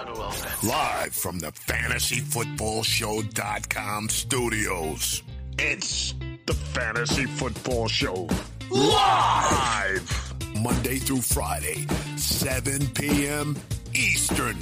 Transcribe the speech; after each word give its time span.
Live 0.00 1.12
from 1.14 1.38
the 1.40 1.52
fantasyfootballshow.com 1.52 4.08
studios. 4.08 5.22
It's 5.58 6.14
the 6.46 6.54
Fantasy 6.54 7.26
Football 7.26 7.86
Show. 7.86 8.26
Live! 8.70 10.34
Monday 10.62 10.96
through 10.96 11.20
Friday, 11.20 11.86
7 12.16 12.86
p.m. 12.94 13.58
Eastern. 13.92 14.56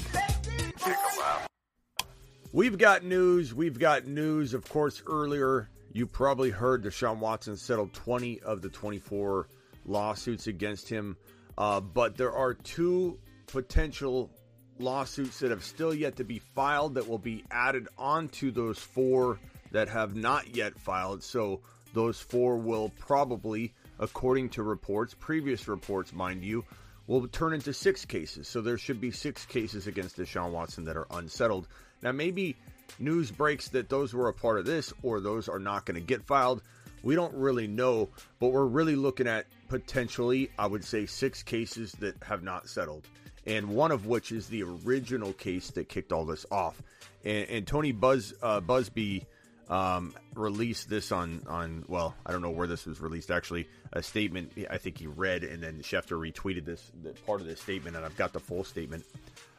We've 2.52 2.77
got 2.77 3.05
news. 3.05 3.55
We've 3.55 3.79
got 3.79 4.09
news. 4.09 4.55
Of 4.55 4.68
course, 4.68 5.05
earlier 5.07 5.70
you 5.93 6.09
probably 6.09 6.50
heard 6.50 6.82
Deshaun 6.82 7.18
Watson 7.18 7.57
settled 7.57 7.93
20 7.93 8.41
of 8.41 8.61
the 8.61 8.70
24 8.70 9.46
lawsuits 9.86 10.48
against 10.48 10.89
him. 10.89 11.16
Uh, 11.57 11.80
but 11.80 12.16
there 12.16 12.32
are 12.32 12.55
two 12.55 13.20
potential 13.46 14.32
lawsuits 14.80 15.38
that 15.40 15.50
have 15.50 15.64
still 15.64 15.95
yet 15.95 16.16
to 16.16 16.24
be 16.24 16.38
filed 16.38 16.95
that 16.95 17.09
will 17.09 17.19
be 17.19 17.45
added 17.50 17.88
onto 17.98 18.50
those 18.50 18.78
four 18.78 19.38
that 19.73 19.88
have 19.88 20.16
not 20.16 20.55
yet 20.55 20.78
filed. 20.78 21.23
So 21.23 21.60
those 21.95 22.20
four 22.20 22.56
will 22.56 22.91
probably, 22.98 23.72
according 23.98 24.50
to 24.50 24.62
reports, 24.62 25.14
previous 25.19 25.69
reports, 25.69 26.12
mind 26.12 26.45
you, 26.45 26.64
will 27.06 27.27
turn 27.28 27.55
into 27.55 27.72
six 27.72 28.05
cases. 28.05 28.48
So 28.48 28.60
there 28.60 28.78
should 28.78 29.00
be 29.00 29.10
six 29.10 29.46
cases 29.46 29.86
against 29.86 30.16
Deshaun 30.16 30.52
Watson 30.52 30.84
that 30.84 30.97
are 30.97 31.06
unsettled. 31.10 31.66
Now, 32.02 32.12
maybe 32.12 32.56
news 32.98 33.30
breaks 33.30 33.69
that 33.70 33.88
those 33.88 34.14
were 34.14 34.28
a 34.28 34.34
part 34.34 34.58
of 34.58 34.66
this 34.66 34.92
or 35.02 35.20
those 35.20 35.48
are 35.48 35.58
not 35.58 35.86
going 35.86 36.00
to 36.00 36.06
get 36.06 36.27
filed. 36.27 36.62
We 37.02 37.14
don't 37.14 37.34
really 37.34 37.66
know, 37.66 38.10
but 38.41 38.48
we're 38.48 38.66
really 38.66 38.97
looking 38.97 39.28
at 39.28 39.47
potentially, 39.69 40.50
I 40.58 40.66
would 40.66 40.84
say, 40.84 41.06
six 41.06 41.42
cases 41.42 41.92
that 42.00 42.22
have 42.22 42.42
not 42.42 42.69
settled 42.69 43.06
and 43.48 43.70
one 43.70 43.91
of 43.91 44.07
which 44.07 44.30
is 44.30 44.47
the 44.48 44.62
original 44.62 45.33
case 45.33 45.70
that 45.73 45.89
kicked 45.89 46.12
all 46.12 46.25
this 46.25 46.45
off. 46.51 46.80
And, 47.25 47.48
and 47.48 47.66
Tony 47.66 47.93
Buzz 47.93 48.34
uh, 48.43 48.61
Buzbee 48.61 49.25
um, 49.69 50.14
released 50.34 50.89
this 50.89 51.11
on 51.12 51.42
on 51.48 51.84
well, 51.89 52.14
I 52.25 52.33
don't 52.33 52.42
know 52.42 52.50
where 52.50 52.67
this 52.67 52.87
was 52.87 53.00
released 53.00 53.31
actually. 53.31 53.69
A 53.92 54.03
statement 54.03 54.53
I 54.70 54.77
think 54.77 54.98
he 54.98 55.06
read, 55.06 55.45
and 55.45 55.62
then 55.62 55.81
Schefter 55.81 56.19
retweeted 56.19 56.64
this 56.64 56.91
part 57.27 57.41
of 57.41 57.47
this 57.47 57.61
statement, 57.61 57.97
and 57.97 58.05
I've 58.05 58.17
got 58.17 58.33
the 58.33 58.41
full 58.41 58.64
statement. 58.64 59.05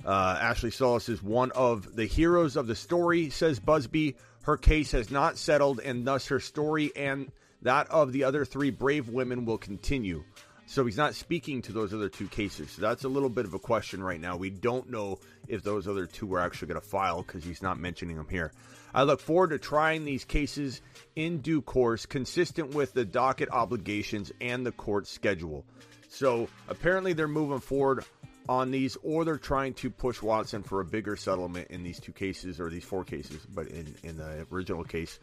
Uh, 0.06 0.38
Ashley 0.40 0.72
Solis 0.72 1.10
is 1.10 1.22
one 1.22 1.52
of 1.52 1.96
the 1.96 2.06
heroes 2.06 2.56
of 2.56 2.68
the 2.68 2.76
story, 2.76 3.30
says 3.32 3.60
Buzbee. 3.60 4.16
Her 4.44 4.56
case 4.56 4.92
has 4.92 5.12
not 5.12 5.38
settled, 5.38 5.80
and 5.80 6.06
thus 6.06 6.28
her 6.28 6.40
story 6.40 6.92
and 6.96 7.32
that 7.62 7.90
of 7.90 8.14
the 8.14 8.24
other 8.24 8.46
three 8.46 8.70
brave 8.70 9.10
women 9.10 9.46
will 9.46 9.58
continue. 9.58 10.24
So 10.70 10.86
he's 10.86 10.98
not 10.98 11.16
speaking 11.16 11.64
to 11.64 11.74
those 11.74 11.96
other 11.96 12.10
two 12.10 12.28
cases. 12.28 12.70
So 12.70 12.84
that's 12.84 13.04
a 13.04 13.10
little 13.10 13.28
bit 13.28 13.46
of 13.46 13.56
a 13.56 13.60
question 13.60 14.04
right 14.04 14.22
now. 14.22 14.38
We 14.38 14.52
don't 14.52 14.92
know 14.92 15.18
if 15.48 15.64
those 15.64 15.88
other 15.88 16.06
two 16.06 16.28
were 16.28 16.40
actually 16.40 16.68
going 16.68 16.80
to 16.80 16.88
file 16.88 17.24
because 17.24 17.44
he's 17.44 17.64
not 17.64 17.80
mentioning 17.80 18.18
them 18.18 18.28
here. 18.30 18.52
I 18.94 19.02
look 19.02 19.20
forward 19.20 19.50
to 19.50 19.58
trying 19.58 20.06
these 20.06 20.26
cases 20.26 20.84
in 21.16 21.40
due 21.40 21.64
course, 21.64 22.06
consistent 22.06 22.76
with 22.76 22.94
the 22.94 23.04
docket 23.04 23.50
obligations 23.50 24.32
and 24.42 24.64
the 24.64 24.72
court 24.72 25.08
schedule. 25.08 25.66
So 26.08 26.48
apparently 26.68 27.14
they're 27.14 27.28
moving 27.28 27.62
forward 27.62 28.06
on 28.48 28.70
these, 28.70 28.96
or 29.02 29.26
they're 29.26 29.38
trying 29.40 29.74
to 29.74 29.90
push 29.90 30.22
Watson 30.22 30.62
for 30.62 30.82
a 30.82 30.86
bigger 30.86 31.16
settlement 31.16 31.72
in 31.72 31.82
these 31.82 32.00
two 32.00 32.14
cases 32.14 32.60
or 32.60 32.70
these 32.70 32.86
four 32.86 33.04
cases, 33.04 33.44
but 33.56 33.70
in, 33.70 33.96
in 34.04 34.18
the 34.18 34.46
original 34.52 34.84
case. 34.84 35.20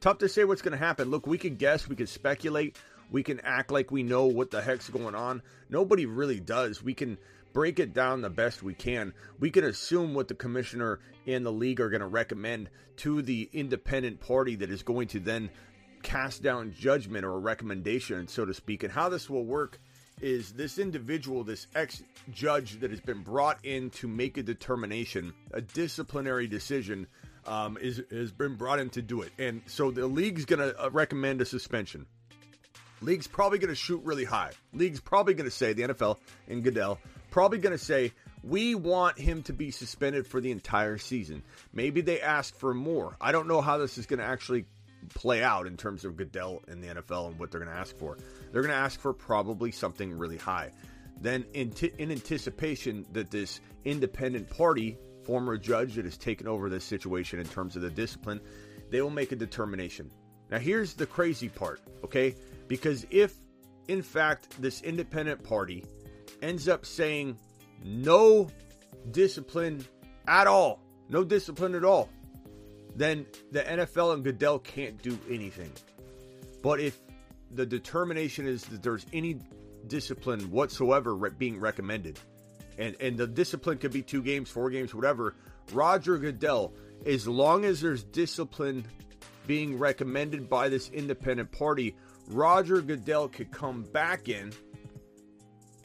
Tough 0.00 0.18
to 0.18 0.28
say 0.28 0.44
what's 0.44 0.60
going 0.60 0.72
to 0.72 0.84
happen. 0.84 1.10
Look, 1.10 1.26
we 1.26 1.38
could 1.38 1.56
guess, 1.56 1.88
we 1.88 1.96
could 1.96 2.10
speculate. 2.10 2.76
We 3.10 3.22
can 3.22 3.40
act 3.40 3.70
like 3.70 3.90
we 3.90 4.02
know 4.02 4.26
what 4.26 4.50
the 4.50 4.62
heck's 4.62 4.88
going 4.88 5.14
on. 5.14 5.42
Nobody 5.68 6.06
really 6.06 6.40
does. 6.40 6.82
We 6.82 6.94
can 6.94 7.18
break 7.52 7.78
it 7.78 7.94
down 7.94 8.20
the 8.20 8.30
best 8.30 8.62
we 8.62 8.74
can. 8.74 9.14
We 9.38 9.50
can 9.50 9.64
assume 9.64 10.14
what 10.14 10.28
the 10.28 10.34
commissioner 10.34 11.00
and 11.26 11.46
the 11.46 11.52
league 11.52 11.80
are 11.80 11.88
going 11.88 12.00
to 12.00 12.06
recommend 12.06 12.68
to 12.98 13.22
the 13.22 13.48
independent 13.52 14.20
party 14.20 14.56
that 14.56 14.70
is 14.70 14.82
going 14.82 15.08
to 15.08 15.20
then 15.20 15.50
cast 16.02 16.42
down 16.42 16.74
judgment 16.78 17.24
or 17.24 17.32
a 17.32 17.38
recommendation, 17.38 18.28
so 18.28 18.44
to 18.44 18.52
speak. 18.52 18.82
And 18.82 18.92
how 18.92 19.08
this 19.08 19.30
will 19.30 19.44
work 19.44 19.80
is 20.20 20.52
this 20.52 20.78
individual, 20.78 21.44
this 21.44 21.66
ex 21.74 22.02
judge 22.30 22.80
that 22.80 22.90
has 22.90 23.00
been 23.00 23.22
brought 23.22 23.64
in 23.64 23.90
to 23.90 24.08
make 24.08 24.36
a 24.36 24.42
determination, 24.42 25.32
a 25.52 25.60
disciplinary 25.60 26.46
decision, 26.46 27.06
um, 27.46 27.76
is 27.80 28.02
has 28.10 28.32
been 28.32 28.56
brought 28.56 28.78
in 28.78 28.90
to 28.90 29.02
do 29.02 29.22
it. 29.22 29.32
And 29.38 29.62
so 29.66 29.90
the 29.90 30.06
league's 30.06 30.44
going 30.44 30.60
to 30.60 30.84
uh, 30.84 30.90
recommend 30.90 31.40
a 31.40 31.44
suspension. 31.44 32.06
League's 33.04 33.26
probably 33.26 33.58
going 33.58 33.68
to 33.68 33.74
shoot 33.74 34.02
really 34.04 34.24
high. 34.24 34.52
League's 34.72 35.00
probably 35.00 35.34
going 35.34 35.48
to 35.48 35.54
say, 35.54 35.74
the 35.74 35.82
NFL 35.82 36.16
and 36.48 36.64
Goodell, 36.64 36.98
probably 37.30 37.58
going 37.58 37.76
to 37.76 37.84
say, 37.84 38.12
we 38.42 38.74
want 38.74 39.18
him 39.18 39.42
to 39.44 39.52
be 39.52 39.70
suspended 39.70 40.26
for 40.26 40.40
the 40.40 40.50
entire 40.50 40.98
season. 40.98 41.42
Maybe 41.72 42.00
they 42.00 42.20
ask 42.20 42.54
for 42.56 42.72
more. 42.74 43.16
I 43.20 43.32
don't 43.32 43.48
know 43.48 43.60
how 43.60 43.78
this 43.78 43.98
is 43.98 44.06
going 44.06 44.20
to 44.20 44.24
actually 44.24 44.64
play 45.14 45.42
out 45.42 45.66
in 45.66 45.76
terms 45.76 46.04
of 46.04 46.16
Goodell 46.16 46.62
and 46.68 46.82
the 46.82 46.88
NFL 46.88 47.28
and 47.28 47.38
what 47.38 47.50
they're 47.50 47.60
going 47.60 47.72
to 47.72 47.78
ask 47.78 47.96
for. 47.96 48.16
They're 48.52 48.62
going 48.62 48.74
to 48.74 48.80
ask 48.80 48.98
for 48.98 49.12
probably 49.12 49.70
something 49.70 50.16
really 50.16 50.38
high. 50.38 50.72
Then, 51.20 51.44
in, 51.54 51.70
t- 51.70 51.92
in 51.98 52.10
anticipation 52.10 53.06
that 53.12 53.30
this 53.30 53.60
independent 53.84 54.50
party, 54.50 54.98
former 55.24 55.56
judge 55.56 55.94
that 55.94 56.04
has 56.04 56.16
taken 56.16 56.48
over 56.48 56.68
this 56.68 56.84
situation 56.84 57.38
in 57.38 57.46
terms 57.46 57.76
of 57.76 57.82
the 57.82 57.90
discipline, 57.90 58.40
they 58.90 59.00
will 59.00 59.10
make 59.10 59.32
a 59.32 59.36
determination. 59.36 60.10
Now, 60.50 60.58
here's 60.58 60.94
the 60.94 61.06
crazy 61.06 61.48
part, 61.48 61.80
okay? 62.04 62.34
Because 62.68 63.06
if, 63.10 63.34
in 63.88 64.02
fact, 64.02 64.60
this 64.60 64.82
independent 64.82 65.42
party 65.42 65.84
ends 66.42 66.68
up 66.68 66.86
saying 66.86 67.38
no 67.84 68.48
discipline 69.10 69.84
at 70.26 70.46
all, 70.46 70.80
no 71.08 71.24
discipline 71.24 71.74
at 71.74 71.84
all, 71.84 72.08
then 72.96 73.26
the 73.50 73.60
NFL 73.60 74.14
and 74.14 74.24
Goodell 74.24 74.58
can't 74.58 75.02
do 75.02 75.18
anything. 75.28 75.72
But 76.62 76.80
if 76.80 76.98
the 77.50 77.66
determination 77.66 78.46
is 78.46 78.64
that 78.66 78.82
there's 78.82 79.06
any 79.12 79.40
discipline 79.86 80.50
whatsoever 80.50 81.14
being 81.30 81.60
recommended, 81.60 82.18
and, 82.78 82.96
and 83.00 83.16
the 83.16 83.26
discipline 83.26 83.78
could 83.78 83.92
be 83.92 84.02
two 84.02 84.22
games, 84.22 84.50
four 84.50 84.70
games, 84.70 84.94
whatever, 84.94 85.34
Roger 85.72 86.18
Goodell, 86.18 86.72
as 87.06 87.26
long 87.28 87.64
as 87.64 87.80
there's 87.80 88.02
discipline 88.04 88.86
being 89.46 89.78
recommended 89.78 90.48
by 90.48 90.68
this 90.68 90.88
independent 90.90 91.52
party, 91.52 91.96
Roger 92.28 92.80
Goodell 92.80 93.28
could 93.28 93.50
come 93.50 93.82
back 93.82 94.28
in 94.28 94.52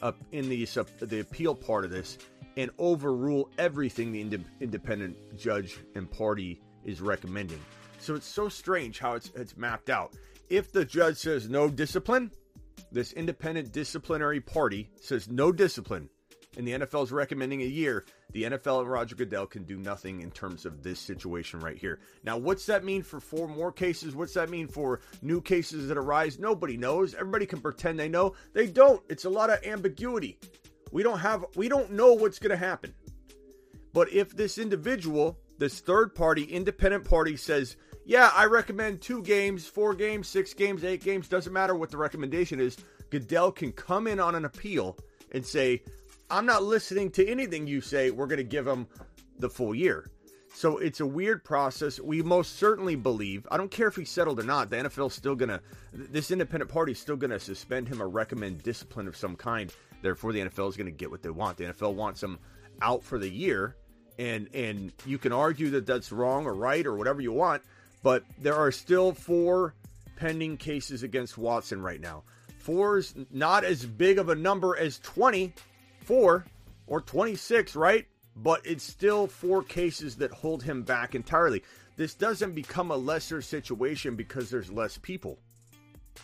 up 0.01 0.17
in 0.31 0.47
the 0.49 0.65
the 1.01 1.19
appeal 1.19 1.53
part 1.53 1.85
of 1.85 1.91
this 1.91 2.17
and 2.57 2.71
overrule 2.77 3.49
everything 3.57 4.11
the 4.11 4.21
ind- 4.21 4.45
independent 4.59 5.17
judge 5.37 5.77
and 5.95 6.09
party 6.09 6.61
is 6.83 7.01
recommending. 7.01 7.59
So 7.99 8.15
it's 8.15 8.25
so 8.25 8.49
strange 8.49 8.99
how 8.99 9.13
it's 9.13 9.31
it's 9.35 9.57
mapped 9.57 9.89
out. 9.89 10.13
If 10.49 10.71
the 10.71 10.85
judge 10.85 11.17
says 11.17 11.49
no 11.49 11.69
discipline, 11.69 12.31
this 12.91 13.13
independent 13.13 13.71
disciplinary 13.71 14.41
party 14.41 14.89
says 14.99 15.29
no 15.29 15.51
discipline, 15.51 16.09
and 16.57 16.67
the 16.67 16.71
NFL 16.71 17.03
is 17.03 17.11
recommending 17.11 17.61
a 17.61 17.65
year, 17.65 18.05
the 18.31 18.43
NFL 18.43 18.81
and 18.81 18.89
Roger 18.89 19.15
Goodell 19.15 19.45
can 19.45 19.63
do 19.63 19.77
nothing 19.77 20.21
in 20.21 20.31
terms 20.31 20.65
of 20.65 20.83
this 20.83 20.99
situation 20.99 21.59
right 21.59 21.77
here. 21.77 21.99
Now, 22.23 22.37
what's 22.37 22.65
that 22.65 22.83
mean 22.83 23.03
for 23.03 23.19
four 23.19 23.47
more 23.47 23.71
cases? 23.71 24.15
What's 24.15 24.33
that 24.33 24.49
mean 24.49 24.67
for 24.67 25.01
new 25.21 25.41
cases 25.41 25.87
that 25.87 25.97
arise? 25.97 26.39
Nobody 26.39 26.77
knows. 26.77 27.13
Everybody 27.13 27.45
can 27.45 27.61
pretend 27.61 27.99
they 27.99 28.09
know. 28.09 28.33
They 28.53 28.67
don't. 28.67 29.01
It's 29.09 29.25
a 29.25 29.29
lot 29.29 29.49
of 29.49 29.63
ambiguity. 29.63 30.39
We 30.91 31.03
don't 31.03 31.19
have 31.19 31.45
we 31.55 31.69
don't 31.69 31.91
know 31.91 32.13
what's 32.13 32.39
going 32.39 32.51
to 32.51 32.57
happen. 32.57 32.93
But 33.93 34.11
if 34.11 34.35
this 34.35 34.57
individual, 34.57 35.37
this 35.57 35.79
third 35.79 36.15
party 36.15 36.43
independent 36.43 37.05
party 37.05 37.37
says, 37.37 37.75
"Yeah, 38.05 38.31
I 38.35 38.45
recommend 38.45 39.01
2 39.01 39.21
games, 39.23 39.67
4 39.67 39.93
games, 39.93 40.27
6 40.27 40.53
games, 40.55 40.83
8 40.83 41.03
games, 41.03 41.27
doesn't 41.27 41.53
matter 41.53 41.75
what 41.75 41.91
the 41.91 41.97
recommendation 41.97 42.59
is." 42.59 42.77
Goodell 43.09 43.51
can 43.51 43.71
come 43.71 44.07
in 44.07 44.19
on 44.19 44.35
an 44.35 44.45
appeal 44.45 44.97
and 45.31 45.45
say, 45.45 45.81
I'm 46.31 46.45
not 46.45 46.63
listening 46.63 47.11
to 47.11 47.27
anything 47.27 47.67
you 47.67 47.81
say. 47.81 48.11
We're 48.11 48.27
going 48.27 48.37
to 48.37 48.43
give 48.43 48.67
him 48.67 48.87
the 49.39 49.49
full 49.49 49.73
year. 49.73 50.09
So 50.53 50.77
it's 50.77 50.99
a 50.99 51.05
weird 51.05 51.43
process. 51.43 51.99
We 51.99 52.21
most 52.21 52.57
certainly 52.57 52.95
believe, 52.95 53.47
I 53.51 53.57
don't 53.57 53.71
care 53.71 53.87
if 53.87 53.95
he's 53.95 54.09
settled 54.09 54.39
or 54.39 54.43
not, 54.43 54.69
the 54.69 54.77
NFL's 54.77 55.13
still 55.13 55.35
going 55.35 55.49
to, 55.49 55.61
this 55.93 56.31
independent 56.31 56.69
party 56.69 56.91
is 56.91 56.99
still 56.99 57.15
going 57.15 57.31
to 57.31 57.39
suspend 57.39 57.87
him 57.87 58.01
or 58.01 58.09
recommend 58.09 58.63
discipline 58.63 59.07
of 59.07 59.15
some 59.15 59.35
kind. 59.35 59.73
Therefore, 60.01 60.33
the 60.33 60.41
NFL 60.41 60.69
is 60.69 60.77
going 60.77 60.85
to 60.85 60.91
get 60.91 61.09
what 61.09 61.21
they 61.21 61.29
want. 61.29 61.57
The 61.57 61.65
NFL 61.65 61.93
wants 61.93 62.21
him 62.21 62.39
out 62.81 63.03
for 63.03 63.19
the 63.19 63.29
year. 63.29 63.75
And, 64.17 64.49
and 64.53 64.91
you 65.05 65.17
can 65.17 65.31
argue 65.31 65.69
that 65.71 65.85
that's 65.85 66.11
wrong 66.11 66.45
or 66.45 66.53
right 66.53 66.85
or 66.85 66.95
whatever 66.95 67.21
you 67.21 67.31
want, 67.31 67.63
but 68.03 68.23
there 68.37 68.55
are 68.55 68.71
still 68.71 69.13
four 69.13 69.75
pending 70.17 70.57
cases 70.57 71.03
against 71.03 71.37
Watson 71.37 71.81
right 71.81 72.01
now. 72.01 72.23
Four 72.57 72.97
is 72.97 73.15
not 73.31 73.63
as 73.63 73.85
big 73.85 74.19
of 74.19 74.27
a 74.27 74.35
number 74.35 74.77
as 74.77 74.99
20 74.99 75.53
24 76.09 76.43
or 76.87 77.01
26, 77.01 77.75
right? 77.75 78.07
But 78.35 78.65
it's 78.65 78.83
still 78.83 79.27
four 79.27 79.61
cases 79.61 80.15
that 80.15 80.31
hold 80.31 80.63
him 80.63 80.81
back 80.81 81.13
entirely. 81.13 81.61
This 81.97 82.15
doesn't 82.15 82.55
become 82.55 82.89
a 82.89 82.97
lesser 82.97 83.43
situation 83.43 84.15
because 84.15 84.49
there's 84.49 84.71
less 84.71 84.97
people. 84.97 85.37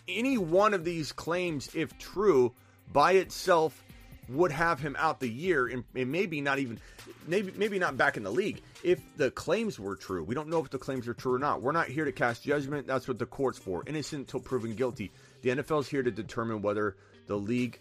Any 0.08 0.40
one 0.40 0.74
of 0.74 0.86
these 0.86 1.12
claims, 1.12 1.70
if 1.76 1.96
true, 2.00 2.52
by 2.92 3.12
itself 3.14 3.84
would 4.28 4.52
have 4.52 4.80
him 4.80 4.96
out 4.98 5.20
the 5.20 5.30
year 5.30 5.68
and, 5.68 5.84
and, 5.94 6.12
maybe 6.12 6.42
not 6.42 6.58
even 6.58 6.80
maybe 7.28 7.54
maybe 7.56 7.78
not 7.78 7.96
back 7.96 8.18
in 8.18 8.24
the 8.24 8.32
league 8.32 8.60
if 8.82 9.00
the 9.18 9.30
claims 9.30 9.80
were 9.80 9.96
true. 9.96 10.24
We 10.24 10.34
don't 10.34 10.50
know 10.50 10.64
if 10.64 10.72
the 10.72 10.80
claims 10.80 11.08
are 11.08 11.14
true 11.14 11.36
or 11.36 11.40
not. 11.40 11.62
We're 11.62 11.74
not 11.74 11.90
here 11.90 12.06
to 12.06 12.12
cast 12.12 12.44
judgment. 12.44 12.88
That's 12.88 13.08
what 13.08 13.20
the 13.20 13.28
court's 13.28 13.60
for. 13.60 13.84
Innocent 13.86 14.22
until 14.22 14.40
proven 14.40 14.74
guilty. 14.74 15.12
The 15.44 15.50
NFL 15.52 15.82
is 15.82 15.88
here 15.88 16.02
to 16.02 16.10
determine 16.10 16.64
whether 16.64 16.98
the 17.28 17.36
league 17.36 17.80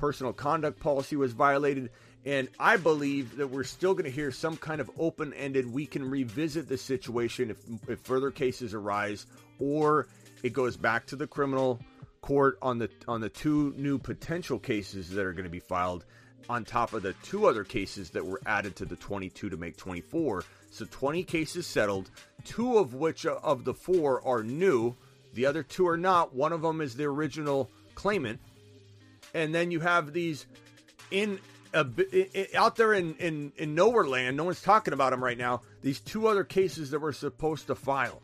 personal 0.00 0.32
conduct 0.32 0.80
policy 0.80 1.14
was 1.14 1.32
violated. 1.32 1.90
And 2.24 2.48
I 2.58 2.76
believe 2.76 3.36
that 3.36 3.46
we're 3.46 3.64
still 3.64 3.94
going 3.94 4.04
to 4.04 4.10
hear 4.10 4.32
some 4.32 4.56
kind 4.56 4.80
of 4.80 4.90
open 4.98 5.32
ended. 5.34 5.70
We 5.70 5.86
can 5.86 6.08
revisit 6.08 6.68
the 6.68 6.76
situation 6.76 7.50
if, 7.50 7.58
if 7.88 8.00
further 8.00 8.30
cases 8.30 8.74
arise, 8.74 9.26
or 9.58 10.08
it 10.42 10.52
goes 10.52 10.76
back 10.76 11.06
to 11.06 11.16
the 11.16 11.26
criminal 11.26 11.78
court 12.20 12.58
on 12.60 12.78
the 12.78 12.90
on 13.08 13.22
the 13.22 13.30
two 13.30 13.72
new 13.78 13.98
potential 13.98 14.58
cases 14.58 15.08
that 15.10 15.24
are 15.24 15.32
going 15.32 15.44
to 15.44 15.50
be 15.50 15.60
filed 15.60 16.04
on 16.50 16.64
top 16.64 16.92
of 16.92 17.02
the 17.02 17.14
two 17.22 17.46
other 17.46 17.64
cases 17.64 18.10
that 18.10 18.26
were 18.26 18.40
added 18.44 18.76
to 18.76 18.84
the 18.84 18.96
22 18.96 19.48
to 19.48 19.56
make 19.56 19.76
24. 19.76 20.44
So 20.70 20.84
20 20.84 21.22
cases 21.24 21.66
settled, 21.66 22.10
two 22.44 22.76
of 22.78 22.94
which 22.94 23.24
uh, 23.24 23.38
of 23.42 23.64
the 23.64 23.74
four 23.74 24.26
are 24.26 24.42
new, 24.42 24.96
the 25.34 25.46
other 25.46 25.62
two 25.62 25.86
are 25.86 25.96
not. 25.96 26.34
One 26.34 26.52
of 26.52 26.62
them 26.62 26.80
is 26.80 26.96
the 26.96 27.04
original 27.04 27.70
claimant. 27.94 28.40
And 29.34 29.54
then 29.54 29.70
you 29.70 29.80
have 29.80 30.12
these 30.12 30.46
in 31.10 31.38
a, 31.72 31.86
out 32.56 32.76
there 32.76 32.92
in, 32.92 33.14
in, 33.16 33.52
in 33.56 33.74
nowhere 33.74 34.06
land, 34.06 34.36
no 34.36 34.44
one's 34.44 34.62
talking 34.62 34.92
about 34.92 35.10
them 35.10 35.22
right 35.22 35.38
now. 35.38 35.62
These 35.82 36.00
two 36.00 36.26
other 36.26 36.44
cases 36.44 36.90
that 36.90 37.00
we're 37.00 37.12
supposed 37.12 37.68
to 37.68 37.74
file 37.74 38.22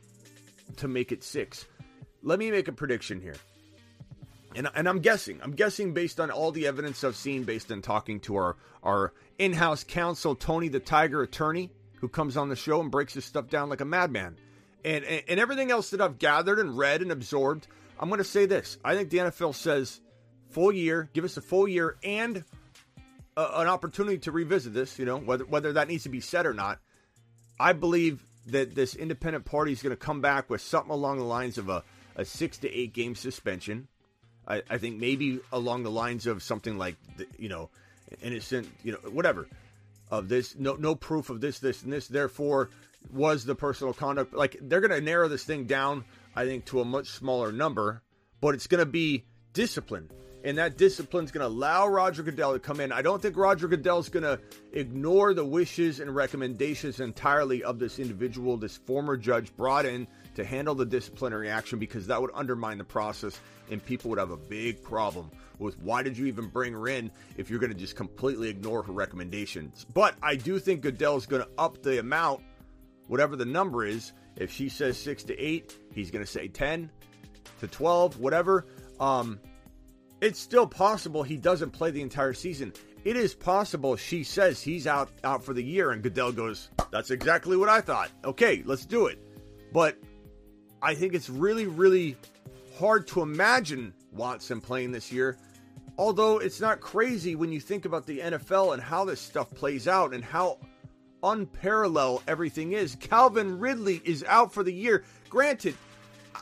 to 0.77 0.89
make 0.89 1.13
it 1.13 1.23
six. 1.23 1.65
Let 2.23 2.39
me 2.39 2.51
make 2.51 2.69
a 2.69 2.73
prediction 2.73 3.21
here 3.21 3.37
and, 4.57 4.69
and 4.75 4.89
I'm 4.89 5.01
guessing, 5.01 5.39
I'm 5.43 5.53
guessing 5.53 5.93
based 5.93 6.19
on 6.19 6.31
all 6.31 6.51
the 6.51 6.67
evidence 6.67 7.05
I've 7.05 7.15
seen, 7.15 7.45
based 7.45 7.71
on 7.71 7.83
talking 7.83 8.21
to 8.21 8.37
our 8.37 8.57
our 8.83 9.13
in-house 9.39 9.85
counsel, 9.85 10.35
Tony 10.35 10.69
the 10.69 10.81
Tiger 10.81 11.23
attorney, 11.23 11.71
who 12.01 12.09
comes 12.09 12.37
on 12.37 12.49
the 12.49 12.57
show 12.57 12.81
and 12.81 12.91
breaks 12.91 13.15
this 13.15 13.25
stuff 13.25 13.49
down 13.49 13.69
like 13.69 13.83
a 13.83 13.85
madman, 13.85 14.37
and 14.85 15.05
and, 15.05 15.23
and 15.29 15.39
everything 15.41 15.71
else 15.71 15.91
that 15.91 16.01
I've 16.01 16.19
gathered 16.19 16.59
and 16.59 16.77
read 16.77 17.03
and 17.03 17.13
absorbed. 17.13 17.67
I'm 18.01 18.09
going 18.09 18.19
to 18.19 18.25
say 18.25 18.47
this: 18.47 18.79
I 18.83 18.95
think 18.97 19.11
the 19.11 19.19
NFL 19.19 19.55
says 19.55 20.01
full 20.51 20.73
year, 20.73 21.09
give 21.13 21.25
us 21.25 21.37
a 21.37 21.41
full 21.43 21.69
year 21.69 21.97
and 22.03 22.45
a, 23.37 23.61
an 23.61 23.69
opportunity 23.69 24.19
to 24.19 24.33
revisit 24.33 24.75
this. 24.75 24.99
You 24.99 25.05
know, 25.05 25.19
whether 25.19 25.45
whether 25.45 25.73
that 25.75 25.89
needs 25.89 26.05
to 26.05 26.09
be 26.09 26.21
said 26.21 26.47
or 26.47 26.55
not. 26.55 26.79
I 27.59 27.73
believe 27.73 28.23
that 28.49 28.75
this 28.75 28.95
independent 28.95 29.47
party 29.47 29.73
is 29.73 29.83
going 29.83 29.97
to 29.97 29.97
come 29.97 30.21
back 30.21 30.51
with 30.51 30.61
something 30.61 30.93
along 30.93 31.19
the 31.19 31.25
lines 31.25 31.57
of 31.57 31.69
a, 31.71 31.83
a 32.15 32.25
six 32.25 32.59
to 32.59 32.71
eight 32.71 32.93
game 32.93 33.15
suspension 33.15 33.89
I, 34.47 34.63
I 34.71 34.79
think 34.79 34.99
maybe 34.99 35.41
along 35.53 35.83
the 35.83 35.91
lines 35.91 36.27
of 36.27 36.43
something 36.43 36.79
like, 36.79 36.97
you 37.39 37.49
know, 37.49 37.71
innocent, 38.23 38.69
you 38.85 38.93
know, 38.93 38.99
whatever 39.11 39.49
of 40.11 40.29
this, 40.29 40.55
no, 40.57 40.75
no 40.75 40.95
proof 40.95 41.31
of 41.31 41.41
this, 41.41 41.59
this, 41.59 41.83
and 41.83 41.93
this. 41.93 42.07
Therefore, 42.07 42.71
was 43.13 43.45
the 43.45 43.55
personal 43.55 43.93
conduct 43.93 44.35
like 44.35 44.57
they're 44.61 44.81
going 44.81 44.93
to 44.93 45.01
narrow 45.01 45.29
this 45.29 45.45
thing 45.45 45.65
down? 45.65 46.05
I 46.35 46.45
think 46.45 46.67
to 46.67 46.81
a 46.81 46.85
much 46.85 47.09
smaller 47.09 47.51
number, 47.51 48.03
but 48.41 48.55
it's 48.55 48.67
going 48.67 48.85
to 48.85 48.91
be 48.91 49.25
discipline. 49.53 50.11
And 50.45 50.59
that 50.59 50.77
discipline 50.77 51.25
is 51.25 51.33
going 51.33 51.43
to 51.43 51.49
allow 51.49 51.89
Roger 51.89 52.23
Goodell 52.23 52.53
to 52.53 52.59
come 52.59 52.81
in. 52.81 52.93
I 52.93 53.03
don't 53.03 53.21
think 53.21 53.37
Roger 53.37 53.67
Goodell 53.67 53.99
is 53.99 54.09
going 54.09 54.23
to 54.23 54.39
ignore 54.73 55.35
the 55.35 55.45
wishes 55.45 55.99
and 55.99 56.15
recommendations 56.15 57.01
entirely 57.01 57.65
of 57.65 57.79
this 57.79 57.99
individual, 57.99 58.57
this 58.57 58.77
former 58.77 59.17
judge 59.17 59.55
brought 59.57 59.87
in 59.87 60.07
to 60.37 60.45
handle 60.45 60.75
the 60.75 60.87
disciplinary 60.87 61.51
action 61.51 61.79
because 61.79 62.07
that 62.07 62.21
would 62.21 62.31
undermine 62.35 62.79
the 62.79 62.85
process 62.85 63.41
and 63.71 63.85
people 63.85 64.11
would 64.11 64.19
have 64.19 64.31
a 64.31 64.37
big 64.37 64.83
problem 64.83 65.31
with 65.59 65.79
why 65.81 66.03
did 66.03 66.17
you 66.17 66.27
even 66.27 66.47
bring 66.47 66.73
her 66.73 66.89
in 66.89 67.11
if 67.37 67.51
you're 67.51 67.59
going 67.59 67.73
to 67.73 67.79
just 67.79 67.97
completely 67.97 68.49
ignore 68.49 68.83
her 68.83 68.93
recommendations. 68.93 69.87
But 69.93 70.15
I 70.23 70.37
do 70.37 70.59
think 70.59 70.83
Goodell 70.83 71.17
is 71.17 71.27
going 71.27 71.43
to 71.43 71.49
up 71.59 71.83
the 71.83 71.99
amount, 71.99 72.43
whatever 73.07 73.37
the 73.37 73.45
number 73.45 73.85
is. 73.85 74.13
If 74.37 74.53
she 74.53 74.69
says 74.69 74.99
six 74.99 75.25
to 75.25 75.39
eight, 75.39 75.77
he's 75.93 76.11
going 76.11 76.25
to 76.25 76.31
say 76.31 76.49
10 76.49 76.91
to 77.61 77.67
12, 77.67 78.19
whatever. 78.21 78.67
Um, 79.01 79.41
it's 80.21 80.41
still 80.41 80.67
possible 80.67 81.23
he 81.23 81.37
doesn't 81.37 81.71
play 81.71 81.91
the 81.91 82.03
entire 82.03 82.33
season. 82.33 82.73
It 83.05 83.17
is 83.17 83.35
possible 83.35 83.97
she 83.97 84.25
says 84.25 84.61
he's 84.61 84.87
out 84.87 85.11
out 85.23 85.45
for 85.45 85.55
the 85.55 85.63
year, 85.63 85.93
and 85.93 86.03
Goodell 86.03 86.33
goes, 86.33 86.71
"That's 86.91 87.11
exactly 87.11 87.57
what 87.57 87.69
I 87.69 87.81
thought." 87.81 88.11
Okay, 88.25 88.63
let's 88.67 88.85
do 88.85 89.07
it. 89.07 89.19
But 89.73 89.97
I 90.83 90.95
think 90.95 91.15
it's 91.15 91.31
really, 91.31 91.67
really 91.67 92.17
hard 92.79 93.07
to 93.09 93.23
imagine 93.23 93.95
Watson 94.13 94.61
playing 94.61 94.93
this 94.93 95.13
year. 95.13 95.39
Although 95.99 96.39
it's 96.39 96.61
not 96.61 96.81
crazy 96.81 97.37
when 97.37 97.53
you 97.53 97.61
think 97.61 97.85
about 97.85 98.07
the 98.07 98.21
NFL 98.21 98.75
and 98.75 98.83
how 98.83 99.05
this 99.05 99.21
stuff 99.21 99.51
plays 99.51 99.89
out 99.89 100.13
and 100.13 100.23
how 100.23 100.59
unparalleled 101.23 102.23
everything 102.29 102.73
is. 102.73 102.97
Calvin 102.97 103.59
Ridley 103.59 104.03
is 104.05 104.25
out 104.25 104.53
for 104.53 104.63
the 104.63 104.73
year. 104.73 105.05
Granted, 105.31 105.75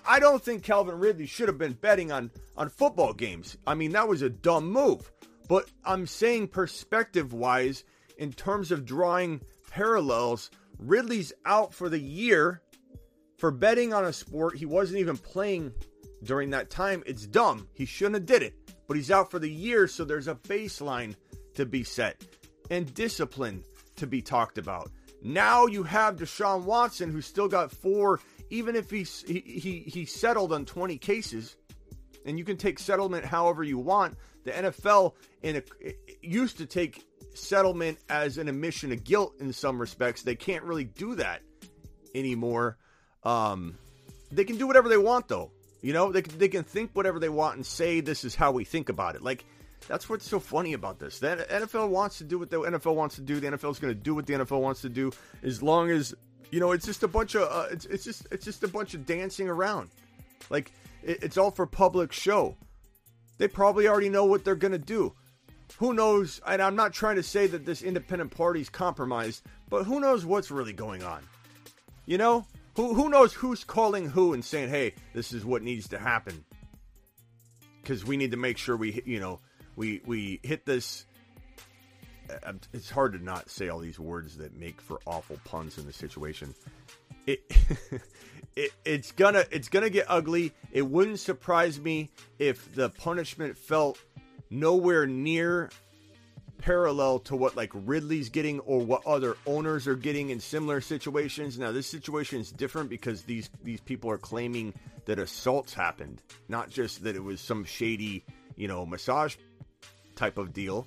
I 0.07 0.19
don't 0.19 0.43
think 0.43 0.63
Calvin 0.63 0.99
Ridley 0.99 1.27
should 1.27 1.49
have 1.49 1.59
been 1.59 1.73
betting 1.73 2.13
on 2.13 2.31
on 2.57 2.69
football 2.69 3.13
games. 3.13 3.57
I 3.67 3.75
mean, 3.75 3.93
that 3.93 4.09
was 4.09 4.23
a 4.23 4.31
dumb 4.31 4.71
move. 4.71 5.11
But 5.49 5.71
I'm 5.85 6.07
saying 6.07 6.49
perspective 6.49 7.33
wise, 7.33 7.85
in 8.19 8.33
terms 8.33 8.71
of 8.71 8.85
drawing 8.85 9.41
parallels, 9.71 10.51
Ridley's 10.79 11.33
out 11.45 11.75
for 11.75 11.89
the 11.89 11.99
year 11.99 12.63
for 13.39 13.51
betting 13.51 13.93
on 13.93 14.05
a 14.05 14.13
sport 14.13 14.57
he 14.57 14.67
wasn't 14.67 15.01
even 15.01 15.17
playing 15.17 15.73
during 16.23 16.51
that 16.51 16.71
time. 16.71 17.03
It's 17.07 17.27
dumb. 17.27 17.69
He 17.75 17.85
shouldn't 17.85 18.15
have 18.15 18.27
did 18.27 18.43
it. 18.43 18.55
But 18.87 18.97
he's 18.97 19.11
out 19.11 19.31
for 19.31 19.39
the 19.39 19.51
year, 19.51 19.87
so 19.87 20.05
there's 20.05 20.29
a 20.29 20.35
baseline 20.35 21.15
to 21.55 21.67
be 21.67 21.85
set 21.85 22.23
and 22.71 22.93
discipline 22.95 23.63
to 23.97 24.07
be 24.07 24.21
talked 24.21 24.59
about. 24.59 24.91
Now 25.23 25.67
you 25.67 25.83
have 25.85 26.17
Deshaun 26.17 26.65
Watson, 26.65 27.11
who's 27.11 27.27
still 27.27 27.49
got 27.49 27.73
four, 27.73 28.21
even 28.55 28.77
if 28.77 28.91
he, 28.91 29.03
he, 29.03 29.81
he 29.81 30.05
settled 30.05 30.53
on 30.53 30.65
20 30.65 30.97
cases, 30.99 31.57
and 32.25 32.39
you 32.39 32.45
can 32.45 32.57
take 32.57 32.79
settlement 32.79 33.25
however 33.25 33.65
you 33.65 33.79
want. 33.79 34.17
The 34.45 34.53
NFL 34.53 35.15
in 35.43 35.57
a, 35.57 35.63
used 36.23 36.59
to 36.59 36.67
take 36.67 37.05
settlement 37.35 37.99
as 38.09 38.39
an 38.39 38.49
admission 38.49 38.93
of 38.93 39.03
guilt 39.03 39.35
in 39.41 39.53
some 39.53 39.81
respects. 39.81 40.23
They 40.23 40.37
can't 40.37 40.65
really 40.65 40.85
do 40.85 41.17
that 41.17 41.43
anymore. 42.15 42.77
Um, 43.25 43.77
they 44.31 44.45
can 44.45 44.57
do 44.57 44.67
whatever 44.67 44.89
they 44.89 44.99
want, 44.99 45.29
though. 45.29 45.51
You 45.83 45.93
know, 45.93 46.13
they 46.13 46.23
can, 46.23 46.39
they 46.39 46.49
can 46.49 46.63
think 46.63 46.93
whatever 46.93 47.19
they 47.19 47.29
want 47.29 47.57
and 47.57 47.67
say 47.67 48.01
this 48.01 48.25
is 48.25 48.35
how 48.35 48.53
we 48.53 48.65
think 48.65 48.89
about 48.89 49.17
it. 49.17 49.23
Like 49.23 49.45
that's 49.89 50.09
what's 50.09 50.29
so 50.29 50.39
funny 50.39 50.73
about 50.73 50.99
this. 50.99 51.19
The 51.19 51.47
NFL 51.51 51.89
wants 51.89 52.19
to 52.19 52.25
do 52.25 52.39
what 52.39 52.51
the 52.51 52.59
NFL 52.59 52.95
wants 52.95 53.17
to 53.17 53.21
do. 53.21 53.41
The 53.41 53.49
NFL 53.49 53.73
is 53.73 53.79
going 53.81 53.93
to 53.95 54.01
do 54.01 54.15
what 54.15 54.27
the 54.27 54.35
NFL 54.35 54.61
wants 54.61 54.83
to 54.83 54.89
do 54.89 55.13
as 55.43 55.63
long 55.63 55.91
as 55.91 56.15
you 56.55 56.61
know. 56.61 56.71
It's 56.71 56.87
just 56.87 57.03
a 57.03 57.09
bunch 57.09 57.35
of 57.35 57.43
uh, 57.51 57.67
it's 57.73 57.85
it's 57.87 58.05
just 58.05 58.29
it's 58.31 58.45
just 58.45 58.63
a 58.63 58.69
bunch 58.69 58.95
of 58.95 59.05
dancing 59.05 59.49
around. 59.49 59.91
Like 60.51 60.71
it, 61.03 61.25
it's 61.25 61.37
all 61.37 61.51
for 61.51 61.67
public 61.67 62.13
show. 62.13 62.57
They 63.39 63.49
probably 63.49 63.89
already 63.89 64.09
know 64.09 64.25
what 64.25 64.45
they're 64.45 64.55
to 64.55 64.79
do. 64.79 65.13
Who 65.79 65.93
knows? 65.93 66.41
And 66.47 66.63
I'm 66.63 66.77
not 66.77 66.93
trying 66.93 67.17
to 67.17 67.25
say 67.25 67.49
that 67.49 67.67
this 67.67 67.83
independent 67.83 68.31
party's 68.31 68.69
compromised, 68.69 69.43
but 69.69 69.83
who 69.83 69.99
knows 69.99 70.25
what's 70.25 70.53
really 70.53 70.73
going 70.73 71.03
on? 71.03 71.25
You 72.07 72.19
know, 72.19 72.47
who 72.77 72.95
who 72.95 73.09
knows 73.09 73.35
who's 73.35 73.65
calling 73.65 74.09
who 74.09 74.33
and 74.33 74.45
saying, 74.45 74.71
"Hey, 74.71 74.95
this 75.13 75.33
is 75.33 75.45
what 75.45 75.63
needs 75.63 75.89
to 75.89 75.99
happen." 75.99 76.45
Cuz 77.85 78.05
we 78.05 78.17
need 78.17 78.31
to 78.31 78.37
make 78.37 78.59
sure 78.59 78.77
we, 78.77 79.03
you 79.05 79.19
know, 79.19 79.41
we 79.75 80.03
we 80.07 80.39
hit 80.45 80.65
this 80.65 81.05
it's 82.73 82.91
hard 82.91 83.13
to 83.13 83.23
not 83.23 83.51
say 83.51 83.69
all 83.69 83.79
these 83.79 83.99
words 83.99 84.37
that 84.37 84.57
make 84.59 84.81
for 84.81 85.01
awful 85.07 85.39
puns 85.45 85.79
in 85.79 85.87
the 85.87 85.93
situation. 85.93 86.55
It, 87.27 87.43
it 88.57 88.73
it's 88.85 89.13
gonna 89.13 89.45
it's 89.51 89.69
gonna 89.69 89.91
get 89.91 90.07
ugly. 90.09 90.53
It 90.73 90.83
wouldn't 90.83 91.21
surprise 91.21 91.81
me 91.81 92.11
if 92.39 92.75
the 92.75 92.89
punishment 92.91 93.59
felt 93.59 93.99
nowhere 94.51 95.07
near 95.07 95.71
parallel 96.59 97.19
to 97.19 97.37
what 97.37 97.57
like 97.57 97.71
Ridley's 97.75 98.29
getting 98.31 98.61
or 98.61 98.81
what 98.81 99.07
other 99.07 99.37
owners 99.47 99.87
are 99.87 99.97
getting 99.97 100.31
in 100.31 100.41
similar 100.41 100.81
situations. 100.81 101.59
Now 101.59 101.73
this 101.73 101.87
situation 101.87 102.41
is 102.41 102.51
different 102.51 102.91
because 102.91 103.23
these 103.23 103.51
these 103.63 103.81
people 103.81 104.11
are 104.11 104.19
claiming 104.19 104.73
that 105.05 105.19
assaults 105.19 105.75
happened, 105.75 106.23
not 106.49 106.71
just 106.71 107.05
that 107.05 107.17
it 107.17 107.23
was 107.23 107.41
some 107.41 107.65
shady, 107.65 108.25
you 108.57 108.69
know, 108.69 108.87
massage 108.87 109.37
type 110.17 110.39
of 110.39 110.53
deal. 110.53 110.87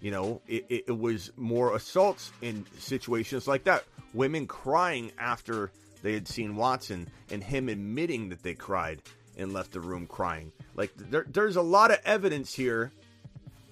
You 0.00 0.10
know, 0.12 0.40
it, 0.46 0.66
it, 0.68 0.84
it 0.88 0.98
was 0.98 1.32
more 1.36 1.74
assaults 1.74 2.32
in 2.40 2.64
situations 2.78 3.48
like 3.48 3.64
that. 3.64 3.84
Women 4.14 4.46
crying 4.46 5.12
after 5.18 5.72
they 6.02 6.12
had 6.12 6.28
seen 6.28 6.56
Watson 6.56 7.08
and 7.30 7.42
him 7.42 7.68
admitting 7.68 8.28
that 8.28 8.42
they 8.42 8.54
cried 8.54 9.02
and 9.36 9.52
left 9.52 9.72
the 9.72 9.80
room 9.80 10.06
crying. 10.06 10.52
Like 10.74 10.92
there, 10.96 11.26
there's 11.28 11.56
a 11.56 11.62
lot 11.62 11.90
of 11.90 11.98
evidence 12.04 12.54
here 12.54 12.92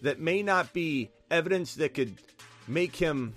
that 0.03 0.21
may 0.21 0.43
not 0.43 0.73
be 0.73 1.11
evidence 1.31 1.75
that 1.77 1.95
could 1.95 2.17
make 2.69 2.97
him, 2.97 3.35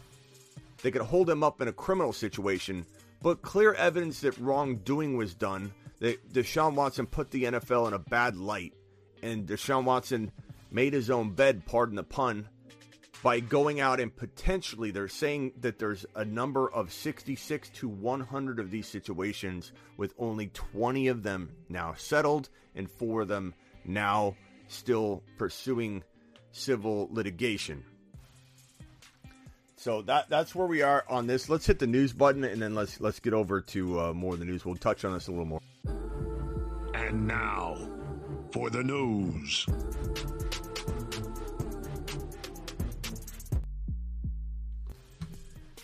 that 0.82 0.92
could 0.92 1.02
hold 1.02 1.30
him 1.30 1.44
up 1.44 1.62
in 1.62 1.68
a 1.68 1.74
criminal 1.74 2.14
situation, 2.14 2.86
but 3.22 3.42
clear 3.42 3.74
evidence 3.74 4.22
that 4.22 4.38
wrongdoing 4.38 5.18
was 5.18 5.34
done, 5.34 5.72
that 6.00 6.34
Deshaun 6.34 6.76
Watson 6.76 7.06
put 7.06 7.32
the 7.32 7.44
NFL 7.46 7.88
in 7.88 7.94
a 7.94 8.00
bad 8.00 8.38
light, 8.38 8.74
and 9.22 9.48
Deshaun 9.48 9.84
Watson 9.84 10.32
made 10.72 10.94
his 10.94 11.10
own 11.10 11.32
bed, 11.32 11.66
pardon 11.66 11.96
the 11.96 12.04
pun, 12.04 12.48
by 13.22 13.40
going 13.40 13.80
out 13.80 14.00
and 14.00 14.16
potentially 14.16 14.92
they're 14.92 15.08
saying 15.08 15.52
that 15.60 15.80
there's 15.80 16.06
a 16.16 16.24
number 16.24 16.72
of 16.72 16.92
66 16.94 17.70
to 17.70 17.90
100 17.90 18.60
of 18.60 18.72
these 18.72 18.88
situations 18.88 19.72
with 19.98 20.14
only 20.18 20.48
20 20.48 21.08
of 21.08 21.24
them 21.24 21.52
now 21.68 21.94
settled 21.98 22.50
and 22.76 22.90
four 22.90 23.22
of 23.22 23.28
them 23.28 23.54
now 23.86 24.36
still 24.68 25.24
pursuing 25.38 26.04
civil 26.52 27.10
litigation. 27.12 27.84
So 29.76 30.02
that 30.04 30.30
that's 30.30 30.54
where 30.54 30.68
we 30.68 30.82
are 30.82 31.06
on 31.10 31.28
this. 31.28 31.48
Let's 31.48 31.66
hit 31.66 31.80
the 31.80 31.88
news 31.88 32.12
button 32.12 32.44
and 32.44 32.62
then 32.62 32.76
let's 32.76 33.00
let's 33.00 33.20
get 33.20 33.34
over 33.34 33.62
to 33.62 34.00
uh, 34.00 34.14
more 34.14 34.34
of 34.34 34.40
the 34.40 34.46
news. 34.46 34.66
We'll 34.66 34.76
touch 34.76 35.06
on 35.06 35.14
this 35.14 35.28
a 35.28 35.32
little 35.32 35.46
more. 35.46 35.62
And 36.94 37.26
now 37.28 37.78
for 38.52 38.70
the 38.70 38.84
news. 38.84 39.66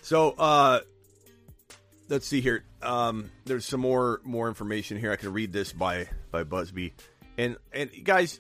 So 0.06 0.36
uh 0.38 0.82
let's 2.10 2.28
see 2.28 2.40
here. 2.40 2.64
Um 2.84 3.32
there's 3.46 3.66
some 3.66 3.80
more 3.80 4.22
more 4.24 4.48
information 4.48 5.00
here. 5.00 5.12
I 5.12 5.16
can 5.16 5.34
read 5.34 5.52
this 5.52 5.74
by 5.74 6.08
by 6.30 6.44
Buzbee. 6.44 6.92
And 7.40 7.58
and 7.74 7.90
guys, 8.04 8.40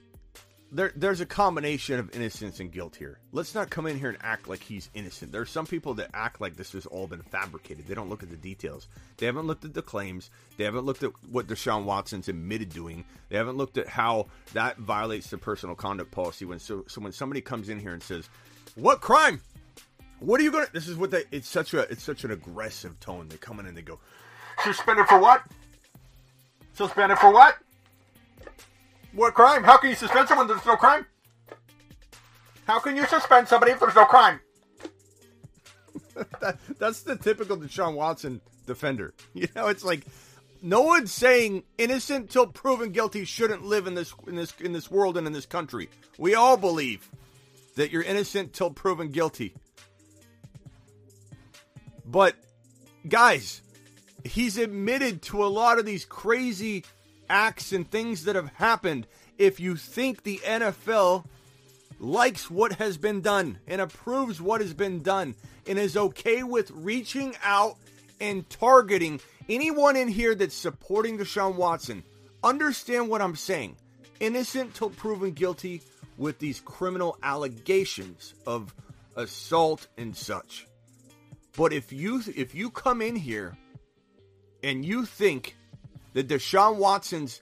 there 0.72 0.91
there's 0.95 1.22
a 1.22 1.25
combination 1.25 1.98
of 1.98 2.15
innocence 2.15 2.60
and 2.60 2.72
guilt 2.72 2.95
here. 2.95 3.17
Let's 3.31 3.55
not 3.55 3.72
come 3.72 3.88
in 3.88 3.98
here 3.98 4.10
and 4.10 4.19
act 4.22 4.48
like 4.48 4.62
he's 4.62 4.91
innocent. 4.93 5.31
There 5.31 5.41
are 5.41 5.45
some 5.48 5.65
people 5.65 5.95
that 5.95 6.12
act 6.13 6.39
like 6.39 6.55
this 6.55 6.74
has 6.74 6.86
all 6.86 7.07
been 7.07 7.24
fabricated. 7.24 7.88
They 7.88 7.95
don't 7.95 8.10
look 8.10 8.22
at 8.22 8.29
the 8.29 8.38
details. 8.38 8.88
They 9.17 9.25
haven't 9.25 9.48
looked 9.48 9.65
at 9.65 9.74
the 9.74 9.81
claims. 9.81 10.29
They 10.57 10.65
haven't 10.65 10.86
looked 10.86 11.01
at 11.01 11.13
what 11.31 11.48
Deshaun 11.48 11.86
Watson's 11.86 12.29
admitted 12.29 12.69
doing. 12.69 13.03
They 13.29 13.38
haven't 13.38 13.57
looked 13.57 13.79
at 13.79 13.88
how 13.88 14.27
that 14.53 14.77
violates 14.77 15.31
the 15.31 15.39
personal 15.39 15.74
conduct 15.74 16.12
policy. 16.12 16.45
When 16.45 16.60
so, 16.60 16.86
so 16.88 17.01
when 17.01 17.12
somebody 17.12 17.41
comes 17.41 17.69
in 17.69 17.79
here 17.79 17.93
and 17.93 18.03
says, 18.03 18.29
"What 18.75 19.01
crime? 19.01 19.41
What 20.19 20.39
are 20.39 20.43
you 20.43 20.51
gonna?" 20.51 20.67
This 20.72 20.88
is 20.88 20.98
what 20.98 21.12
they. 21.12 21.25
It's 21.31 21.48
such 21.48 21.74
a. 21.74 21.81
It's 21.91 22.03
such 22.03 22.24
an 22.24 22.31
aggressive 22.31 23.00
tone. 23.00 23.27
They 23.29 23.38
come 23.38 23.60
in 23.60 23.65
and 23.65 23.77
they 23.77 23.81
go, 23.81 24.00
"Suspended 24.63 25.07
for 25.07 25.19
what? 25.19 25.43
Suspended 26.74 27.17
for 27.19 27.31
what? 27.31 27.57
What 29.13 29.34
crime? 29.34 29.63
How 29.63 29.77
can 29.77 29.89
you 29.89 29.95
suspend 29.95 30.27
someone 30.27 30.50
if 30.50 30.55
there's 30.57 30.65
no 30.65 30.75
crime? 30.75 31.05
How 32.67 32.79
can 32.79 32.95
you 32.95 33.05
suspend 33.05 33.48
somebody 33.48 33.72
if 33.74 33.79
there's 33.79 33.95
no 33.95 34.05
crime?" 34.05 34.39
that, 36.41 36.57
that's 36.79 37.01
the 37.01 37.15
typical 37.15 37.57
Deshaun 37.57 37.95
Watson 37.95 38.41
defender. 38.65 39.13
You 39.34 39.48
know, 39.55 39.67
it's 39.67 39.84
like 39.84 40.05
no 40.62 40.81
one's 40.81 41.12
saying 41.12 41.63
innocent 41.77 42.29
till 42.29 42.48
proven 42.48 42.91
guilty 42.91 43.25
shouldn't 43.25 43.63
live 43.63 43.86
in 43.86 43.95
this 43.95 44.13
in 44.27 44.36
this 44.36 44.53
in 44.60 44.74
this 44.74 44.89
world 44.89 45.17
and 45.17 45.27
in 45.27 45.34
this 45.34 45.45
country. 45.45 45.89
We 46.17 46.36
all 46.36 46.57
believe 46.57 47.10
that 47.75 47.91
you're 47.91 48.03
innocent 48.03 48.53
till 48.53 48.72
proven 48.72 49.10
guilty. 49.10 49.53
But 52.05 52.35
guys, 53.07 53.62
he's 54.24 54.57
admitted 54.57 55.21
to 55.24 55.43
a 55.43 55.47
lot 55.47 55.79
of 55.79 55.85
these 55.85 56.05
crazy 56.05 56.83
acts 57.29 57.71
and 57.71 57.89
things 57.89 58.25
that 58.25 58.35
have 58.35 58.51
happened. 58.53 59.07
If 59.38 59.59
you 59.59 59.75
think 59.75 60.24
the 60.24 60.38
NFL 60.38 61.25
likes 62.00 62.50
what 62.50 62.74
has 62.74 62.97
been 62.97 63.21
done 63.21 63.59
and 63.67 63.81
approves 63.81 64.41
what 64.41 64.62
has 64.62 64.74
been 64.74 65.01
done 65.01 65.35
and 65.67 65.79
is 65.79 65.97
okay 65.97 66.43
with 66.43 66.71
reaching 66.71 67.35
out 67.43 67.77
and 68.19 68.50
targeting 68.50 69.19
anyone 69.50 69.95
in 69.95 70.07
here 70.07 70.35
that's 70.35 70.55
supporting 70.55 71.17
Deshaun 71.17 71.55
Watson, 71.55 72.03
understand 72.43 73.09
what 73.09 73.21
I'm 73.21 73.35
saying. 73.35 73.75
Innocent 74.19 74.74
till 74.74 74.89
proven 74.89 75.31
guilty 75.31 75.81
with 76.17 76.39
these 76.39 76.62
criminal 76.62 77.17
allegations 77.21 78.33
of 78.47 78.74
assault 79.15 79.88
and 79.97 80.15
such. 80.15 80.67
But 81.57 81.74
if 81.74 81.93
you 81.93 82.21
if 82.35 82.53
you 82.53 82.69
come 82.69 83.01
in 83.01 83.15
here 83.15 83.57
and 84.63 84.83
you 84.83 85.05
think 85.05 85.55
that 86.13 86.27
Deshaun 86.27 86.77
Watson's 86.77 87.41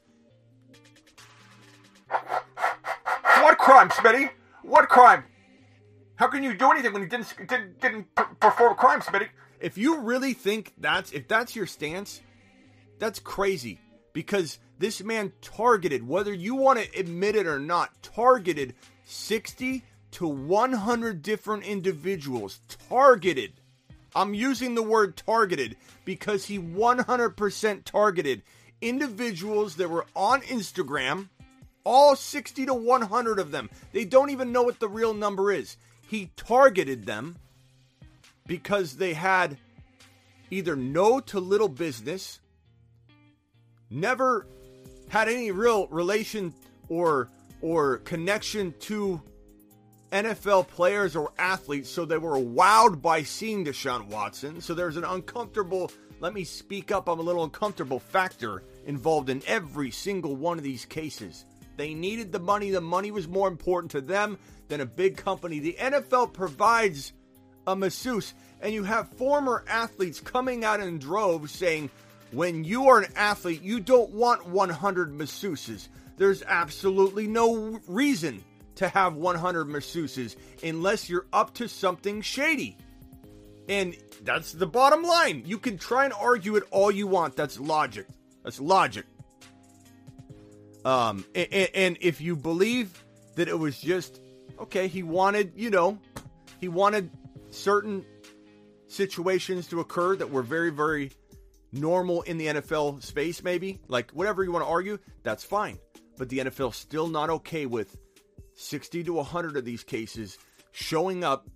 what 2.10 3.58
crime, 3.58 3.90
Smitty? 3.90 4.30
What 4.62 4.88
crime? 4.90 5.24
How 6.16 6.28
can 6.28 6.44
you 6.44 6.54
do 6.54 6.72
anything 6.72 6.94
when 6.94 7.02
he 7.02 7.08
didn't 7.08 7.34
didn't, 7.48 7.82
didn't 7.82 8.16
perform 8.40 8.74
a 8.74 8.76
crime, 8.76 9.02
Smitty? 9.02 9.30
If 9.60 9.78
you 9.78 10.00
really 10.00 10.34
think 10.34 10.74
that's 10.78 11.12
if 11.12 11.28
that's 11.28 11.56
your 11.56 11.66
stance, 11.66 12.22
that's 13.00 13.20
crazy 13.20 13.80
because 14.14 14.60
this 14.78 15.04
man 15.04 15.34
targeted 15.42 16.08
whether 16.08 16.34
you 16.34 16.56
want 16.56 16.80
to 16.80 17.00
admit 17.00 17.36
it 17.36 17.48
or 17.48 17.60
not, 17.60 18.04
targeted 18.04 18.76
60 19.06 19.84
to 20.12 20.28
100 20.28 21.22
different 21.22 21.64
individuals. 21.64 22.60
Targeted. 22.90 23.54
I'm 24.16 24.34
using 24.34 24.76
the 24.76 24.84
word 24.84 25.18
targeted 25.18 25.76
because 26.06 26.46
he 26.46 26.60
100% 26.60 27.84
targeted 27.84 28.44
individuals 28.82 29.76
that 29.78 29.90
were 29.90 30.06
on 30.16 30.42
Instagram, 30.42 31.30
all 31.84 32.16
60 32.16 32.66
to 32.66 32.74
100 32.74 33.40
of 33.40 33.52
them. 33.52 33.70
They 33.92 34.06
don't 34.06 34.30
even 34.30 34.52
know 34.52 34.64
what 34.64 34.80
the 34.80 34.90
real 34.90 35.14
number 35.14 35.52
is. 35.52 35.78
He 36.08 36.32
targeted 36.36 37.06
them 37.06 37.38
because 38.46 38.98
they 38.98 39.14
had 39.14 39.58
either 40.52 40.76
no 40.76 41.20
to 41.20 41.40
little 41.40 41.70
business, 41.70 42.40
never 43.90 44.46
had 45.10 45.28
any 45.28 45.52
real 45.52 45.88
relation 45.88 46.54
or 46.90 47.30
or 47.62 47.98
connection 48.00 48.74
to 48.78 49.22
NFL 50.14 50.68
players 50.68 51.16
or 51.16 51.32
athletes, 51.40 51.90
so 51.90 52.06
they 52.06 52.20
were 52.20 52.38
wowed 52.38 53.02
by 53.02 53.24
seeing 53.24 53.66
Deshaun 53.66 54.06
Watson. 54.06 54.62
So 54.62 54.76
there's 54.76 54.96
an 54.96 55.04
uncomfortable, 55.04 55.92
let 56.20 56.36
me 56.36 56.44
speak 56.44 56.92
up, 56.92 57.10
I'm 57.10 57.18
a 57.18 57.24
little 57.24 57.44
uncomfortable 57.44 58.00
factor 58.00 58.62
involved 58.86 59.32
in 59.32 59.42
every 59.48 59.90
single 59.90 60.36
one 60.36 60.60
of 60.60 60.64
these 60.64 60.86
cases. 60.86 61.46
They 61.78 61.96
needed 61.96 62.32
the 62.32 62.40
money. 62.40 62.70
The 62.70 62.80
money 62.80 63.10
was 63.10 63.28
more 63.28 63.48
important 63.48 63.90
to 63.94 64.02
them 64.02 64.38
than 64.68 64.82
a 64.82 64.86
big 64.86 65.18
company. 65.18 65.58
The 65.58 65.78
NFL 65.80 66.34
provides 66.34 67.12
a 67.66 67.76
masseuse, 67.76 68.36
and 68.62 68.72
you 68.72 68.84
have 68.84 69.10
former 69.14 69.66
athletes 69.68 70.20
coming 70.20 70.64
out 70.64 70.80
in 70.80 71.00
droves 71.00 71.52
saying, 71.52 71.90
when 72.32 72.64
you 72.64 72.88
are 72.90 73.00
an 73.00 73.12
athlete, 73.16 73.64
you 73.64 73.80
don't 73.80 74.12
want 74.12 74.48
100 74.48 75.12
masseuses. 75.12 75.88
There's 76.18 76.44
absolutely 76.44 77.26
no 77.26 77.80
reason 77.88 78.44
to 78.76 78.88
have 78.90 79.16
100 79.16 79.68
masseuses 79.68 80.36
unless 80.64 81.10
you're 81.10 81.26
up 81.32 81.54
to 81.56 81.68
something 81.68 82.22
shady. 82.22 82.78
And 83.70 83.96
that's 84.24 84.52
the 84.52 84.68
bottom 84.68 85.04
line. 85.04 85.44
You 85.46 85.58
can 85.58 85.78
try 85.78 86.06
and 86.06 86.14
argue 86.14 86.56
it 86.56 86.64
all 86.72 86.92
you 86.92 87.08
want. 87.08 87.36
That's 87.36 87.60
logic. 87.60 88.08
That's 88.44 88.60
logic. 88.60 89.06
Um, 90.84 91.24
and, 91.34 91.70
and 91.74 91.98
if 92.02 92.20
you 92.20 92.36
believe 92.36 93.04
that 93.36 93.48
it 93.48 93.58
was 93.58 93.80
just 93.80 94.20
okay, 94.60 94.88
he 94.88 95.04
wanted, 95.04 95.54
you 95.56 95.70
know, 95.70 95.98
he 96.60 96.68
wanted 96.68 97.10
certain 97.50 98.06
situations 98.88 99.68
to 99.68 99.80
occur 99.80 100.16
that 100.16 100.30
were 100.30 100.44
very, 100.44 100.70
very 100.70 101.12
normal 101.72 102.22
in 102.24 102.38
the 102.38 102.48
NFL 102.48 103.02
space, 103.02 103.44
maybe 103.44 103.80
like 103.88 104.12
whatever 104.12 104.44
you 104.44 104.52
want 104.52 104.64
to 104.64 104.70
argue, 104.70 105.00
that's 105.24 105.44
fine. 105.44 105.80
But 106.18 106.30
the 106.30 106.40
NFL 106.40 106.74
still 106.74 107.08
not 107.08 107.30
okay 107.30 107.66
with 107.66 107.98
60 108.56 109.04
to 109.06 109.14
100 109.14 109.58
of 109.58 109.66
these 109.66 109.84
cases 109.84 110.38
showing 110.72 111.24
up 111.24 111.48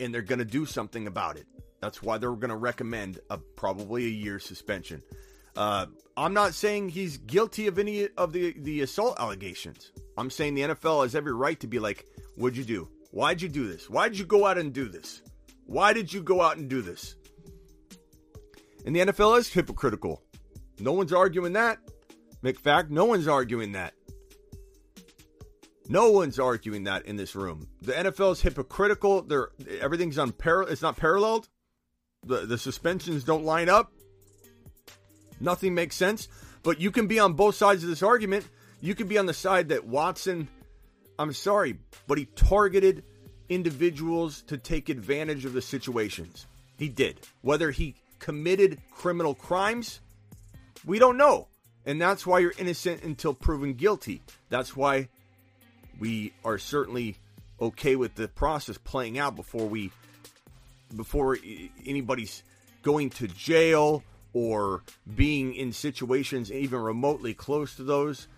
and 0.00 0.12
they're 0.12 0.22
going 0.22 0.38
to 0.38 0.44
do 0.44 0.66
something 0.66 1.06
about 1.06 1.36
it. 1.36 1.46
That's 1.80 2.02
why 2.02 2.18
they're 2.18 2.32
going 2.32 2.48
to 2.48 2.56
recommend 2.56 3.20
a 3.30 3.38
probably 3.38 4.06
a 4.06 4.08
year 4.08 4.38
suspension. 4.38 5.02
Uh, 5.56 5.86
I'm 6.16 6.34
not 6.34 6.54
saying 6.54 6.88
he's 6.88 7.18
guilty 7.18 7.66
of 7.66 7.78
any 7.78 8.08
of 8.16 8.32
the, 8.32 8.54
the 8.58 8.80
assault 8.80 9.16
allegations. 9.20 9.92
I'm 10.16 10.30
saying 10.30 10.54
the 10.54 10.62
NFL 10.62 11.02
has 11.02 11.14
every 11.14 11.32
right 11.32 11.58
to 11.60 11.66
be 11.66 11.78
like, 11.78 12.06
what'd 12.36 12.56
you 12.56 12.64
do? 12.64 12.88
Why'd 13.10 13.42
you 13.42 13.48
do 13.48 13.68
this? 13.68 13.88
Why'd 13.88 14.16
you 14.16 14.24
go 14.24 14.46
out 14.46 14.58
and 14.58 14.72
do 14.72 14.88
this? 14.88 15.22
Why 15.66 15.92
did 15.92 16.12
you 16.12 16.22
go 16.22 16.40
out 16.40 16.56
and 16.56 16.68
do 16.68 16.82
this? 16.82 17.14
And 18.84 18.94
the 18.94 19.00
NFL 19.00 19.38
is 19.38 19.52
hypocritical. 19.52 20.22
No 20.80 20.92
one's 20.92 21.12
arguing 21.12 21.52
that. 21.52 21.78
McFact, 22.42 22.90
no 22.90 23.04
one's 23.04 23.28
arguing 23.28 23.72
that. 23.72 23.94
No 25.88 26.10
one's 26.10 26.38
arguing 26.38 26.84
that 26.84 27.04
in 27.06 27.16
this 27.16 27.34
room. 27.34 27.68
The 27.82 27.92
NFL 27.92 28.32
is 28.32 28.40
hypocritical. 28.40 29.22
They're 29.22 29.50
everything's 29.80 30.18
on 30.18 30.32
par- 30.32 30.62
it's 30.62 30.82
not 30.82 30.96
paralleled. 30.96 31.48
The 32.26 32.46
the 32.46 32.58
suspensions 32.58 33.24
don't 33.24 33.44
line 33.44 33.68
up. 33.68 33.92
Nothing 35.40 35.74
makes 35.74 35.96
sense. 35.96 36.28
But 36.62 36.80
you 36.80 36.90
can 36.90 37.06
be 37.06 37.18
on 37.18 37.34
both 37.34 37.54
sides 37.54 37.82
of 37.82 37.90
this 37.90 38.02
argument. 38.02 38.48
You 38.80 38.94
can 38.94 39.06
be 39.06 39.18
on 39.18 39.26
the 39.26 39.34
side 39.34 39.68
that 39.68 39.86
Watson, 39.86 40.48
I'm 41.18 41.32
sorry, 41.34 41.78
but 42.06 42.16
he 42.16 42.24
targeted 42.24 43.04
individuals 43.48 44.42
to 44.42 44.56
take 44.56 44.88
advantage 44.88 45.44
of 45.44 45.52
the 45.52 45.60
situations. 45.62 46.46
He 46.78 46.88
did. 46.88 47.20
Whether 47.42 47.70
he 47.70 47.94
committed 48.18 48.80
criminal 48.90 49.34
crimes, 49.34 50.00
we 50.86 50.98
don't 50.98 51.18
know. 51.18 51.48
And 51.86 52.00
that's 52.00 52.26
why 52.26 52.38
you're 52.38 52.54
innocent 52.58 53.02
until 53.02 53.34
proven 53.34 53.74
guilty. 53.74 54.22
That's 54.48 54.74
why 54.74 55.08
we 55.98 56.32
are 56.44 56.58
certainly 56.58 57.16
okay 57.60 57.96
with 57.96 58.14
the 58.14 58.28
process 58.28 58.78
playing 58.78 59.18
out 59.18 59.36
before 59.36 59.66
we 59.66 59.90
before 60.96 61.38
anybody's 61.86 62.42
going 62.82 63.10
to 63.10 63.26
jail 63.28 64.02
or 64.32 64.82
being 65.16 65.54
in 65.54 65.72
situations 65.72 66.52
even 66.52 66.80
remotely 66.80 67.34
close 67.34 67.76
to 67.76 67.84
those 67.84 68.28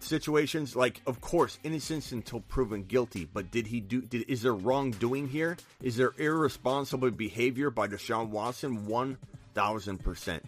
situations. 0.00 0.76
Like 0.76 1.00
of 1.06 1.20
course 1.20 1.58
innocence 1.64 2.12
until 2.12 2.40
proven 2.40 2.84
guilty 2.84 3.24
but 3.24 3.50
did 3.50 3.66
he 3.66 3.80
do 3.80 4.02
did, 4.02 4.28
is 4.28 4.42
there 4.42 4.54
wrongdoing 4.54 5.28
here? 5.28 5.56
Is 5.82 5.96
there 5.96 6.12
irresponsible 6.18 7.10
behavior 7.10 7.70
by 7.70 7.88
deshaun 7.88 8.28
watson? 8.28 8.86
1000% 8.86 10.40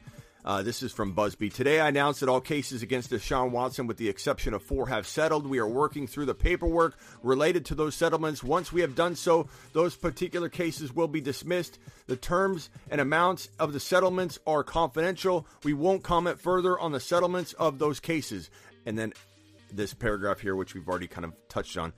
uh, 0.45 0.63
this 0.63 0.83
is 0.83 0.93
from 0.93 1.15
Buzbee. 1.15 1.53
Today, 1.53 1.81
I 1.81 1.89
announced 1.89 2.21
that 2.21 2.29
all 2.29 2.41
cases 2.41 2.83
against 2.83 3.11
Deshaun 3.11 3.51
Watson, 3.51 3.87
with 3.87 3.97
the 3.97 4.09
exception 4.09 4.55
of 4.55 4.63
four, 4.63 4.89
have 4.89 5.07
settled. 5.07 5.47
We 5.47 5.59
are 5.59 5.69
working 5.69 6.07
through 6.07 6.27
the 6.27 6.35
paperwork 6.35 6.97
related 7.23 7.65
to 7.67 7.75
those 7.75 7.95
settlements. 7.95 8.43
Once 8.43 8.73
we 8.73 8.81
have 8.81 8.95
done 8.95 9.17
so, 9.17 9.49
those 9.73 9.97
particular 9.97 10.49
cases 10.49 10.95
will 10.95 11.09
be 11.09 11.21
dismissed. 11.21 11.79
The 12.07 12.17
terms 12.17 12.71
and 12.91 13.01
amounts 13.01 13.49
of 13.59 13.73
the 13.73 13.81
settlements 13.81 14.39
are 14.47 14.63
confidential. 14.63 15.47
We 15.65 15.75
won't 15.75 16.03
comment 16.03 16.41
further 16.41 16.79
on 16.79 16.93
the 16.93 17.01
settlements 17.01 17.53
of 17.55 17.79
those 17.79 18.01
cases. 18.01 18.49
And 18.87 18.97
then 18.97 19.13
this 19.73 19.93
paragraph 19.93 20.41
here, 20.41 20.57
which 20.57 20.75
we've 20.75 20.89
already 20.89 21.09
kind 21.09 21.25
of 21.25 21.35
touched 21.49 21.77
on. 21.77 21.93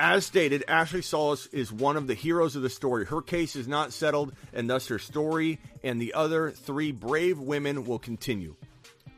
As 0.00 0.26
stated, 0.26 0.64
Ashley 0.66 1.02
Solis 1.02 1.46
is 1.46 1.72
one 1.72 1.96
of 1.96 2.06
the 2.06 2.14
heroes 2.14 2.56
of 2.56 2.62
the 2.62 2.70
story. 2.70 3.04
Her 3.04 3.22
case 3.22 3.54
is 3.54 3.68
not 3.68 3.92
settled, 3.92 4.34
and 4.52 4.68
thus 4.68 4.88
her 4.88 4.98
story 4.98 5.60
and 5.84 6.00
the 6.00 6.14
other 6.14 6.50
three 6.50 6.92
brave 6.92 7.38
women 7.38 7.84
will 7.84 7.98
continue. 7.98 8.56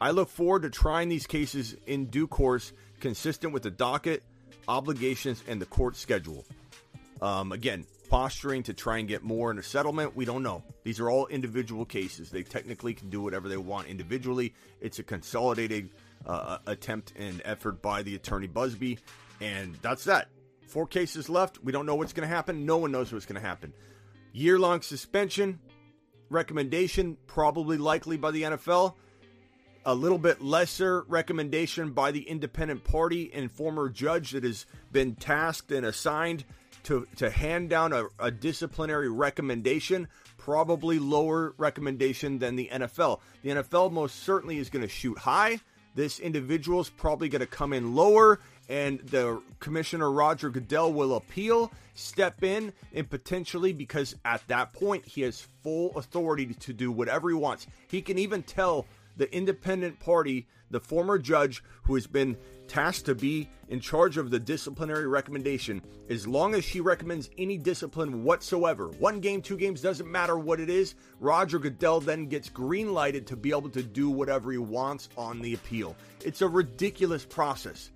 I 0.01 0.11
look 0.11 0.29
forward 0.29 0.63
to 0.63 0.71
trying 0.71 1.09
these 1.09 1.27
cases 1.27 1.77
in 1.87 2.07
due 2.07 2.27
course, 2.27 2.73
consistent 3.01 3.53
with 3.53 3.63
the 3.63 3.71
docket, 3.71 4.23
obligations, 4.69 5.43
and 5.49 5.61
the 5.61 5.67
court 5.67 5.97
schedule. 5.97 6.45
Um, 7.23 7.53
again, 7.53 7.87
posturing 8.11 8.63
to 8.65 8.75
try 8.75 8.99
and 8.99 9.09
get 9.09 9.23
more 9.23 9.51
in 9.51 9.59
a 9.59 9.63
settlement, 9.63 10.15
we 10.15 10.25
don't 10.25 10.43
know. 10.43 10.63
These 10.83 11.01
are 11.01 11.09
all 11.09 11.27
individual 11.29 11.85
cases. 11.85 12.31
They 12.31 12.43
technically 12.43 12.93
can 12.93 13.09
do 13.09 13.23
whatever 13.23 13.49
they 13.49 13.57
want 13.57 13.89
individually. 13.89 14.53
It's 14.81 14.99
a 14.99 15.03
consolidated 15.03 15.91
uh, 16.27 16.59
attempt 16.67 17.13
and 17.17 17.41
effort 17.45 17.81
by 17.81 18.03
the 18.03 18.15
attorney 18.15 18.49
Buzbee, 18.49 18.99
and 19.41 19.75
that's 19.81 20.05
that. 20.05 20.29
Four 20.67 20.87
cases 20.87 21.29
left. 21.29 21.63
We 21.63 21.73
don't 21.73 21.87
know 21.87 21.95
what's 21.95 22.13
going 22.13 22.29
to 22.29 22.35
happen. 22.35 22.67
No 22.67 22.79
one 22.79 22.93
knows 22.93 23.13
what's 23.13 23.27
going 23.27 23.41
to 23.41 23.47
happen. 23.47 23.73
Year 24.33 24.59
long 24.59 24.83
suspension, 24.83 25.61
recommendation, 26.29 27.17
probably 27.27 27.77
likely 27.77 28.17
by 28.17 28.31
the 28.31 28.43
NFL. 28.43 28.95
A 29.87 29.95
little 29.95 30.19
bit 30.19 30.43
lesser 30.43 31.03
recommendation 31.09 31.93
by 31.93 32.11
the 32.11 32.23
independent 32.23 32.85
party 32.85 33.31
and 33.35 33.53
former 33.53 33.89
judge 33.91 34.33
that 34.33 34.43
has 34.43 34.67
been 34.91 35.15
tasked 35.15 35.71
and 35.71 35.85
assigned 35.85 36.45
to, 36.85 37.07
to 37.17 37.31
hand 37.31 37.71
down 37.71 37.93
a, 37.93 38.07
a 38.19 38.31
disciplinary 38.31 39.11
recommendation. 39.11 40.09
Probably 40.39 40.99
lower 40.99 41.55
recommendation 41.59 42.39
than 42.39 42.57
the 42.57 42.71
NFL. 42.73 43.21
The 43.43 43.51
NFL 43.51 43.93
most 43.93 44.23
certainly 44.23 44.59
is 44.59 44.71
going 44.71 44.83
to 44.83 44.89
shoot 44.89 45.19
high. 45.19 45.61
This 45.95 46.19
individual 46.19 46.81
is 46.81 46.91
probably 46.91 47.29
going 47.29 47.41
to 47.41 47.47
come 47.47 47.73
in 47.73 47.95
lower 47.95 48.41
and 48.69 49.01
the 49.01 49.41
commissioner 49.61 50.11
Roger 50.11 50.51
Goodell 50.51 50.93
will 50.93 51.17
appeal, 51.17 51.71
step 51.95 52.43
in, 52.43 52.73
and 52.93 53.09
potentially 53.09 53.73
because 53.73 54.17
at 54.25 54.47
that 54.49 54.73
point 54.73 55.07
he 55.07 55.23
has 55.23 55.47
full 55.63 55.97
authority 55.97 56.47
to 56.55 56.73
do 56.73 56.91
whatever 56.91 57.29
he 57.29 57.35
wants. 57.35 57.67
He 57.89 58.03
can 58.03 58.19
even 58.19 58.43
tell 58.43 58.87
the 59.17 59.33
independent 59.35 60.01
party, 60.01 60.47
the 60.71 60.81
former 60.81 61.19
judge 61.19 61.63
who 61.85 61.95
has 61.95 62.07
been 62.07 62.37
tasked 62.67 63.07
to 63.07 63.15
be 63.15 63.49
in 63.69 63.79
charge 63.81 64.17
of 64.17 64.31
the 64.31 64.39
disciplinary 64.39 65.07
recommendation, 65.07 65.83
as 66.09 66.27
long 66.27 66.55
as 66.55 66.65
she 66.65 66.81
recommends 66.81 67.31
any 67.39 67.57
discipline 67.57 68.25
whatsoever, 68.25 68.89
one 68.99 69.21
game, 69.21 69.41
two 69.41 69.57
games, 69.57 69.81
doesn't 69.81 70.11
matter 70.11 70.39
what 70.39 70.61
it 70.61 70.71
is, 70.71 70.95
Roger 71.21 71.59
Goodell 71.59 72.01
then 72.01 72.27
gets 72.27 72.49
green 72.49 72.93
lighted 72.93 73.27
to 73.27 73.37
be 73.37 73.51
able 73.51 73.71
to 73.71 73.83
do 73.83 74.11
whatever 74.11 74.51
he 74.51 74.59
wants 74.59 75.09
on 75.17 75.41
the 75.41 75.55
appeal. 75.55 75.95
It's 76.25 76.43
a 76.43 76.49
ridiculous 76.49 77.25
process. 77.25 77.91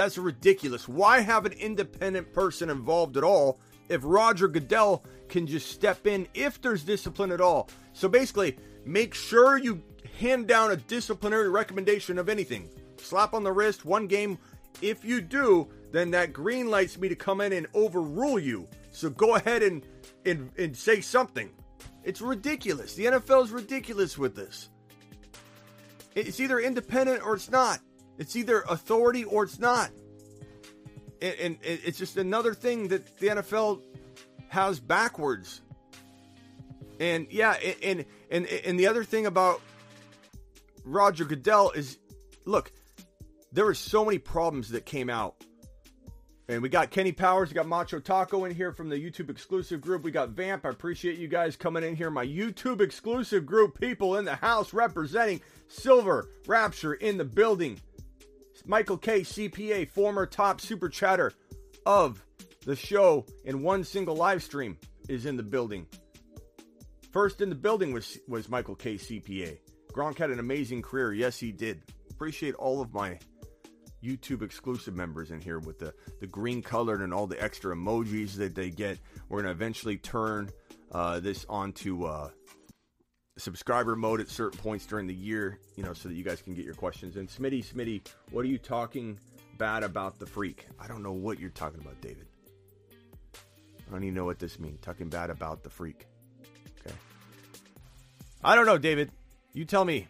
That's 0.00 0.16
ridiculous. 0.16 0.88
Why 0.88 1.20
have 1.20 1.44
an 1.44 1.52
independent 1.52 2.32
person 2.32 2.70
involved 2.70 3.18
at 3.18 3.22
all 3.22 3.60
if 3.90 4.00
Roger 4.02 4.48
Goodell 4.48 5.04
can 5.28 5.46
just 5.46 5.70
step 5.70 6.06
in 6.06 6.26
if 6.32 6.58
there's 6.58 6.84
discipline 6.84 7.30
at 7.30 7.42
all? 7.42 7.68
So 7.92 8.08
basically, 8.08 8.56
make 8.86 9.12
sure 9.12 9.58
you 9.58 9.82
hand 10.18 10.46
down 10.46 10.70
a 10.70 10.76
disciplinary 10.76 11.50
recommendation 11.50 12.16
of 12.16 12.30
anything. 12.30 12.70
Slap 12.96 13.34
on 13.34 13.44
the 13.44 13.52
wrist, 13.52 13.84
one 13.84 14.06
game. 14.06 14.38
If 14.80 15.04
you 15.04 15.20
do, 15.20 15.68
then 15.92 16.12
that 16.12 16.32
green 16.32 16.70
lights 16.70 16.96
me 16.96 17.10
to 17.10 17.14
come 17.14 17.42
in 17.42 17.52
and 17.52 17.66
overrule 17.74 18.38
you. 18.38 18.68
So 18.92 19.10
go 19.10 19.34
ahead 19.34 19.62
and 19.62 19.86
and, 20.24 20.50
and 20.56 20.74
say 20.74 21.02
something. 21.02 21.50
It's 22.04 22.22
ridiculous. 22.22 22.94
The 22.94 23.04
NFL 23.04 23.44
is 23.44 23.50
ridiculous 23.50 24.16
with 24.16 24.34
this. 24.34 24.70
It's 26.14 26.40
either 26.40 26.58
independent 26.58 27.22
or 27.22 27.34
it's 27.34 27.50
not. 27.50 27.80
It's 28.20 28.36
either 28.36 28.60
authority 28.68 29.24
or 29.24 29.44
it's 29.44 29.58
not. 29.58 29.90
And, 31.22 31.34
and, 31.40 31.58
it's 31.62 31.98
just 31.98 32.18
another 32.18 32.52
thing 32.52 32.88
that 32.88 33.18
the 33.18 33.28
NFL 33.28 33.80
has 34.48 34.78
backwards. 34.78 35.62
And 37.00 37.26
yeah, 37.30 37.56
and 37.82 38.04
and 38.30 38.46
and 38.46 38.78
the 38.78 38.86
other 38.88 39.04
thing 39.04 39.24
about 39.24 39.62
Roger 40.84 41.24
Goodell 41.24 41.70
is, 41.70 41.98
look, 42.44 42.72
there 43.52 43.64
were 43.64 43.74
so 43.74 44.04
many 44.04 44.18
problems 44.18 44.70
that 44.70 44.84
came 44.84 45.08
out. 45.08 45.34
And 46.50 46.62
we 46.62 46.68
got 46.68 46.90
Kenny 46.90 47.12
Powers, 47.12 47.50
we 47.50 47.54
got 47.54 47.68
Macho 47.68 48.00
Taco 48.00 48.44
in 48.44 48.52
here 48.52 48.72
from 48.72 48.88
the 48.88 48.96
YouTube 48.96 49.30
exclusive 49.30 49.80
group. 49.80 50.02
We 50.02 50.10
got 50.10 50.30
Vamp. 50.30 50.66
I 50.66 50.70
appreciate 50.70 51.16
you 51.16 51.28
guys 51.28 51.54
coming 51.54 51.84
in 51.84 51.94
here. 51.94 52.10
My 52.10 52.26
YouTube 52.26 52.80
exclusive 52.80 53.46
group, 53.46 53.80
people 53.80 54.16
in 54.16 54.24
the 54.24 54.34
house 54.34 54.74
representing 54.74 55.40
Silver 55.68 56.28
Rapture 56.48 56.94
in 56.94 57.18
the 57.18 57.24
building. 57.24 57.80
Michael 58.66 58.98
K, 58.98 59.20
CPA, 59.20 59.88
former 59.88 60.26
top 60.26 60.60
super 60.60 60.88
chatter 60.88 61.32
of 61.86 62.24
the 62.66 62.76
show 62.76 63.26
in 63.44 63.62
one 63.62 63.84
single 63.84 64.16
live 64.16 64.42
stream, 64.42 64.76
is 65.08 65.26
in 65.26 65.36
the 65.36 65.42
building. 65.42 65.86
First 67.10 67.40
in 67.40 67.48
the 67.48 67.54
building 67.54 67.92
was 67.92 68.18
was 68.28 68.48
Michael 68.48 68.76
K, 68.76 68.94
CPA. 68.94 69.58
Gronk 69.92 70.18
had 70.18 70.30
an 70.30 70.38
amazing 70.38 70.82
career. 70.82 71.12
Yes, 71.12 71.38
he 71.38 71.50
did. 71.50 71.82
Appreciate 72.10 72.54
all 72.54 72.80
of 72.80 72.94
my 72.94 73.18
YouTube 74.02 74.42
exclusive 74.42 74.94
members 74.94 75.30
in 75.30 75.40
here 75.40 75.58
with 75.58 75.78
the, 75.78 75.92
the 76.20 76.26
green 76.26 76.62
colored 76.62 77.00
and 77.02 77.12
all 77.12 77.26
the 77.26 77.42
extra 77.42 77.74
emojis 77.74 78.34
that 78.34 78.54
they 78.54 78.70
get. 78.70 78.98
We're 79.28 79.42
going 79.42 79.46
to 79.46 79.50
eventually 79.52 79.96
turn 79.96 80.50
uh, 80.92 81.20
this 81.20 81.44
onto 81.48 82.04
uh, 82.04 82.30
subscriber 83.40 83.96
mode 83.96 84.20
at 84.20 84.28
certain 84.28 84.58
points 84.58 84.86
during 84.86 85.06
the 85.06 85.14
year, 85.14 85.58
you 85.76 85.82
know, 85.82 85.92
so 85.92 86.08
that 86.08 86.14
you 86.14 86.22
guys 86.22 86.42
can 86.42 86.54
get 86.54 86.64
your 86.64 86.74
questions. 86.74 87.16
And 87.16 87.28
Smitty, 87.28 87.64
Smitty, 87.64 88.02
what 88.30 88.44
are 88.44 88.48
you 88.48 88.58
talking 88.58 89.18
bad 89.58 89.82
about 89.82 90.18
the 90.18 90.26
freak? 90.26 90.66
I 90.78 90.86
don't 90.86 91.02
know 91.02 91.12
what 91.12 91.40
you're 91.40 91.50
talking 91.50 91.80
about, 91.80 92.00
David. 92.00 92.26
I 93.90 93.92
don't 93.92 94.04
even 94.04 94.14
know 94.14 94.24
what 94.24 94.38
this 94.38 94.60
means. 94.60 94.78
Talking 94.80 95.08
bad 95.08 95.30
about 95.30 95.62
the 95.62 95.70
freak. 95.70 96.06
Okay. 96.80 96.94
I 98.44 98.54
don't 98.54 98.66
know, 98.66 98.78
David. 98.78 99.10
You 99.52 99.64
tell 99.64 99.84
me. 99.84 100.06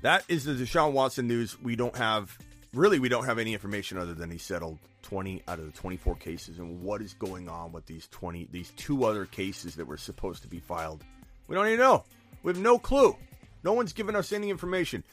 That 0.00 0.24
is 0.28 0.44
the 0.44 0.52
Deshaun 0.52 0.92
Watson 0.92 1.28
news. 1.28 1.60
We 1.60 1.76
don't 1.76 1.96
have, 1.96 2.36
really, 2.74 2.98
we 2.98 3.08
don't 3.08 3.26
have 3.26 3.38
any 3.38 3.52
information 3.52 3.98
other 3.98 4.14
than 4.14 4.30
he 4.30 4.38
settled 4.38 4.78
20 5.02 5.42
out 5.46 5.58
of 5.58 5.66
the 5.66 5.72
24 5.72 6.16
cases 6.16 6.58
and 6.58 6.82
what 6.82 7.02
is 7.02 7.14
going 7.14 7.48
on 7.48 7.70
with 7.70 7.86
these 7.86 8.08
20, 8.08 8.48
these 8.50 8.72
two 8.76 9.04
other 9.04 9.26
cases 9.26 9.76
that 9.76 9.86
were 9.86 9.96
supposed 9.96 10.42
to 10.42 10.48
be 10.48 10.58
filed 10.58 11.04
we 11.52 11.56
don't 11.56 11.66
even 11.66 11.80
know. 11.80 12.04
We 12.42 12.50
have 12.50 12.62
no 12.62 12.78
clue. 12.78 13.14
No 13.62 13.74
one's 13.74 13.92
given 13.92 14.16
us 14.16 14.32
any 14.32 14.48
information. 14.48 15.04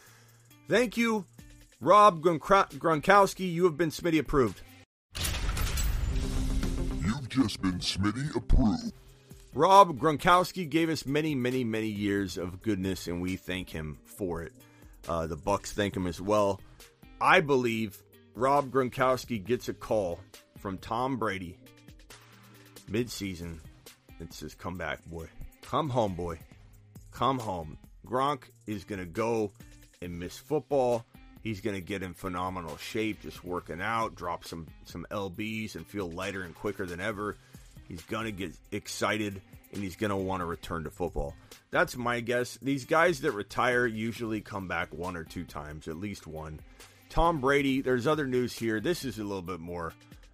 Thank 0.69 0.95
you, 0.95 1.25
Rob 1.81 2.21
Gronkowski. 2.21 3.51
You 3.51 3.65
have 3.65 3.75
been 3.75 3.89
Smitty 3.89 4.19
approved. 4.19 4.61
You've 7.03 7.27
just 7.27 7.61
been 7.61 7.79
Smitty 7.79 8.33
approved. 8.37 8.93
Rob 9.53 9.99
Gronkowski 9.99 10.69
gave 10.69 10.89
us 10.89 11.05
many, 11.05 11.35
many, 11.35 11.65
many 11.65 11.89
years 11.89 12.37
of 12.37 12.61
goodness, 12.61 13.07
and 13.07 13.21
we 13.21 13.35
thank 13.35 13.69
him 13.69 13.97
for 14.05 14.41
it. 14.41 14.53
Uh, 15.09 15.27
the 15.27 15.35
Bucs 15.35 15.73
thank 15.73 15.93
him 15.93 16.07
as 16.07 16.21
well. 16.21 16.61
I 17.19 17.41
believe 17.41 18.01
Rob 18.33 18.71
Gronkowski 18.71 19.43
gets 19.43 19.67
a 19.67 19.73
call 19.73 20.21
from 20.57 20.77
Tom 20.77 21.17
Brady 21.17 21.57
midseason. 22.89 23.57
It's 24.21 24.39
his 24.39 24.55
comeback, 24.55 25.03
boy. 25.03 25.27
Come 25.69 25.89
home, 25.89 26.15
boy. 26.15 26.39
Come 27.11 27.37
home. 27.37 27.77
Gronk 28.03 28.45
is 28.65 28.85
going 28.85 28.97
to 28.97 29.05
go 29.05 29.51
and 30.01 30.17
miss 30.17 30.35
football. 30.35 31.05
He's 31.43 31.61
going 31.61 31.75
to 31.75 31.81
get 31.81 32.01
in 32.01 32.15
phenomenal 32.15 32.75
shape, 32.77 33.21
just 33.21 33.43
working 33.43 33.79
out, 33.79 34.15
drop 34.15 34.45
some 34.45 34.65
some 34.85 35.05
lbs, 35.11 35.75
and 35.75 35.85
feel 35.85 36.09
lighter 36.09 36.41
and 36.41 36.55
quicker 36.55 36.87
than 36.87 36.99
ever. 36.99 37.37
He's 37.87 38.01
going 38.01 38.25
to 38.25 38.31
get 38.31 38.55
excited 38.71 39.43
and 39.71 39.83
he's 39.83 39.95
going 39.95 40.09
to 40.09 40.15
want 40.15 40.41
to 40.41 40.45
return 40.45 40.85
to 40.85 40.89
football. 40.89 41.35
That's 41.69 41.95
my 41.95 42.19
guess. 42.19 42.57
These 42.63 42.85
guys 42.85 43.21
that 43.21 43.33
retire 43.33 43.85
usually 43.85 44.41
come 44.41 44.67
back 44.67 44.91
one 44.91 45.15
or 45.15 45.23
two 45.23 45.43
times, 45.43 45.87
at 45.87 45.97
least 45.97 46.25
one. 46.25 46.61
Tom 47.09 47.41
Brady, 47.41 47.81
there's 47.81 48.07
other 48.07 48.25
news 48.25 48.57
here. 48.57 48.79
This 48.79 49.05
is 49.05 49.19
a 49.19 49.23
little 49.23 49.43
bit 49.43 49.59
more 49.59 49.93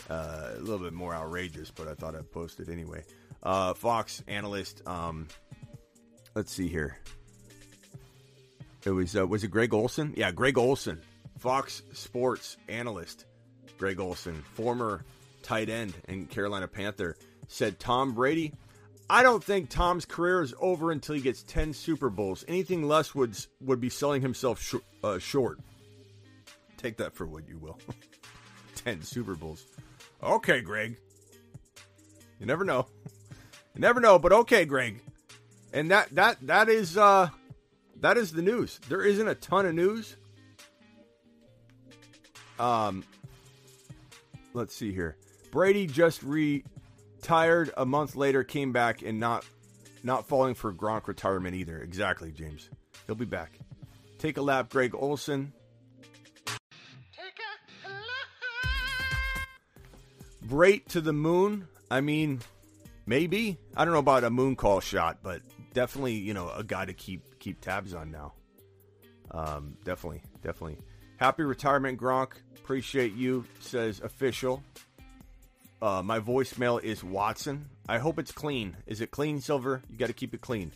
uh, 0.09 0.51
a 0.55 0.59
little 0.61 0.79
bit 0.79 0.93
more 0.93 1.13
outrageous, 1.13 1.71
but 1.71 1.89
I 1.89 1.93
thought 1.93 2.15
I'd 2.15 2.31
post 2.31 2.61
it 2.61 2.69
anyway. 2.69 3.03
Uh, 3.45 3.75
Fox 3.75 4.23
analyst, 4.27 4.81
um, 4.87 5.27
let's 6.33 6.51
see 6.51 6.67
here. 6.67 6.97
It 8.83 8.89
was 8.89 9.15
uh, 9.15 9.25
was 9.27 9.43
it 9.43 9.49
Greg 9.49 9.71
Olsen? 9.73 10.13
Yeah, 10.17 10.31
Greg 10.31 10.57
Olsen, 10.57 10.99
Fox 11.37 11.83
Sports 11.93 12.57
analyst. 12.67 13.25
Greg 13.77 13.99
Olsen, 13.99 14.41
former 14.53 15.03
tight 15.43 15.69
end 15.69 15.93
and 16.07 16.27
Carolina 16.29 16.67
Panther, 16.67 17.17
said 17.47 17.79
Tom 17.79 18.13
Brady. 18.13 18.51
I 19.09 19.21
don't 19.21 19.43
think 19.43 19.69
Tom's 19.69 20.05
career 20.05 20.41
is 20.41 20.55
over 20.59 20.91
until 20.91 21.13
he 21.13 21.21
gets 21.21 21.43
ten 21.43 21.73
Super 21.73 22.09
Bowls. 22.09 22.43
Anything 22.47 22.87
less 22.87 23.13
would 23.13 23.37
would 23.61 23.79
be 23.79 23.89
selling 23.89 24.23
himself 24.23 24.59
sh- 24.59 24.75
uh, 25.03 25.19
short. 25.19 25.59
Take 26.77 26.97
that 26.97 27.13
for 27.13 27.27
what 27.27 27.47
you 27.47 27.59
will. 27.59 27.79
ten 28.75 29.03
Super 29.03 29.35
Bowls. 29.35 29.65
Okay, 30.23 30.61
Greg. 30.61 30.97
You 32.39 32.45
never 32.47 32.63
know. 32.65 32.87
You 33.75 33.81
never 33.81 33.99
know, 33.99 34.17
but 34.17 34.31
okay, 34.31 34.65
Greg. 34.65 35.01
And 35.73 35.91
that 35.91 36.15
that 36.15 36.37
that 36.47 36.69
is 36.69 36.97
uh 36.97 37.29
that 37.99 38.17
is 38.17 38.31
the 38.31 38.41
news. 38.41 38.79
There 38.87 39.01
isn't 39.01 39.27
a 39.27 39.35
ton 39.35 39.65
of 39.65 39.75
news. 39.75 40.15
Um 42.57 43.03
let's 44.53 44.73
see 44.73 44.93
here. 44.93 45.17
Brady 45.51 45.87
just 45.87 46.23
retired 46.23 47.71
a 47.75 47.85
month 47.85 48.15
later, 48.15 48.43
came 48.45 48.71
back 48.71 49.01
and 49.01 49.19
not 49.19 49.45
not 50.03 50.27
falling 50.27 50.53
for 50.53 50.71
Gronk 50.73 51.07
retirement 51.07 51.55
either. 51.55 51.79
Exactly, 51.79 52.31
James. 52.31 52.69
He'll 53.07 53.15
be 53.15 53.25
back. 53.25 53.59
Take 54.19 54.37
a 54.37 54.41
lap, 54.41 54.69
Greg 54.69 54.93
Olsen. 54.95 55.51
Brate 60.45 60.85
to 60.89 61.01
the 61.01 61.11
moon. 61.11 61.67
I 61.89 62.01
mean, 62.01 62.39
maybe. 63.05 63.57
I 63.75 63.85
don't 63.85 63.93
know 63.93 63.99
about 63.99 64.23
a 64.23 64.29
moon 64.29 64.55
call 64.55 64.79
shot, 64.79 65.19
but 65.23 65.41
definitely, 65.73 66.13
you 66.13 66.33
know, 66.33 66.49
a 66.49 66.63
guy 66.63 66.85
to 66.85 66.93
keep 66.93 67.39
keep 67.39 67.61
tabs 67.61 67.93
on 67.93 68.11
now. 68.11 68.33
Um, 69.31 69.77
definitely, 69.83 70.21
definitely. 70.41 70.77
Happy 71.17 71.43
retirement, 71.43 71.99
Gronk. 71.99 72.33
Appreciate 72.57 73.13
you, 73.13 73.45
says 73.59 74.01
official. 74.01 74.63
Uh, 75.81 76.01
my 76.01 76.19
voicemail 76.19 76.81
is 76.83 77.03
Watson. 77.03 77.69
I 77.87 77.99
hope 77.99 78.17
it's 78.17 78.31
clean. 78.31 78.75
Is 78.87 79.01
it 79.01 79.11
clean, 79.11 79.39
Silver? 79.41 79.81
You 79.89 79.97
got 79.97 80.07
to 80.07 80.13
keep 80.13 80.33
it 80.33 80.41
clean. 80.41 80.71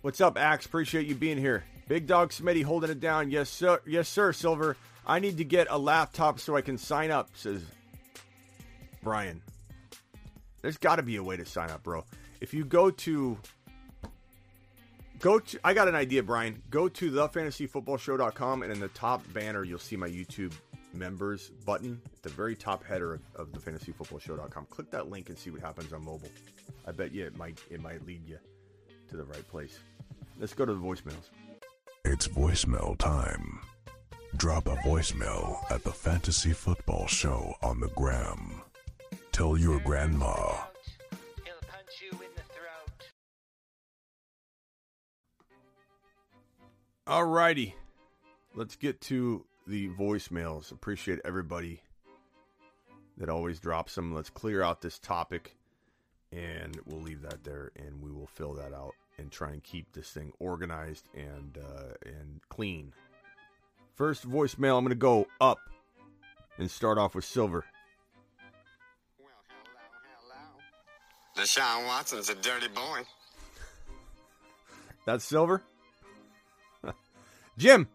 What's 0.00 0.20
up, 0.20 0.38
Axe? 0.38 0.66
Appreciate 0.66 1.06
you 1.06 1.14
being 1.14 1.38
here. 1.38 1.64
Big 1.88 2.06
Dog 2.06 2.30
Smitty 2.30 2.64
holding 2.64 2.90
it 2.90 3.00
down. 3.00 3.30
Yes, 3.30 3.50
sir. 3.50 3.80
Yes, 3.86 4.08
sir, 4.08 4.32
Silver. 4.32 4.76
I 5.06 5.18
need 5.18 5.36
to 5.38 5.44
get 5.44 5.66
a 5.70 5.78
laptop 5.78 6.40
so 6.40 6.56
I 6.56 6.60
can 6.60 6.78
sign 6.78 7.10
up, 7.10 7.30
says 7.34 7.62
Brian. 9.02 9.42
There's 10.66 10.78
got 10.78 10.96
to 10.96 11.04
be 11.04 11.14
a 11.14 11.22
way 11.22 11.36
to 11.36 11.44
sign 11.44 11.70
up, 11.70 11.84
bro. 11.84 12.04
If 12.40 12.52
you 12.52 12.64
go 12.64 12.90
to 12.90 13.38
go 15.20 15.38
to 15.38 15.60
I 15.62 15.74
got 15.74 15.86
an 15.86 15.94
idea, 15.94 16.24
Brian. 16.24 16.60
Go 16.70 16.88
to 16.88 17.08
thefantasyfootballshow.com 17.08 18.64
and 18.64 18.72
in 18.72 18.80
the 18.80 18.88
top 18.88 19.22
banner 19.32 19.62
you'll 19.62 19.78
see 19.78 19.94
my 19.94 20.08
YouTube 20.08 20.52
members 20.92 21.50
button 21.64 22.00
at 22.12 22.22
the 22.24 22.30
very 22.30 22.56
top 22.56 22.82
header 22.82 23.14
of, 23.14 23.20
of 23.36 23.52
the 23.52 23.60
fantasyfootballshow.com. 23.60 24.66
Click 24.68 24.90
that 24.90 25.08
link 25.08 25.28
and 25.28 25.38
see 25.38 25.50
what 25.50 25.60
happens 25.60 25.92
on 25.92 26.04
mobile. 26.04 26.32
I 26.84 26.90
bet 26.90 27.14
you 27.14 27.24
it 27.24 27.36
might 27.36 27.60
it 27.70 27.80
might 27.80 28.04
lead 28.04 28.26
you 28.26 28.38
to 29.10 29.16
the 29.16 29.22
right 29.22 29.48
place. 29.48 29.78
Let's 30.40 30.52
go 30.52 30.64
to 30.64 30.74
the 30.74 30.80
voicemails. 30.80 31.30
It's 32.04 32.26
voicemail 32.26 32.98
time. 32.98 33.60
Drop 34.36 34.66
a 34.66 34.74
voicemail 34.78 35.60
at 35.70 35.84
the 35.84 35.92
Fantasy 35.92 36.52
Football 36.52 37.06
Show 37.06 37.54
on 37.62 37.78
the 37.78 37.88
gram. 37.90 38.55
Tell 39.36 39.58
your 39.58 39.78
grandma. 39.80 40.34
He'll 41.44 41.60
punch 41.68 42.00
you 42.00 42.10
in 42.12 42.30
the 42.36 42.42
throat. 42.54 43.10
Alrighty. 47.06 47.74
Let's 48.54 48.76
get 48.76 48.98
to 49.02 49.44
the 49.66 49.90
voicemails. 49.90 50.72
Appreciate 50.72 51.18
everybody 51.22 51.82
that 53.18 53.28
always 53.28 53.60
drops 53.60 53.94
them. 53.94 54.14
Let's 54.14 54.30
clear 54.30 54.62
out 54.62 54.80
this 54.80 54.98
topic 54.98 55.54
and 56.32 56.80
we'll 56.86 57.02
leave 57.02 57.20
that 57.20 57.44
there 57.44 57.72
and 57.76 58.00
we 58.00 58.10
will 58.10 58.28
fill 58.28 58.54
that 58.54 58.72
out 58.72 58.94
and 59.18 59.30
try 59.30 59.50
and 59.50 59.62
keep 59.62 59.92
this 59.92 60.08
thing 60.08 60.32
organized 60.38 61.10
and 61.14 61.58
uh, 61.58 61.92
and 62.06 62.40
clean. 62.48 62.94
First 63.96 64.26
voicemail, 64.26 64.78
I'm 64.78 64.84
going 64.84 64.88
to 64.88 64.94
go 64.94 65.26
up 65.42 65.58
and 66.56 66.70
start 66.70 66.96
off 66.96 67.14
with 67.14 67.26
Silver. 67.26 67.66
Deshaun 71.36 71.86
Watson's 71.86 72.30
a 72.30 72.34
dirty 72.34 72.68
boy. 72.68 73.02
That's 75.04 75.24
Silver. 75.24 75.62
Jim. 77.58 77.86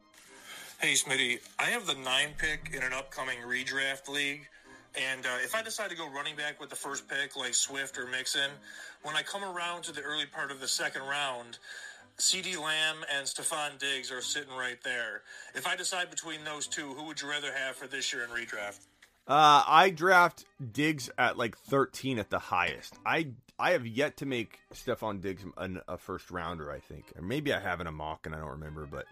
Hey, 0.80 0.94
Smitty, 0.94 1.40
I 1.60 1.66
have 1.66 1.86
the 1.86 1.96
nine 1.96 2.30
pick 2.38 2.72
in 2.74 2.84
an 2.84 2.94
upcoming 2.94 3.38
redraft 3.40 4.08
league. 4.08 4.48
And 4.96 5.26
uh, 5.26 5.38
if 5.44 5.56
I 5.56 5.64
decide 5.64 5.90
to 5.90 5.96
go 5.96 6.10
running 6.10 6.36
back 6.36 6.60
with 6.60 6.70
the 6.70 6.76
first 6.76 7.08
pick, 7.08 7.36
like 7.36 7.54
Swift 7.54 7.98
or 7.98 8.08
Mixon, 8.08 8.52
when 9.04 9.16
I 9.16 9.24
come 9.24 9.44
around 9.44 9.84
to 9.84 9.92
the 9.92 10.02
early 10.02 10.26
part 10.26 10.52
of 10.52 10.60
the 10.60 10.68
second 10.68 11.04
round, 11.04 11.58
CeeDee 12.18 12.62
Lamb 12.62 12.98
and 13.16 13.26
Stefon 13.26 13.80
Diggs 13.80 14.12
are 14.12 14.22
sitting 14.22 14.54
right 14.54 14.82
there. 14.84 15.22
If 15.56 15.66
I 15.66 15.76
decide 15.76 16.10
between 16.10 16.44
those 16.44 16.68
two, 16.68 16.94
who 16.94 17.06
would 17.06 17.22
you 17.22 17.30
rather 17.30 17.52
have 17.54 17.76
for 17.76 17.88
this 17.88 18.14
year 18.14 18.24
in 18.24 18.30
redraft? 18.30 18.80
Uh, 19.32 19.64
I 19.66 19.92
draft 19.92 20.44
Diggs 20.74 21.10
at 21.18 21.38
like 21.38 21.58
13 21.58 22.20
at 22.20 22.30
the 22.30 22.38
highest. 22.38 23.00
I 23.06 23.30
I 23.58 23.72
have 23.72 23.88
yet 23.88 24.18
to 24.18 24.26
make 24.26 24.60
Stefon 24.74 25.22
Diggs 25.22 25.46
an, 25.56 25.80
a 25.88 25.98
first 25.98 26.32
rounder. 26.32 26.70
I 26.70 26.80
think, 26.80 27.14
or 27.16 27.22
maybe 27.22 27.54
I 27.54 27.62
have 27.62 27.80
in 27.80 27.88
a 27.88 27.94
mock 27.94 28.26
and 28.26 28.36
I 28.36 28.40
don't 28.40 28.50
remember. 28.50 28.86
But 28.86 29.06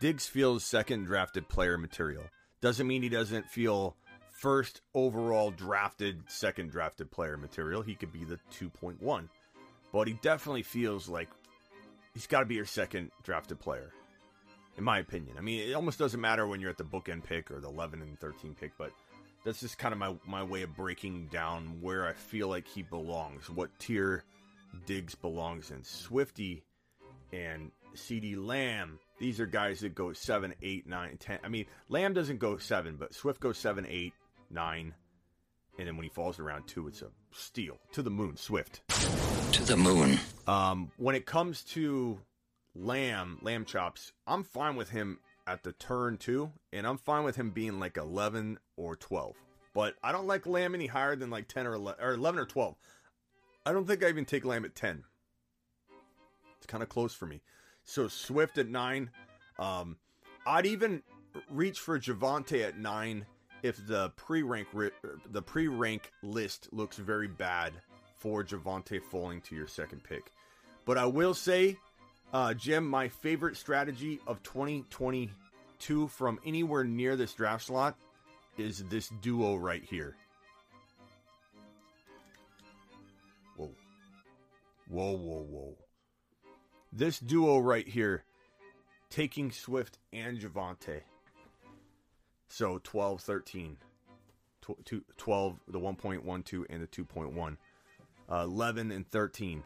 Diggs 0.00 0.26
feels 0.26 0.64
second 0.64 1.04
drafted 1.04 1.48
player 1.48 1.78
material. 1.78 2.24
Doesn't 2.60 2.88
mean 2.88 3.02
he 3.02 3.08
doesn't 3.08 3.48
feel 3.48 3.94
first 4.32 4.80
overall 4.94 5.52
drafted, 5.52 6.24
second 6.26 6.72
drafted 6.72 7.12
player 7.12 7.36
material. 7.36 7.82
He 7.82 7.94
could 7.94 8.12
be 8.12 8.24
the 8.24 8.40
2.1, 8.58 9.28
but 9.92 10.08
he 10.08 10.14
definitely 10.14 10.64
feels 10.64 11.08
like 11.08 11.28
he's 12.14 12.26
got 12.26 12.40
to 12.40 12.46
be 12.46 12.56
your 12.56 12.66
second 12.66 13.12
drafted 13.22 13.60
player, 13.60 13.92
in 14.76 14.82
my 14.82 14.98
opinion. 14.98 15.36
I 15.38 15.40
mean, 15.40 15.70
it 15.70 15.74
almost 15.74 16.00
doesn't 16.00 16.20
matter 16.20 16.48
when 16.48 16.60
you're 16.60 16.70
at 16.70 16.78
the 16.78 16.84
bookend 16.84 17.22
pick 17.22 17.52
or 17.52 17.60
the 17.60 17.68
11 17.68 18.02
and 18.02 18.18
13 18.18 18.56
pick, 18.58 18.72
but 18.76 18.90
that's 19.44 19.60
just 19.60 19.78
kind 19.78 19.92
of 19.92 19.98
my, 19.98 20.14
my 20.26 20.42
way 20.42 20.62
of 20.62 20.74
breaking 20.76 21.28
down 21.32 21.80
where 21.80 22.06
I 22.06 22.12
feel 22.12 22.48
like 22.48 22.66
he 22.66 22.82
belongs, 22.82 23.48
what 23.48 23.70
tier 23.78 24.24
Diggs 24.86 25.14
belongs 25.14 25.70
in. 25.70 25.82
Swifty 25.82 26.62
and 27.32 27.70
CeeDee 27.94 28.36
Lamb, 28.36 28.98
these 29.18 29.40
are 29.40 29.46
guys 29.46 29.80
that 29.80 29.94
go 29.94 30.12
7, 30.12 30.54
8, 30.62 30.86
9, 30.86 31.16
10. 31.18 31.38
I 31.42 31.48
mean, 31.48 31.66
Lamb 31.88 32.12
doesn't 32.14 32.38
go 32.38 32.58
7, 32.58 32.96
but 32.96 33.14
Swift 33.14 33.40
goes 33.40 33.58
7, 33.58 33.86
8, 33.88 34.12
9. 34.50 34.94
And 35.78 35.86
then 35.88 35.96
when 35.96 36.04
he 36.04 36.10
falls 36.10 36.36
to 36.36 36.42
round 36.42 36.66
2, 36.68 36.88
it's 36.88 37.02
a 37.02 37.08
steal. 37.32 37.78
To 37.92 38.02
the 38.02 38.10
moon, 38.10 38.36
Swift. 38.36 38.82
To 39.52 39.62
the 39.64 39.76
moon. 39.76 40.18
Um, 40.46 40.90
when 40.98 41.14
it 41.14 41.26
comes 41.26 41.62
to 41.64 42.18
Lamb, 42.74 43.38
Lamb 43.42 43.64
Chops, 43.64 44.12
I'm 44.26 44.44
fine 44.44 44.76
with 44.76 44.90
him 44.90 45.18
at 45.50 45.64
the 45.64 45.72
turn 45.72 46.16
two, 46.16 46.52
and 46.72 46.86
I'm 46.86 46.96
fine 46.96 47.24
with 47.24 47.34
him 47.34 47.50
being 47.50 47.80
like 47.80 47.96
11 47.96 48.58
or 48.76 48.94
12. 48.94 49.34
But 49.74 49.96
I 50.02 50.12
don't 50.12 50.26
like 50.26 50.46
Lamb 50.46 50.74
any 50.74 50.86
higher 50.86 51.16
than 51.16 51.28
like 51.28 51.48
10 51.48 51.66
or 51.66 51.74
11 51.74 52.04
or, 52.04 52.12
11 52.12 52.40
or 52.40 52.46
12. 52.46 52.76
I 53.66 53.72
don't 53.72 53.86
think 53.86 54.04
I 54.04 54.08
even 54.08 54.24
take 54.24 54.44
Lamb 54.44 54.64
at 54.64 54.76
10. 54.76 55.02
It's 56.56 56.66
kind 56.66 56.82
of 56.82 56.88
close 56.88 57.14
for 57.14 57.26
me. 57.26 57.42
So 57.84 58.06
Swift 58.06 58.58
at 58.58 58.68
9. 58.68 59.10
Um, 59.58 59.96
I'd 60.46 60.66
even 60.66 61.02
reach 61.50 61.80
for 61.80 61.98
Javonte 61.98 62.64
at 62.64 62.78
9 62.78 63.26
if 63.62 63.84
the 63.86 64.10
pre-rank 64.10 64.68
ri- 64.72 64.90
the 65.30 65.42
pre-rank 65.42 66.12
list 66.22 66.68
looks 66.72 66.96
very 66.96 67.28
bad 67.28 67.72
for 68.16 68.44
Javonte 68.44 69.02
falling 69.02 69.40
to 69.42 69.56
your 69.56 69.66
second 69.66 70.04
pick. 70.04 70.32
But 70.84 70.96
I 70.96 71.06
will 71.06 71.34
say, 71.34 71.76
uh, 72.32 72.54
Jim, 72.54 72.86
my 72.86 73.08
favorite 73.08 73.56
strategy 73.56 74.20
of 74.26 74.42
2022 74.42 76.08
from 76.08 76.38
anywhere 76.44 76.84
near 76.84 77.16
this 77.16 77.32
draft 77.32 77.66
slot 77.66 77.96
is 78.56 78.84
this 78.84 79.10
duo 79.20 79.56
right 79.56 79.82
here. 79.82 80.16
Whoa. 83.56 83.70
Whoa, 84.88 85.12
whoa, 85.12 85.46
whoa. 85.48 85.76
This 86.92 87.18
duo 87.18 87.58
right 87.58 87.86
here, 87.86 88.24
taking 89.10 89.50
Swift 89.50 89.98
and 90.12 90.38
Javonte. 90.38 91.02
So 92.48 92.80
12, 92.82 93.20
13. 93.20 93.76
12, 95.16 95.60
the 95.68 95.80
1.12, 95.80 96.64
and 96.70 96.82
the 96.82 96.86
2.1. 96.86 97.56
Uh, 98.30 98.42
11 98.44 98.92
and 98.92 99.08
13. 99.08 99.62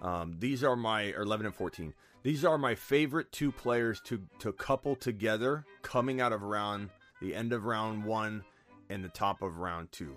Um, 0.00 0.36
these 0.38 0.64
are 0.64 0.76
my 0.76 1.12
or 1.12 1.22
11 1.22 1.46
and 1.46 1.54
14. 1.54 1.94
These 2.22 2.44
are 2.44 2.58
my 2.58 2.74
favorite 2.74 3.32
two 3.32 3.52
players 3.52 4.00
to 4.02 4.20
to 4.40 4.52
couple 4.52 4.96
together 4.96 5.64
coming 5.82 6.20
out 6.20 6.32
of 6.32 6.42
round 6.42 6.90
the 7.20 7.34
end 7.34 7.52
of 7.52 7.64
round 7.64 8.04
1 8.04 8.44
and 8.88 9.04
the 9.04 9.08
top 9.08 9.42
of 9.42 9.58
round 9.58 9.90
two. 9.92 10.16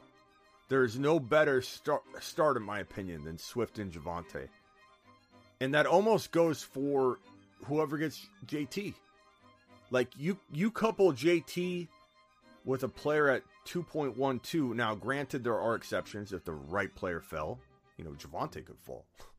There's 0.70 0.98
no 0.98 1.20
better 1.20 1.62
start, 1.62 2.02
start 2.20 2.58
in 2.58 2.64
my 2.64 2.80
opinion, 2.80 3.24
than 3.24 3.38
Swift 3.38 3.78
and 3.80 3.92
Javonte. 3.92 4.48
And 5.60 5.74
that 5.74 5.86
almost 5.86 6.32
goes 6.32 6.64
for 6.64 7.20
whoever 7.66 7.98
gets 7.98 8.28
JT. 8.48 8.94
Like 9.92 10.10
you 10.18 10.38
you 10.52 10.72
couple 10.72 11.14
JT 11.14 11.88
with 12.66 12.84
a 12.84 12.88
player 12.88 13.30
at 13.30 13.44
2.12. 13.68 14.74
Now, 14.74 14.96
granted, 14.96 15.44
there 15.44 15.60
are 15.60 15.76
exceptions 15.76 16.34
if 16.34 16.44
the 16.44 16.54
right 16.54 16.94
player 16.96 17.20
fell. 17.20 17.60
You 17.98 18.06
know, 18.06 18.12
Javonte 18.12 18.66
could 18.66 18.80
fall. 18.80 19.06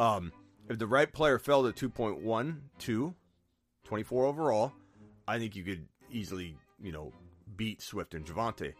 Um, 0.00 0.32
if 0.70 0.78
the 0.78 0.86
right 0.86 1.12
player 1.12 1.38
fell 1.38 1.70
to 1.70 1.88
2.12, 1.90 3.14
24 3.84 4.24
overall, 4.24 4.72
I 5.28 5.38
think 5.38 5.54
you 5.54 5.62
could 5.62 5.86
easily, 6.10 6.56
you 6.82 6.90
know, 6.90 7.12
beat 7.56 7.82
Swift 7.82 8.14
and 8.14 8.24
Javonte. 8.24 8.72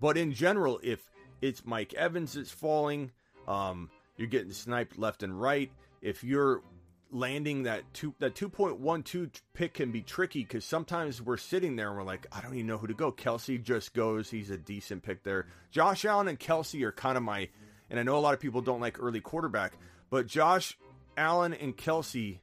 But 0.00 0.16
in 0.16 0.32
general, 0.32 0.78
if 0.84 1.10
it's 1.42 1.66
Mike 1.66 1.94
Evans 1.94 2.34
that's 2.34 2.52
falling, 2.52 3.10
um, 3.48 3.90
you're 4.16 4.28
getting 4.28 4.52
sniped 4.52 4.98
left 4.98 5.24
and 5.24 5.40
right. 5.40 5.72
If 6.00 6.22
you're 6.22 6.62
landing 7.10 7.64
that 7.64 7.82
two 7.94 8.14
that 8.18 8.34
2.12 8.34 9.30
pick 9.54 9.74
can 9.74 9.90
be 9.90 10.02
tricky 10.02 10.42
because 10.42 10.64
sometimes 10.64 11.22
we're 11.22 11.38
sitting 11.38 11.74
there 11.74 11.88
and 11.88 11.96
we're 11.96 12.04
like, 12.04 12.26
I 12.30 12.40
don't 12.40 12.54
even 12.54 12.66
know 12.66 12.78
who 12.78 12.86
to 12.86 12.94
go. 12.94 13.10
Kelce 13.10 13.60
just 13.60 13.94
goes. 13.94 14.30
He's 14.30 14.50
a 14.50 14.58
decent 14.58 15.02
pick 15.02 15.24
there. 15.24 15.46
Josh 15.72 16.04
Allen 16.04 16.28
and 16.28 16.38
Kelce 16.38 16.82
are 16.82 16.92
kind 16.92 17.16
of 17.16 17.24
my, 17.24 17.48
and 17.90 17.98
I 17.98 18.04
know 18.04 18.16
a 18.16 18.20
lot 18.20 18.34
of 18.34 18.40
people 18.40 18.60
don't 18.60 18.80
like 18.80 19.02
early 19.02 19.20
quarterback, 19.20 19.72
but 20.10 20.26
Josh 20.26 20.78
Allen 21.16 21.54
and 21.54 21.76
Kelce 21.76 22.40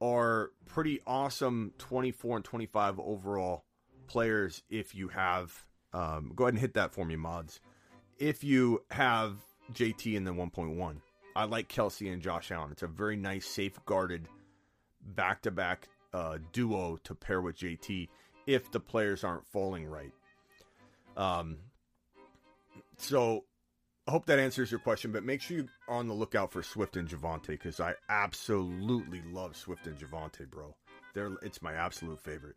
are 0.00 0.50
pretty 0.66 1.00
awesome 1.06 1.72
24 1.78 2.36
and 2.36 2.44
25 2.44 2.98
overall 3.00 3.64
players 4.06 4.62
if 4.68 4.94
you 4.94 5.08
have. 5.08 5.64
Um, 5.92 6.32
go 6.34 6.44
ahead 6.44 6.54
and 6.54 6.60
hit 6.60 6.74
that 6.74 6.92
for 6.92 7.04
me, 7.04 7.16
mods. 7.16 7.60
If 8.18 8.44
you 8.44 8.82
have 8.90 9.36
JT 9.72 10.14
in 10.14 10.24
the 10.24 10.32
1.1. 10.32 10.96
I 11.34 11.44
like 11.44 11.68
Kelce 11.68 12.12
and 12.12 12.20
Josh 12.20 12.50
Allen. 12.50 12.72
It's 12.72 12.82
a 12.82 12.86
very 12.86 13.16
nice, 13.16 13.46
safeguarded 13.46 14.28
back 15.00 15.42
to 15.42 15.50
back 15.50 15.88
duo 16.52 16.98
to 17.04 17.14
pair 17.14 17.40
with 17.40 17.56
JT 17.56 18.08
if 18.46 18.70
the 18.70 18.80
players 18.80 19.24
aren't 19.24 19.46
falling 19.46 19.86
right. 19.86 20.12
Um, 21.16 21.58
so 22.98 23.44
I 24.06 24.10
hope 24.10 24.26
that 24.26 24.38
answers 24.38 24.70
your 24.70 24.80
question, 24.80 25.12
but 25.12 25.22
make 25.22 25.40
sure 25.40 25.58
you're 25.58 25.66
on 25.88 26.08
the 26.08 26.14
lookout 26.14 26.50
for 26.50 26.62
Swift 26.62 26.96
and 26.96 27.08
Javonte 27.08 27.46
because 27.46 27.78
I 27.78 27.94
absolutely 28.08 29.22
love 29.30 29.56
Swift 29.56 29.86
and 29.86 29.96
Javonte, 29.96 30.50
bro. 30.50 30.74
They're, 31.14 31.30
it's 31.42 31.62
my 31.62 31.74
absolute 31.74 32.20
favorite. 32.20 32.56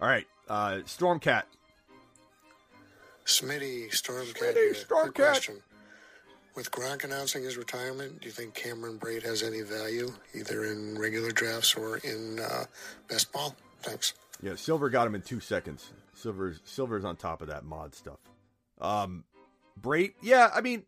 All 0.00 0.08
right, 0.08 0.26
uh, 0.48 0.78
Stormcat. 0.84 1.44
Smitty, 3.24 3.90
Stormcat. 3.90 4.54
Smitty. 4.54 4.86
Stormcat. 4.86 5.14
Question. 5.14 5.62
With 6.56 6.70
Gronk 6.70 7.04
announcing 7.04 7.42
his 7.42 7.58
retirement, 7.58 8.20
do 8.20 8.26
you 8.26 8.32
think 8.32 8.54
Cameron 8.54 8.98
Brate 8.98 9.22
has 9.24 9.42
any 9.42 9.60
value, 9.60 10.10
either 10.34 10.64
in 10.64 10.98
regular 10.98 11.30
drafts 11.30 11.74
or 11.74 11.98
in 11.98 12.40
uh, 12.40 12.64
best 13.08 13.30
ball? 13.30 13.54
Thanks. 13.82 14.14
Yeah, 14.42 14.54
Silver 14.54 14.88
got 14.88 15.06
him 15.06 15.14
in 15.14 15.22
two 15.22 15.40
seconds. 15.40 15.92
Silver's 16.14 16.60
Silver's 16.64 17.04
on 17.04 17.16
top 17.16 17.42
of 17.42 17.48
that 17.48 17.64
mod 17.64 17.94
stuff. 17.94 18.18
Um, 18.80 19.24
Brate, 19.80 20.14
yeah, 20.22 20.50
I 20.54 20.60
mean, 20.60 20.84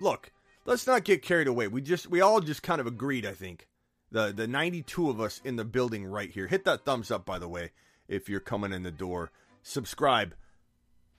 look, 0.00 0.32
let's 0.64 0.86
not 0.86 1.04
get 1.04 1.22
carried 1.22 1.48
away. 1.48 1.68
We 1.68 1.80
just 1.80 2.08
we 2.08 2.20
all 2.20 2.40
just 2.40 2.62
kind 2.62 2.80
of 2.80 2.86
agreed. 2.86 3.26
I 3.26 3.32
think 3.32 3.68
the 4.10 4.32
the 4.32 4.46
ninety 4.46 4.82
two 4.82 5.10
of 5.10 5.20
us 5.20 5.40
in 5.44 5.56
the 5.56 5.64
building 5.64 6.04
right 6.04 6.30
here. 6.30 6.46
Hit 6.46 6.64
that 6.64 6.84
thumbs 6.84 7.10
up, 7.10 7.24
by 7.24 7.38
the 7.38 7.48
way, 7.48 7.72
if 8.08 8.28
you're 8.28 8.40
coming 8.40 8.72
in 8.72 8.82
the 8.82 8.90
door. 8.90 9.30
Subscribe. 9.62 10.34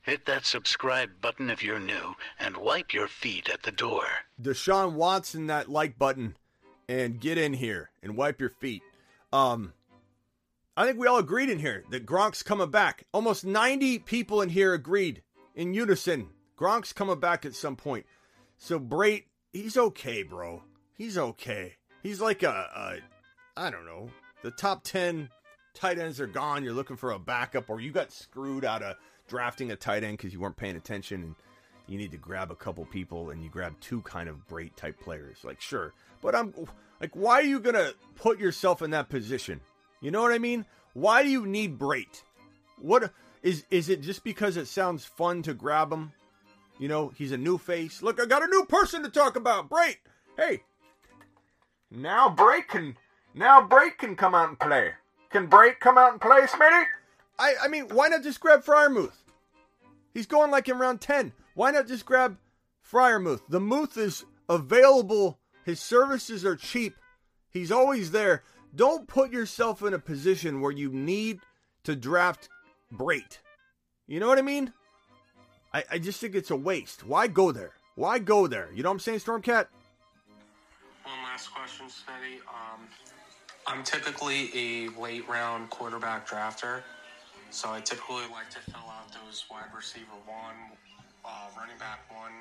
Hit 0.02 0.26
that 0.26 0.46
subscribe 0.46 1.22
button 1.22 1.50
if 1.50 1.64
you're 1.64 1.80
new 1.80 2.16
and 2.40 2.58
wipe 2.58 2.94
your 2.94 3.08
feet 3.08 3.50
at 3.50 3.64
the 3.64 3.72
door. 3.72 4.06
Deshaun 4.42 4.94
Watson 4.94 5.48
that 5.48 5.70
like 5.70 6.00
button 6.00 6.36
and 6.88 7.20
get 7.20 7.38
in 7.38 7.54
here 7.54 7.92
and 8.02 8.18
wipe 8.18 8.40
your 8.40 8.50
feet. 8.50 8.82
Um, 9.32 9.74
I 10.76 10.86
think 10.86 10.98
we 10.98 11.08
all 11.08 11.20
agreed 11.20 11.50
in 11.50 11.60
here 11.60 11.84
that 11.92 12.06
Gronk's 12.06 12.42
coming 12.42 12.72
back. 12.72 13.04
Almost 13.14 13.46
90 13.46 14.00
people 14.00 14.42
in 14.42 14.50
here 14.50 14.74
agreed 14.74 15.22
in 15.54 15.74
unison. 15.74 16.30
Gronk's 16.60 16.91
coming 16.93 17.19
back 17.19 17.45
at 17.45 17.56
some 17.56 17.76
point. 17.76 18.06
So 18.58 18.80
Brate, 18.80 19.26
he's 19.54 19.78
okay, 19.78 20.24
bro. 20.24 20.63
He's 20.93 21.17
okay. 21.17 21.76
He's 22.04 22.19
like 22.19 22.43
a, 22.43 22.50
a 22.50 22.98
I 23.60 23.69
don't 23.69 23.86
know. 23.86 24.10
The 24.43 24.52
top 24.52 24.84
10 24.84 25.30
tight 25.74 25.98
ends 25.98 26.19
are 26.19 26.28
gone. 26.28 26.63
You're 26.63 26.74
looking 26.74 26.98
for 26.98 27.12
a 27.12 27.19
backup, 27.19 27.69
or 27.69 27.80
you 27.80 27.91
got 27.91 28.12
screwed 28.12 28.65
out 28.65 28.84
of 28.84 28.98
drafting 29.28 29.72
a 29.72 29.76
tight 29.76 30.04
end 30.04 30.17
because 30.17 30.34
you 30.34 30.39
weren't 30.39 30.58
paying 30.58 30.76
attention 30.76 31.24
and 31.24 31.36
you 31.88 31.98
need 31.98 32.12
to 32.12 32.17
grab 32.17 32.52
a 32.52 32.56
couple 32.56 32.86
people 32.86 33.30
and 33.30 33.41
you 33.41 33.50
grab 33.50 33.74
two 33.80 34.02
kind 34.02 34.28
of 34.28 34.48
Brate 34.48 34.76
type 34.76 35.00
players. 35.00 35.38
Like, 35.43 35.62
sure. 35.62 35.93
But 36.22 36.36
I'm 36.36 36.54
like, 37.00 37.15
why 37.15 37.36
are 37.36 37.43
you 37.43 37.60
going 37.60 37.76
to 37.76 37.95
put 38.15 38.39
yourself 38.39 38.82
in 38.82 38.91
that 38.91 39.10
position? 39.10 39.62
You 40.02 40.12
know 40.12 40.22
what 40.22 40.34
I 40.34 40.39
mean? 40.39 40.65
Why 40.93 41.24
do 41.24 41.30
you 41.30 41.45
need 41.45 41.80
Brate? 41.80 42.24
What 42.78 43.12
is 43.41 43.65
is 43.69 43.89
it 43.89 44.02
just 44.02 44.24
because 44.24 44.58
it 44.58 44.67
sounds 44.67 45.06
fun 45.06 45.41
to 45.43 45.54
grab 45.54 45.91
him? 45.91 46.12
You 46.80 46.88
know, 46.88 47.12
he's 47.15 47.34
a 47.34 47.38
new 47.38 47.58
face. 47.58 48.02
Look, 48.02 48.20
I 48.20 48.26
got 48.26 48.42
a 48.42 48.48
new 48.48 48.65
person 48.65 49.04
to 49.04 49.10
talk 49.10 49.36
about. 49.36 49.70
Brate. 49.70 49.98
Hey. 50.38 50.63
Now 51.92 52.34
Brate 52.34 52.68
can 52.68 52.96
now 53.34 53.62
Brate 53.68 53.98
can 53.98 54.15
come 54.15 54.34
out 54.34 54.50
and 54.50 54.60
play. 54.60 54.92
Can 55.30 55.48
Brate 55.48 55.80
come 55.80 55.98
out 55.98 56.13
and 56.13 56.22
play, 56.22 56.42
Smitty? 56.42 56.86
I 57.38 57.54
I 57.63 57.68
mean, 57.68 57.89
why 57.89 58.08
not 58.08 58.24
just 58.24 58.39
grab 58.39 58.63
Freiermuth? 58.63 59.24
He's 60.13 60.26
going 60.26 60.52
like 60.52 60.70
in 60.70 60.80
round 60.80 61.02
10. 61.02 61.34
Why 61.54 61.72
not 61.72 61.88
just 61.88 62.06
grab 62.06 62.38
Freiermuth? 62.89 63.42
The 63.50 63.60
Muth 63.60 63.98
is 63.98 64.26
available. 64.48 65.39
His 65.65 65.80
services 65.80 66.46
are 66.46 66.56
cheap. 66.56 66.96
He's 67.50 67.72
always 67.72 68.12
there. 68.12 68.44
Don't 68.74 69.08
put 69.08 69.32
yourself 69.32 69.82
in 69.82 69.94
a 69.94 70.00
position 70.00 70.62
where 70.62 70.72
you 70.72 70.89
need 70.89 71.42
to 71.84 71.96
draft 71.96 72.50
Brate. 72.94 73.39
You 74.08 74.20
know 74.20 74.28
what 74.28 74.39
I 74.39 74.44
mean? 74.44 74.74
I, 75.74 75.84
I 75.92 76.00
just 76.00 76.20
think 76.20 76.36
it's 76.36 76.52
a 76.52 76.56
waste. 76.56 77.06
Why 77.06 77.28
go 77.28 77.52
there? 77.52 77.74
Why 77.96 78.20
go 78.20 78.48
there? 78.48 78.70
You 78.74 78.84
know 78.84 78.90
what 78.90 78.94
I'm 78.94 79.00
saying, 79.00 79.20
Stormcat? 79.20 79.68
One 81.04 81.24
last 81.24 81.54
question, 81.54 81.88
Smitty. 81.88 82.40
Um, 82.48 82.88
I'm 83.68 83.84
typically 83.84 84.50
a 84.56 84.90
late 85.00 85.28
round 85.28 85.70
quarterback 85.70 86.28
drafter, 86.28 86.82
so 87.52 87.70
I 87.70 87.82
typically 87.82 88.24
like 88.32 88.50
to 88.52 88.60
fill 88.60 88.90
out 88.90 89.12
those 89.14 89.46
wide 89.52 89.70
receiver 89.76 90.18
one, 90.26 90.56
uh, 91.24 91.48
running 91.58 91.78
back 91.78 92.00
one 92.10 92.32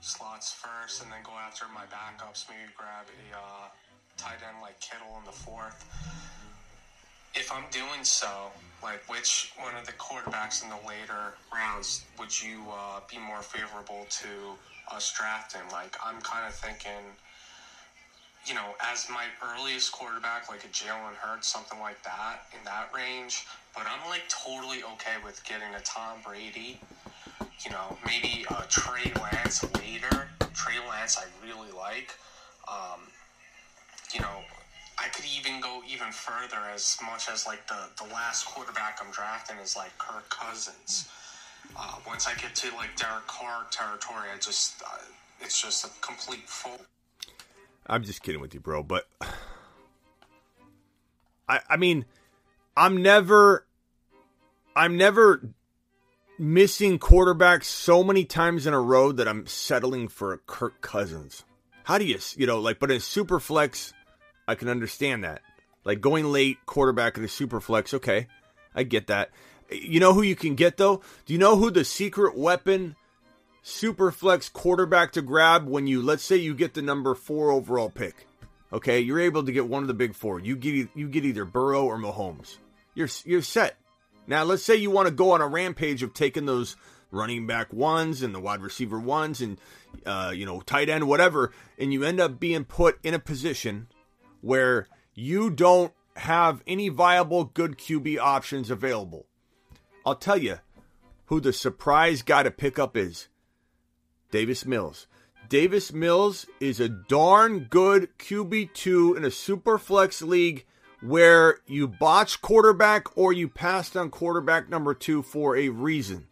slots 0.00 0.52
first, 0.52 1.02
and 1.02 1.10
then 1.10 1.20
go 1.24 1.32
after 1.32 1.64
my 1.74 1.84
backups. 1.86 2.48
Maybe 2.48 2.70
grab 2.76 3.06
a 3.06 3.36
uh, 3.36 3.68
tight 4.16 4.38
end 4.46 4.58
like 4.60 4.78
Kittle 4.80 5.16
in 5.18 5.24
the 5.24 5.32
fourth. 5.32 5.84
If 7.34 7.52
I'm 7.52 7.64
doing 7.70 8.04
so, 8.04 8.50
like 8.82 9.02
which 9.08 9.52
one 9.58 9.74
of 9.76 9.86
the 9.86 9.92
quarterbacks 9.92 10.62
in 10.62 10.70
the 10.70 10.78
later 10.86 11.34
rounds 11.52 12.04
would 12.18 12.40
you 12.40 12.64
uh, 12.70 13.00
be 13.10 13.18
more 13.18 13.42
favorable 13.42 14.06
to 14.10 14.56
us 14.94 15.12
drafting? 15.16 15.60
Like 15.72 15.96
I'm 16.04 16.20
kind 16.20 16.46
of 16.46 16.54
thinking 16.54 17.16
you 18.48 18.54
know, 18.54 18.74
as 18.80 19.06
my 19.10 19.24
earliest 19.44 19.92
quarterback, 19.92 20.48
like 20.48 20.64
a 20.64 20.68
Jalen 20.68 21.14
Hurts, 21.20 21.48
something 21.48 21.78
like 21.80 22.02
that, 22.04 22.44
in 22.56 22.64
that 22.64 22.90
range. 22.94 23.44
But 23.74 23.84
I'm 23.86 24.08
like 24.08 24.22
totally 24.28 24.82
okay 24.82 25.16
with 25.22 25.44
getting 25.44 25.74
a 25.74 25.80
Tom 25.80 26.18
Brady. 26.24 26.80
You 27.64 27.70
know, 27.70 27.96
maybe 28.06 28.46
a 28.48 28.66
Trey 28.68 29.12
Lance 29.20 29.64
later. 29.74 30.28
Trey 30.54 30.76
Lance, 30.88 31.18
I 31.18 31.24
really 31.46 31.70
like. 31.72 32.14
Um, 32.66 33.00
you 34.14 34.20
know, 34.20 34.40
I 35.00 35.08
could 35.08 35.26
even 35.26 35.60
go 35.60 35.82
even 35.88 36.10
further 36.10 36.58
as 36.74 36.98
much 37.04 37.28
as 37.28 37.46
like 37.46 37.66
the 37.68 37.88
the 38.02 38.12
last 38.12 38.46
quarterback 38.46 38.98
I'm 39.04 39.12
drafting 39.12 39.58
is 39.58 39.76
like 39.76 39.96
Kirk 39.98 40.28
Cousins. 40.28 41.08
Uh, 41.76 41.96
once 42.06 42.26
I 42.26 42.34
get 42.34 42.54
to 42.56 42.74
like 42.76 42.96
Derek 42.96 43.26
Carr 43.26 43.66
territory, 43.70 44.28
I 44.34 44.38
just 44.38 44.82
uh, 44.82 44.98
it's 45.40 45.60
just 45.60 45.84
a 45.84 45.90
complete 46.00 46.48
full. 46.48 46.80
I'm 47.86 48.02
just 48.02 48.22
kidding 48.22 48.40
with 48.40 48.54
you, 48.54 48.60
bro. 48.60 48.82
But 48.82 49.08
I, 51.48 51.60
I 51.68 51.76
mean, 51.76 52.04
I'm 52.76 53.02
never, 53.02 53.66
I'm 54.76 54.96
never 54.96 55.48
missing 56.38 56.98
quarterbacks 56.98 57.64
so 57.64 58.04
many 58.04 58.24
times 58.24 58.66
in 58.66 58.74
a 58.74 58.80
row 58.80 59.12
that 59.12 59.26
I'm 59.26 59.46
settling 59.46 60.08
for 60.08 60.32
a 60.32 60.38
Kirk 60.38 60.80
Cousins. 60.80 61.44
How 61.84 61.98
do 61.98 62.04
you, 62.04 62.18
you 62.36 62.46
know, 62.46 62.60
like, 62.60 62.78
but 62.78 62.90
in 62.90 63.00
super 63.00 63.40
flex, 63.40 63.94
I 64.48 64.56
can 64.56 64.68
understand 64.68 65.22
that. 65.22 65.42
Like 65.84 66.00
going 66.00 66.24
late 66.32 66.58
quarterback 66.66 67.16
in 67.16 67.22
the 67.22 67.28
super 67.28 67.60
flex, 67.60 67.94
okay, 67.94 68.26
I 68.74 68.82
get 68.82 69.06
that. 69.06 69.30
You 69.70 70.00
know 70.00 70.12
who 70.12 70.22
you 70.22 70.34
can 70.34 70.56
get 70.56 70.76
though? 70.76 71.02
Do 71.26 71.32
you 71.32 71.38
know 71.38 71.56
who 71.56 71.70
the 71.70 71.84
secret 71.84 72.36
weapon 72.36 72.96
super 73.68 74.10
flex 74.10 74.48
quarterback 74.48 75.12
to 75.12 75.22
grab 75.22 75.66
when 75.66 75.86
you 75.86 76.02
let's 76.02 76.24
say 76.24 76.36
you 76.36 76.54
get 76.54 76.74
the 76.74 76.82
number 76.82 77.14
four 77.14 77.50
overall 77.50 77.90
pick. 77.90 78.26
Okay, 78.72 79.00
you're 79.00 79.20
able 79.20 79.44
to 79.44 79.52
get 79.52 79.68
one 79.68 79.82
of 79.82 79.88
the 79.88 79.94
big 79.94 80.14
four. 80.14 80.40
You 80.40 80.56
get 80.56 80.88
you 80.94 81.08
get 81.08 81.24
either 81.24 81.44
Burrow 81.44 81.84
or 81.84 81.98
Mahomes. 81.98 82.56
You're 82.94 83.08
you're 83.24 83.42
set. 83.42 83.76
Now, 84.26 84.44
let's 84.44 84.62
say 84.62 84.76
you 84.76 84.90
want 84.90 85.08
to 85.08 85.14
go 85.14 85.32
on 85.32 85.40
a 85.40 85.46
rampage 85.46 86.02
of 86.02 86.12
taking 86.12 86.44
those 86.44 86.76
running 87.10 87.46
back 87.46 87.72
ones 87.72 88.22
and 88.22 88.34
the 88.34 88.40
wide 88.40 88.60
receiver 88.60 89.00
ones 89.00 89.40
and 89.40 89.58
uh, 90.04 90.32
you 90.34 90.44
know 90.44 90.60
tight 90.60 90.88
end 90.88 91.06
whatever, 91.06 91.52
and 91.78 91.92
you 91.92 92.04
end 92.04 92.20
up 92.20 92.38
being 92.40 92.64
put 92.64 92.98
in 93.02 93.14
a 93.14 93.18
position 93.18 93.86
where 94.40 94.88
you 95.14 95.50
don't 95.50 95.92
have 96.16 96.62
any 96.66 96.88
viable 96.88 97.44
good 97.44 97.78
QB 97.78 98.18
options 98.18 98.70
available. 98.70 99.26
I'll 100.04 100.16
tell 100.16 100.38
you 100.38 100.58
who 101.26 101.40
the 101.40 101.52
surprise 101.52 102.22
guy 102.22 102.42
to 102.42 102.50
pick 102.50 102.78
up 102.78 102.96
is 102.96 103.28
Davis 104.30 104.64
Mills. 104.64 105.06
Davis 105.48 105.92
Mills 105.92 106.46
is 106.60 106.80
a 106.80 106.88
darn 106.88 107.60
good 107.70 108.08
QB2 108.18 109.16
in 109.16 109.24
a 109.24 109.30
super 109.30 109.78
flex 109.78 110.20
league 110.20 110.66
where 111.00 111.60
you 111.66 111.88
botch 111.88 112.42
quarterback 112.42 113.16
or 113.16 113.32
you 113.32 113.48
passed 113.48 113.96
on 113.96 114.10
quarterback 114.10 114.68
number 114.68 114.94
two 114.94 115.22
for 115.22 115.56
a 115.56 115.68
reason. 115.68 116.26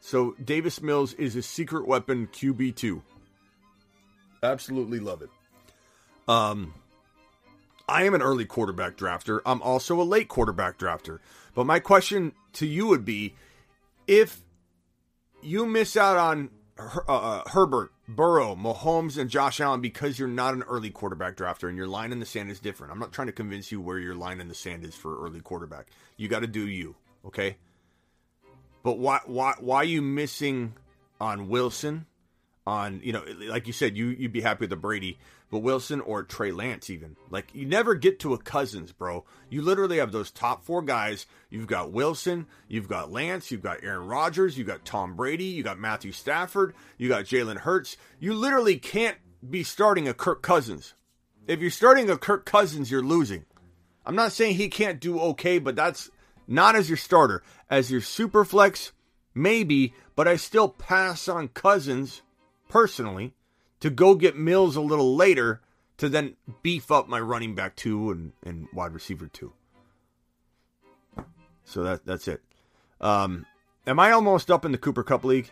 So 0.00 0.36
Davis 0.42 0.80
Mills 0.80 1.14
is 1.14 1.34
a 1.36 1.42
secret 1.42 1.86
weapon 1.86 2.28
QB2. 2.28 3.02
Absolutely 4.42 5.00
love 5.00 5.22
it. 5.22 5.30
Um, 6.28 6.72
I 7.88 8.04
am 8.04 8.14
an 8.14 8.22
early 8.22 8.44
quarterback 8.44 8.96
drafter. 8.96 9.40
I'm 9.46 9.62
also 9.62 10.00
a 10.00 10.04
late 10.04 10.28
quarterback 10.28 10.78
drafter. 10.78 11.20
But 11.54 11.66
my 11.66 11.78
question 11.78 12.32
to 12.54 12.66
you 12.66 12.86
would 12.88 13.04
be 13.04 13.34
if 14.06 14.42
you 15.42 15.66
miss 15.66 15.96
out 15.96 16.16
on 16.16 16.50
Her- 16.76 17.08
uh, 17.08 17.38
uh, 17.38 17.42
Herbert, 17.48 17.92
Burrow, 18.08 18.54
Mahomes, 18.54 19.16
and 19.16 19.30
Josh 19.30 19.60
Allen 19.60 19.80
because 19.80 20.18
you're 20.18 20.28
not 20.28 20.54
an 20.54 20.62
early 20.64 20.90
quarterback 20.90 21.36
drafter 21.36 21.68
and 21.68 21.76
your 21.76 21.86
line 21.86 22.12
in 22.12 22.20
the 22.20 22.26
sand 22.26 22.50
is 22.50 22.60
different. 22.60 22.92
I'm 22.92 22.98
not 22.98 23.12
trying 23.12 23.28
to 23.28 23.32
convince 23.32 23.72
you 23.72 23.80
where 23.80 23.98
your 23.98 24.14
line 24.14 24.40
in 24.40 24.48
the 24.48 24.54
sand 24.54 24.84
is 24.84 24.94
for 24.94 25.24
early 25.24 25.40
quarterback. 25.40 25.86
You 26.16 26.28
got 26.28 26.40
to 26.40 26.46
do 26.46 26.66
you, 26.68 26.96
okay? 27.24 27.56
But 28.82 28.98
why 28.98 29.20
why 29.26 29.54
why 29.58 29.76
are 29.78 29.84
you 29.84 30.02
missing 30.02 30.74
on 31.20 31.48
Wilson? 31.48 32.06
On 32.66 33.00
you 33.02 33.12
know, 33.12 33.24
like 33.48 33.66
you 33.66 33.72
said, 33.72 33.96
you 33.96 34.08
you'd 34.08 34.32
be 34.32 34.40
happy 34.40 34.64
with 34.64 34.70
the 34.70 34.76
Brady, 34.76 35.18
but 35.50 35.58
Wilson 35.58 36.00
or 36.00 36.22
Trey 36.22 36.50
Lance 36.50 36.90
even 36.90 37.16
like 37.30 37.54
you 37.54 37.66
never 37.66 37.94
get 37.94 38.18
to 38.20 38.34
a 38.34 38.38
Cousins, 38.38 38.92
bro. 38.92 39.24
You 39.48 39.62
literally 39.62 39.98
have 39.98 40.12
those 40.12 40.30
top 40.30 40.64
four 40.64 40.82
guys. 40.82 41.26
You've 41.50 41.66
got 41.66 41.92
Wilson, 41.92 42.46
you've 42.68 42.88
got 42.88 43.12
Lance, 43.12 43.50
you've 43.50 43.62
got 43.62 43.82
Aaron 43.82 44.06
Rodgers, 44.06 44.58
you've 44.58 44.66
got 44.66 44.84
Tom 44.84 45.14
Brady, 45.14 45.44
you 45.44 45.62
got 45.62 45.78
Matthew 45.78 46.12
Stafford, 46.12 46.74
you 46.98 47.08
got 47.08 47.24
Jalen 47.24 47.58
Hurts. 47.58 47.96
You 48.18 48.34
literally 48.34 48.76
can't 48.78 49.18
be 49.48 49.62
starting 49.62 50.08
a 50.08 50.14
Kirk 50.14 50.42
Cousins. 50.42 50.94
If 51.46 51.60
you're 51.60 51.70
starting 51.70 52.10
a 52.10 52.18
Kirk 52.18 52.44
Cousins, 52.44 52.90
you're 52.90 53.02
losing. 53.02 53.44
I'm 54.04 54.16
not 54.16 54.32
saying 54.32 54.56
he 54.56 54.68
can't 54.68 55.00
do 55.00 55.20
okay, 55.20 55.58
but 55.58 55.76
that's 55.76 56.10
not 56.48 56.74
as 56.74 56.88
your 56.88 56.96
starter. 56.96 57.42
As 57.70 57.90
your 57.90 58.00
super 58.00 58.44
flex, 58.44 58.92
maybe, 59.34 59.94
but 60.16 60.26
I 60.26 60.36
still 60.36 60.68
pass 60.68 61.28
on 61.28 61.48
Cousins 61.48 62.22
personally 62.68 63.35
to 63.80 63.90
go 63.90 64.14
get 64.14 64.36
Mills 64.36 64.76
a 64.76 64.80
little 64.80 65.14
later 65.14 65.60
to 65.98 66.08
then 66.08 66.36
beef 66.62 66.90
up 66.90 67.08
my 67.08 67.20
running 67.20 67.54
back 67.54 67.76
two 67.76 68.10
and, 68.10 68.32
and 68.44 68.68
wide 68.72 68.92
receiver 68.92 69.26
two. 69.26 69.52
So 71.64 71.82
that 71.82 72.06
that's 72.06 72.28
it. 72.28 72.42
Um, 73.00 73.46
am 73.86 73.98
I 73.98 74.12
almost 74.12 74.50
up 74.50 74.64
in 74.64 74.72
the 74.72 74.78
Cooper 74.78 75.02
Kupp 75.02 75.24
League? 75.24 75.50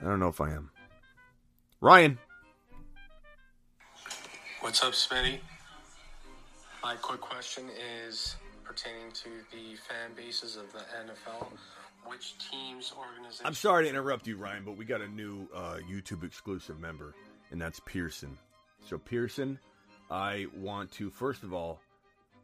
I 0.00 0.04
don't 0.04 0.20
know 0.20 0.28
if 0.28 0.40
I 0.40 0.52
am. 0.52 0.70
Ryan, 1.80 2.18
What's 4.60 4.82
up, 4.82 4.92
Smitty? 4.92 5.38
My 6.82 6.96
quick 6.96 7.20
question 7.20 7.64
is 8.06 8.34
pertaining 8.64 9.12
to 9.12 9.28
the 9.52 9.76
fan 9.76 10.10
bases 10.16 10.56
of 10.56 10.70
the 10.72 10.80
NFL. 10.80 11.46
Which 12.08 12.36
teams, 12.38 12.92
organizations? 12.96 13.42
I'm 13.44 13.54
sorry 13.54 13.84
to 13.84 13.90
interrupt 13.90 14.26
you, 14.26 14.36
Ryan, 14.36 14.64
but 14.64 14.78
we 14.78 14.86
got 14.86 15.02
a 15.02 15.08
new 15.08 15.46
uh, 15.54 15.78
YouTube 15.90 16.24
exclusive 16.24 16.80
member, 16.80 17.14
and 17.50 17.60
that's 17.60 17.80
Pearson. 17.84 18.38
So, 18.88 18.96
Pearson, 18.96 19.58
I 20.10 20.46
want 20.56 20.90
to 20.92 21.10
first 21.10 21.42
of 21.42 21.52
all 21.52 21.80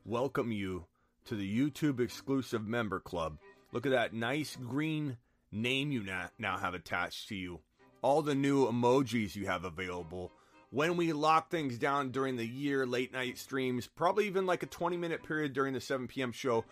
welcome 0.05 0.53
you 0.53 0.85
to 1.27 1.35
the 1.35 1.59
YouTube 1.59 2.01
exclusive 2.01 2.67
member 2.67 3.01
club. 3.01 3.39
Look 3.73 3.87
at 3.87 3.93
that 3.93 4.13
nice 4.13 4.55
green 4.57 5.17
name 5.51 5.91
you 5.93 6.05
now 6.39 6.59
have 6.59 6.75
attached 6.75 7.29
to 7.29 7.35
you. 7.35 7.61
All 8.03 8.21
the 8.21 8.35
new 8.35 8.67
emojis 8.67 9.35
you 9.35 9.47
have 9.47 9.65
available. 9.65 10.31
When 10.71 10.99
we 10.99 11.15
lock 11.15 11.51
things 11.51 11.79
down 11.79 12.11
during 12.11 12.37
the 12.37 12.47
year, 12.47 12.85
late 12.85 13.13
night 13.15 13.39
streams, 13.39 13.87
probably 13.87 14.27
even 14.27 14.45
like 14.45 14.63
a 14.63 14.67
20 14.67 14.99
minute 14.99 15.23
period 15.23 15.55
during 15.55 15.73
the 15.73 15.81
7 15.81 16.07
p.m. 16.07 16.33
show, 16.33 16.65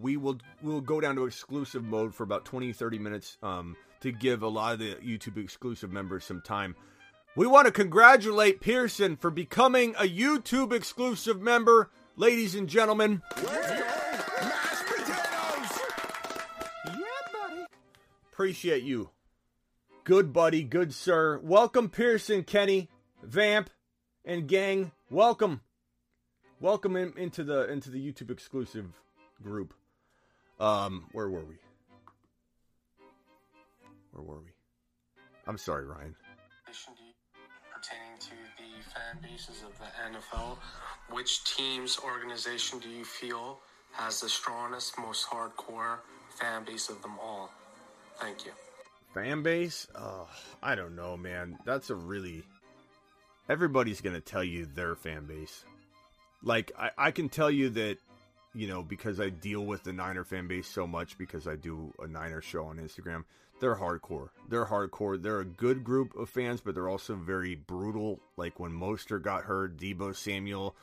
we 0.00 0.16
will 0.16 0.38
we'll 0.62 0.80
go 0.80 1.00
down 1.00 1.16
to 1.16 1.26
exclusive 1.26 1.84
mode 1.84 2.14
for 2.14 2.22
about 2.22 2.44
20 2.44 2.72
30 2.72 2.98
minutes 2.98 3.36
um, 3.42 3.76
to 4.00 4.12
give 4.12 4.42
a 4.42 4.48
lot 4.48 4.72
of 4.72 4.78
the 4.78 4.94
youtube 4.96 5.36
exclusive 5.36 5.92
members 5.92 6.24
some 6.24 6.40
time. 6.40 6.74
We 7.36 7.46
want 7.46 7.66
to 7.66 7.72
congratulate 7.72 8.60
pearson 8.60 9.16
for 9.16 9.30
becoming 9.30 9.94
a 9.96 10.08
youtube 10.08 10.72
exclusive 10.72 11.40
member. 11.40 11.90
Ladies 12.16 12.54
and 12.54 12.68
gentlemen. 12.68 13.22
Appreciate 18.32 18.84
you. 18.84 19.10
Good 20.04 20.32
buddy 20.32 20.62
good 20.62 20.94
sir. 20.94 21.40
Welcome 21.42 21.88
pearson 21.88 22.44
kenny 22.44 22.88
vamp 23.22 23.70
and 24.24 24.46
gang. 24.46 24.92
Welcome. 25.10 25.62
Welcome 26.60 26.96
in, 26.96 27.12
into 27.16 27.42
the 27.42 27.70
into 27.70 27.90
the 27.90 28.00
youtube 28.00 28.30
exclusive 28.30 28.86
group 29.42 29.74
um, 30.60 31.06
where 31.12 31.28
were 31.28 31.44
we? 31.44 31.56
Where 34.12 34.24
were 34.24 34.40
we? 34.40 34.50
I'm 35.46 35.58
sorry, 35.58 35.86
Ryan. 35.86 36.14
pertaining 37.72 38.18
to 38.20 38.30
the 38.56 38.90
fan 38.92 39.22
bases 39.22 39.62
of 39.62 39.78
the 39.78 39.86
NFL, 40.10 40.58
which 41.10 41.44
team's 41.44 41.98
organization 42.04 42.78
do 42.80 42.88
you 42.88 43.04
feel 43.04 43.60
has 43.92 44.20
the 44.20 44.28
strongest, 44.28 44.98
most 44.98 45.26
hardcore 45.26 45.98
fan 46.38 46.64
base 46.64 46.88
of 46.88 47.00
them 47.02 47.18
all? 47.22 47.50
Thank 48.20 48.44
you. 48.44 48.52
Fan 49.14 49.42
base? 49.42 49.86
Oh, 49.94 50.28
I 50.62 50.74
don't 50.74 50.94
know, 50.94 51.16
man. 51.16 51.58
That's 51.64 51.90
a 51.90 51.94
really. 51.94 52.42
Everybody's 53.48 54.00
gonna 54.00 54.20
tell 54.20 54.44
you 54.44 54.66
their 54.66 54.94
fan 54.94 55.24
base. 55.24 55.64
Like 56.42 56.72
I, 56.78 56.90
I 56.98 57.10
can 57.10 57.28
tell 57.28 57.50
you 57.50 57.70
that 57.70 57.98
you 58.54 58.66
know, 58.66 58.82
because 58.82 59.20
I 59.20 59.28
deal 59.28 59.64
with 59.64 59.84
the 59.84 59.92
Niner 59.92 60.24
fan 60.24 60.48
base 60.48 60.66
so 60.66 60.86
much 60.86 61.18
because 61.18 61.46
I 61.46 61.56
do 61.56 61.92
a 61.98 62.06
Niner 62.06 62.40
show 62.40 62.64
on 62.64 62.78
Instagram, 62.78 63.24
they're 63.60 63.76
hardcore. 63.76 64.28
They're 64.48 64.66
hardcore. 64.66 65.20
They're 65.20 65.40
a 65.40 65.44
good 65.44 65.84
group 65.84 66.14
of 66.16 66.28
fans, 66.28 66.60
but 66.60 66.74
they're 66.74 66.88
also 66.88 67.16
very 67.16 67.54
brutal. 67.54 68.20
Like 68.36 68.60
when 68.60 68.72
Mostert 68.72 69.22
got 69.22 69.44
hurt, 69.44 69.76
Deebo 69.76 70.14
Samuel, 70.14 70.76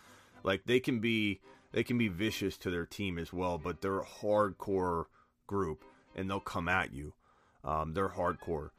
like 0.43 0.65
they 0.65 0.79
can 0.79 0.99
be 0.99 1.39
they 1.71 1.83
can 1.83 1.97
be 1.97 2.07
vicious 2.07 2.57
to 2.59 2.69
their 2.69 2.85
team 2.85 3.17
as 3.17 3.33
well, 3.33 3.57
but 3.57 3.81
they're 3.81 3.99
a 3.99 4.05
hardcore 4.05 5.05
group 5.47 5.83
and 6.15 6.29
they'll 6.29 6.39
come 6.39 6.69
at 6.69 6.93
you. 6.93 7.13
Um, 7.63 7.93
they're 7.93 8.09
hardcore. 8.09 8.69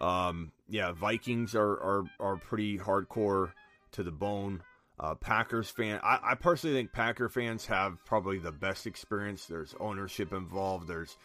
Um, 0.00 0.52
yeah, 0.68 0.92
Vikings 0.92 1.54
are, 1.54 1.72
are 1.72 2.04
are 2.20 2.36
pretty 2.36 2.78
hardcore 2.78 3.52
to 3.92 4.02
the 4.02 4.10
bone. 4.10 4.62
Uh, 4.98 5.14
Packers 5.14 5.68
fan, 5.68 6.00
I, 6.02 6.18
I 6.22 6.34
personally 6.36 6.74
think 6.74 6.92
Packer 6.92 7.28
fans 7.28 7.66
have 7.66 8.02
probably 8.06 8.38
the 8.38 8.52
best 8.52 8.86
experience. 8.86 9.44
There's 9.44 9.74
ownership 9.78 10.32
involved. 10.32 10.88
There's 10.88 11.16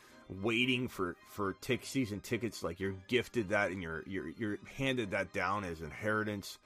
waiting 0.41 0.88
for 0.88 1.15
for 1.29 1.53
tick 1.62 1.86
season 1.86 2.19
tickets. 2.19 2.63
Like 2.63 2.79
you're 2.79 2.95
gifted 3.07 3.49
that 3.49 3.71
and 3.71 3.81
you're 3.81 4.03
you're 4.05 4.29
you're 4.38 4.57
handed 4.77 5.12
that 5.12 5.31
down 5.31 5.63
as 5.63 5.81
inheritance. 5.81 6.57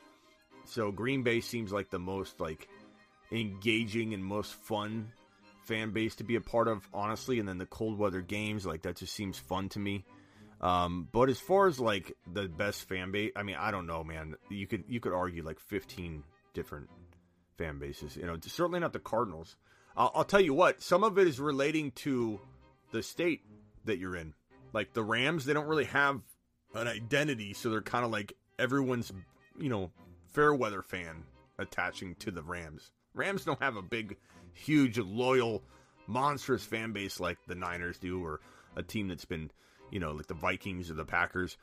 So 0.66 0.92
Green 0.92 1.22
Bay 1.22 1.42
seems 1.42 1.72
like 1.72 1.92
the 1.92 2.00
most 2.00 2.40
like 2.40 2.68
engaging 3.32 4.14
and 4.14 4.24
most 4.24 4.54
fun 4.54 5.12
fan 5.66 5.92
base 5.92 6.16
to 6.16 6.24
be 6.24 6.36
a 6.36 6.42
part 6.42 6.68
of, 6.68 6.88
honestly. 6.94 7.40
And 7.40 7.48
then 7.48 7.58
the 7.58 7.66
cold 7.66 7.98
weather 8.00 8.22
games, 8.22 8.66
like 8.66 8.84
that 8.84 8.98
just 8.98 9.14
seems 9.14 9.38
fun 9.38 9.70
to 9.70 9.80
me. 9.80 10.06
Um, 10.62 11.08
but 11.12 11.30
as 11.30 11.40
far 11.40 11.68
as 11.68 11.80
like 11.80 12.16
the 12.32 12.48
best 12.48 12.88
fan 12.88 13.12
base, 13.12 13.32
I 13.36 13.44
mean, 13.44 13.58
I 13.60 13.72
don't 13.72 13.88
know, 13.88 14.04
man. 14.04 14.36
You 14.50 14.66
could 14.66 14.86
you 14.88 15.00
could 15.00 15.14
argue 15.14 15.44
like 15.44 15.60
15 15.60 16.24
different 16.56 16.90
fan 17.58 17.78
bases. 17.78 18.16
You 18.16 18.26
know, 18.26 18.38
certainly 18.42 18.80
not 18.80 18.94
the 18.94 19.00
Cardinals. 19.00 19.56
I'll, 19.96 20.12
I'll 20.16 20.24
tell 20.24 20.42
you 20.42 20.54
what, 20.54 20.82
some 20.82 21.04
of 21.04 21.20
it 21.20 21.28
is 21.28 21.40
relating 21.40 21.92
to 21.92 22.40
the 22.92 23.04
state 23.04 23.42
that 23.86 24.00
you're 24.00 24.16
in. 24.16 24.34
Like 24.74 24.94
the 24.94 25.04
Rams, 25.04 25.46
they 25.46 25.54
don't 25.54 25.68
really 25.68 25.86
have 25.86 26.22
an 26.74 26.88
identity, 26.88 27.54
so 27.54 27.70
they're 27.70 27.82
kind 27.82 28.04
of 28.04 28.12
like 28.12 28.34
everyone's, 28.60 29.12
you 29.60 29.70
know, 29.70 29.92
fair 30.34 30.54
weather 30.54 30.82
fan 30.82 31.24
attaching 31.58 32.16
to 32.16 32.32
the 32.32 32.44
Rams. 32.44 32.92
Rams 33.14 33.46
don't 33.46 33.62
have 33.62 33.78
a 33.78 33.82
big, 33.82 34.18
huge, 34.54 34.98
loyal, 34.98 35.64
monstrous 36.08 36.66
fan 36.66 36.92
base 36.92 37.20
like 37.20 37.38
the 37.48 37.56
Niners 37.56 37.98
do, 37.98 38.24
or 38.24 38.42
a 38.76 38.84
team 38.84 39.08
that's 39.08 39.26
been, 39.26 39.50
you 39.92 40.00
know, 40.00 40.12
like 40.12 40.28
the 40.28 40.34
Vikings 40.34 40.92
or 40.92 40.96
the 40.96 41.06
Packers. 41.06 41.58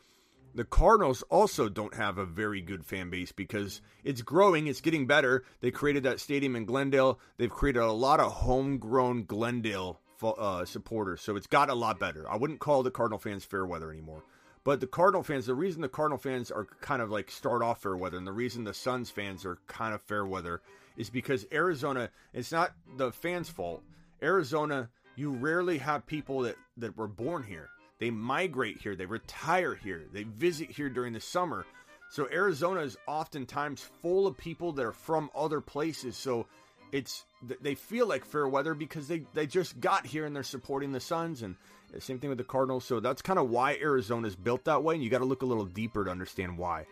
The 0.54 0.64
Cardinals 0.64 1.22
also 1.30 1.70
don't 1.70 1.94
have 1.94 2.18
a 2.18 2.26
very 2.26 2.60
good 2.60 2.84
fan 2.84 3.08
base 3.08 3.32
because 3.32 3.80
it's 4.04 4.20
growing, 4.20 4.66
it's 4.66 4.82
getting 4.82 5.06
better. 5.06 5.44
They 5.60 5.70
created 5.70 6.02
that 6.02 6.20
stadium 6.20 6.56
in 6.56 6.66
Glendale. 6.66 7.18
They've 7.38 7.50
created 7.50 7.80
a 7.80 7.92
lot 7.92 8.20
of 8.20 8.32
homegrown 8.32 9.24
Glendale 9.24 9.98
uh, 10.22 10.66
supporters, 10.66 11.22
so 11.22 11.36
it's 11.36 11.46
got 11.46 11.70
a 11.70 11.74
lot 11.74 11.98
better. 11.98 12.30
I 12.30 12.36
wouldn't 12.36 12.60
call 12.60 12.82
the 12.82 12.90
Cardinal 12.90 13.18
fans 13.18 13.44
fair 13.44 13.64
weather 13.64 13.90
anymore. 13.90 14.24
But 14.64 14.80
the 14.80 14.86
Cardinal 14.86 15.22
fans, 15.22 15.46
the 15.46 15.54
reason 15.54 15.80
the 15.80 15.88
Cardinal 15.88 16.18
fans 16.18 16.50
are 16.50 16.66
kind 16.80 17.00
of 17.02 17.10
like 17.10 17.30
start 17.30 17.62
off 17.62 17.82
fair 17.82 17.96
weather, 17.96 18.18
and 18.18 18.26
the 18.26 18.32
reason 18.32 18.64
the 18.64 18.74
Suns 18.74 19.10
fans 19.10 19.46
are 19.46 19.58
kind 19.66 19.94
of 19.94 20.02
fair 20.02 20.26
weather 20.26 20.60
is 20.96 21.08
because 21.08 21.46
Arizona, 21.50 22.10
it's 22.32 22.52
not 22.52 22.74
the 22.96 23.10
fans' 23.10 23.48
fault. 23.48 23.82
Arizona, 24.22 24.90
you 25.16 25.30
rarely 25.30 25.78
have 25.78 26.06
people 26.06 26.40
that, 26.40 26.56
that 26.76 26.96
were 26.96 27.08
born 27.08 27.42
here. 27.42 27.70
They 28.02 28.10
migrate 28.10 28.80
here, 28.82 28.96
they 28.96 29.06
retire 29.06 29.76
here, 29.76 30.02
they 30.12 30.24
visit 30.24 30.72
here 30.72 30.88
during 30.88 31.12
the 31.12 31.20
summer. 31.20 31.64
So 32.10 32.28
Arizona 32.32 32.80
is 32.80 32.96
oftentimes 33.06 33.80
full 34.02 34.26
of 34.26 34.36
people 34.36 34.72
that 34.72 34.84
are 34.84 34.90
from 34.90 35.30
other 35.36 35.60
places. 35.60 36.16
So 36.16 36.46
it's 36.90 37.24
they 37.60 37.76
feel 37.76 38.08
like 38.08 38.24
fair 38.24 38.48
weather 38.48 38.74
because 38.74 39.06
they, 39.06 39.22
they 39.34 39.46
just 39.46 39.78
got 39.78 40.04
here 40.04 40.26
and 40.26 40.34
they're 40.34 40.42
supporting 40.42 40.90
the 40.90 40.98
Suns 40.98 41.42
and 41.42 41.54
uh, 41.96 42.00
same 42.00 42.18
thing 42.18 42.28
with 42.28 42.38
the 42.38 42.44
Cardinals. 42.44 42.84
So 42.84 42.98
that's 42.98 43.22
kind 43.22 43.38
of 43.38 43.50
why 43.50 43.74
Arizona's 43.74 44.34
built 44.34 44.64
that 44.64 44.82
way, 44.82 44.96
and 44.96 45.04
you 45.04 45.08
got 45.08 45.18
to 45.18 45.24
look 45.24 45.42
a 45.42 45.46
little 45.46 45.64
deeper 45.64 46.04
to 46.04 46.10
understand 46.10 46.58
why. 46.58 46.86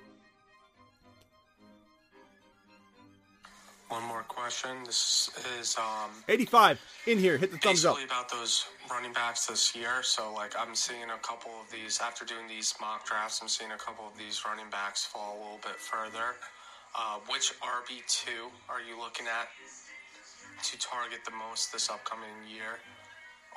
One 3.90 4.04
more 4.04 4.22
question. 4.28 4.84
This 4.86 5.30
is 5.58 5.76
um 5.76 6.10
85 6.28 6.80
in 7.08 7.18
here. 7.18 7.36
Hit 7.36 7.50
the 7.50 7.58
thumbs 7.58 7.84
up. 7.84 7.96
about 8.04 8.30
those 8.30 8.64
running 8.88 9.12
backs 9.12 9.46
this 9.46 9.74
year. 9.74 10.02
So 10.02 10.32
like 10.32 10.54
I'm 10.56 10.76
seeing 10.76 11.10
a 11.12 11.18
couple 11.26 11.50
of 11.60 11.68
these 11.72 12.00
after 12.00 12.24
doing 12.24 12.46
these 12.48 12.72
mock 12.80 13.04
drafts. 13.04 13.40
I'm 13.42 13.48
seeing 13.48 13.72
a 13.72 13.76
couple 13.76 14.06
of 14.06 14.16
these 14.16 14.44
running 14.46 14.70
backs 14.70 15.04
fall 15.04 15.36
a 15.36 15.38
little 15.42 15.60
bit 15.62 15.76
further. 15.76 16.36
Uh, 16.94 17.18
which 17.28 17.52
RB 17.60 17.98
two 18.06 18.46
are 18.68 18.80
you 18.80 18.96
looking 18.98 19.26
at 19.26 19.48
to 20.62 20.78
target 20.78 21.20
the 21.24 21.34
most 21.34 21.72
this 21.72 21.90
upcoming 21.90 22.30
year? 22.48 22.78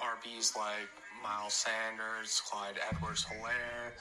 RBs 0.01 0.55
like 0.57 0.89
Miles 1.21 1.53
Sanders, 1.53 2.41
Clyde 2.49 2.79
Edwards 2.91 3.23
Hilaire, 3.23 3.93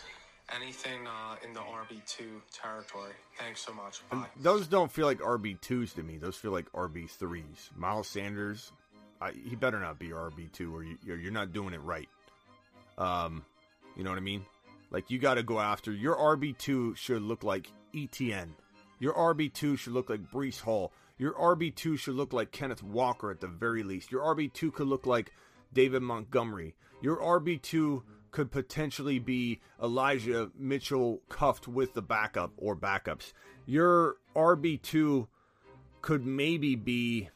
anything 0.55 1.07
uh, 1.07 1.37
in 1.47 1.53
the 1.53 1.61
RB2 1.61 2.25
territory. 2.53 3.13
Thanks 3.39 3.61
so 3.61 3.73
much. 3.73 4.03
Bye. 4.11 4.27
Those 4.41 4.67
don't 4.67 4.91
feel 4.91 5.07
like 5.07 5.19
RB 5.19 5.61
twos 5.61 5.93
to 5.95 6.03
me. 6.03 6.17
Those 6.19 6.37
feel 6.37 6.53
like 6.53 6.71
RB 6.73 7.09
threes. 7.09 7.71
Miles 7.77 8.09
Sanders, 8.09 8.73
I, 9.21 9.33
he 9.33 9.57
better 9.57 9.81
not 9.81 9.99
be 9.99 10.09
RB 10.09 10.51
two, 10.53 10.75
or 10.75 10.85
you, 10.85 10.97
you're 11.05 11.33
not 11.33 11.53
doing 11.53 11.75
it 11.75 11.81
right. 11.83 12.09
Um, 12.99 13.45
you 13.97 14.05
know 14.05 14.11
what 14.11 14.19
I 14.19 14.23
mean? 14.23 14.45
Like 14.91 15.11
you 15.11 15.19
got 15.19 15.35
to 15.35 15.43
go 15.43 15.59
after 15.59 15.93
your 15.93 16.17
RB 16.17 16.57
two 16.59 16.95
should 16.95 17.23
look 17.23 17.45
like 17.45 17.73
ETN. 17.95 18.49
Your 18.99 19.15
RB 19.15 19.53
two 19.53 19.77
should 19.77 19.93
look 19.93 20.11
like 20.11 20.31
Breece 20.31 20.61
Hall. 20.61 20.93
Your 21.19 21.33
RB 21.35 21.75
two 21.75 21.97
should 21.97 22.15
look 22.15 22.33
like 22.33 22.53
Kenneth 22.53 22.83
Walker 22.83 23.31
at 23.31 23.41
the 23.41 23.47
very 23.47 23.83
least. 23.83 24.13
Your 24.13 24.23
RB 24.23 24.53
two 24.53 24.71
could 24.71 24.87
look 24.87 25.07
like 25.07 25.33
David 25.73 26.03
Montgomery. 26.03 26.75
Your 27.01 27.17
RB2 27.17 28.03
could 28.33 28.51
potentially 28.51 29.19
be 29.19 29.61
Elijah 29.81 30.51
Mitchell 30.59 31.21
cuffed 31.29 31.69
with 31.69 31.95
the 31.95 32.03
backup 32.03 32.53
or 32.57 32.75
backups. 32.75 33.33
Your 33.67 34.17
RB2 34.35 35.29
could 36.01 36.27
maybe 36.27 36.75
be. 36.75 37.29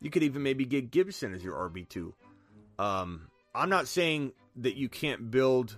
You 0.00 0.10
could 0.10 0.22
even 0.22 0.42
maybe 0.42 0.64
get 0.64 0.90
Gibson 0.90 1.34
as 1.34 1.42
your 1.42 1.54
RB2. 1.70 2.12
Um, 2.78 3.28
I'm 3.54 3.68
not 3.68 3.86
saying 3.86 4.32
that 4.56 4.76
you 4.76 4.88
can't 4.88 5.30
build 5.30 5.76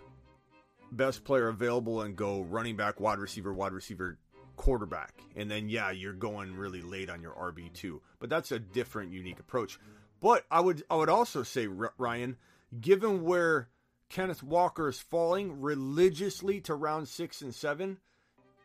best 0.92 1.24
player 1.24 1.48
available 1.48 2.02
and 2.02 2.14
go 2.14 2.42
running 2.42 2.76
back, 2.76 3.00
wide 3.00 3.18
receiver, 3.18 3.52
wide 3.52 3.72
receiver, 3.72 4.18
quarterback. 4.56 5.14
And 5.34 5.50
then, 5.50 5.68
yeah, 5.68 5.90
you're 5.90 6.12
going 6.12 6.54
really 6.54 6.82
late 6.82 7.10
on 7.10 7.20
your 7.20 7.32
RB2. 7.32 8.00
But 8.20 8.30
that's 8.30 8.52
a 8.52 8.58
different, 8.58 9.12
unique 9.12 9.40
approach. 9.40 9.78
But 10.20 10.44
I 10.50 10.60
would 10.60 10.84
I 10.88 10.94
would 10.94 11.08
also 11.08 11.42
say 11.42 11.66
Ryan, 11.66 12.36
given 12.80 13.24
where 13.24 13.68
Kenneth 14.12 14.42
Walker 14.42 14.90
is 14.90 15.00
falling 15.00 15.62
religiously 15.62 16.60
to 16.60 16.74
round 16.74 17.08
six 17.08 17.40
and 17.40 17.54
seven, 17.54 17.96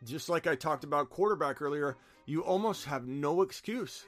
just 0.04 0.28
like 0.28 0.46
I 0.46 0.54
talked 0.54 0.84
about 0.84 1.08
quarterback 1.08 1.62
earlier, 1.62 1.96
you 2.26 2.42
almost 2.42 2.84
have 2.84 3.06
no 3.06 3.40
excuse 3.40 4.04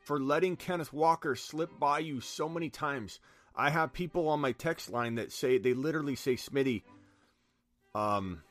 for 0.00 0.20
letting 0.20 0.54
Kenneth 0.54 0.92
Walker 0.92 1.34
slip 1.34 1.70
by 1.80 2.00
you 2.00 2.20
so 2.20 2.46
many 2.46 2.68
times. 2.68 3.20
I 3.56 3.70
have 3.70 3.94
people 3.94 4.28
on 4.28 4.40
my 4.40 4.52
text 4.52 4.90
line 4.90 5.14
that 5.14 5.32
say 5.32 5.56
they 5.56 5.72
literally 5.72 6.14
say, 6.14 6.34
Smitty, 6.34 6.82
um, 7.94 8.42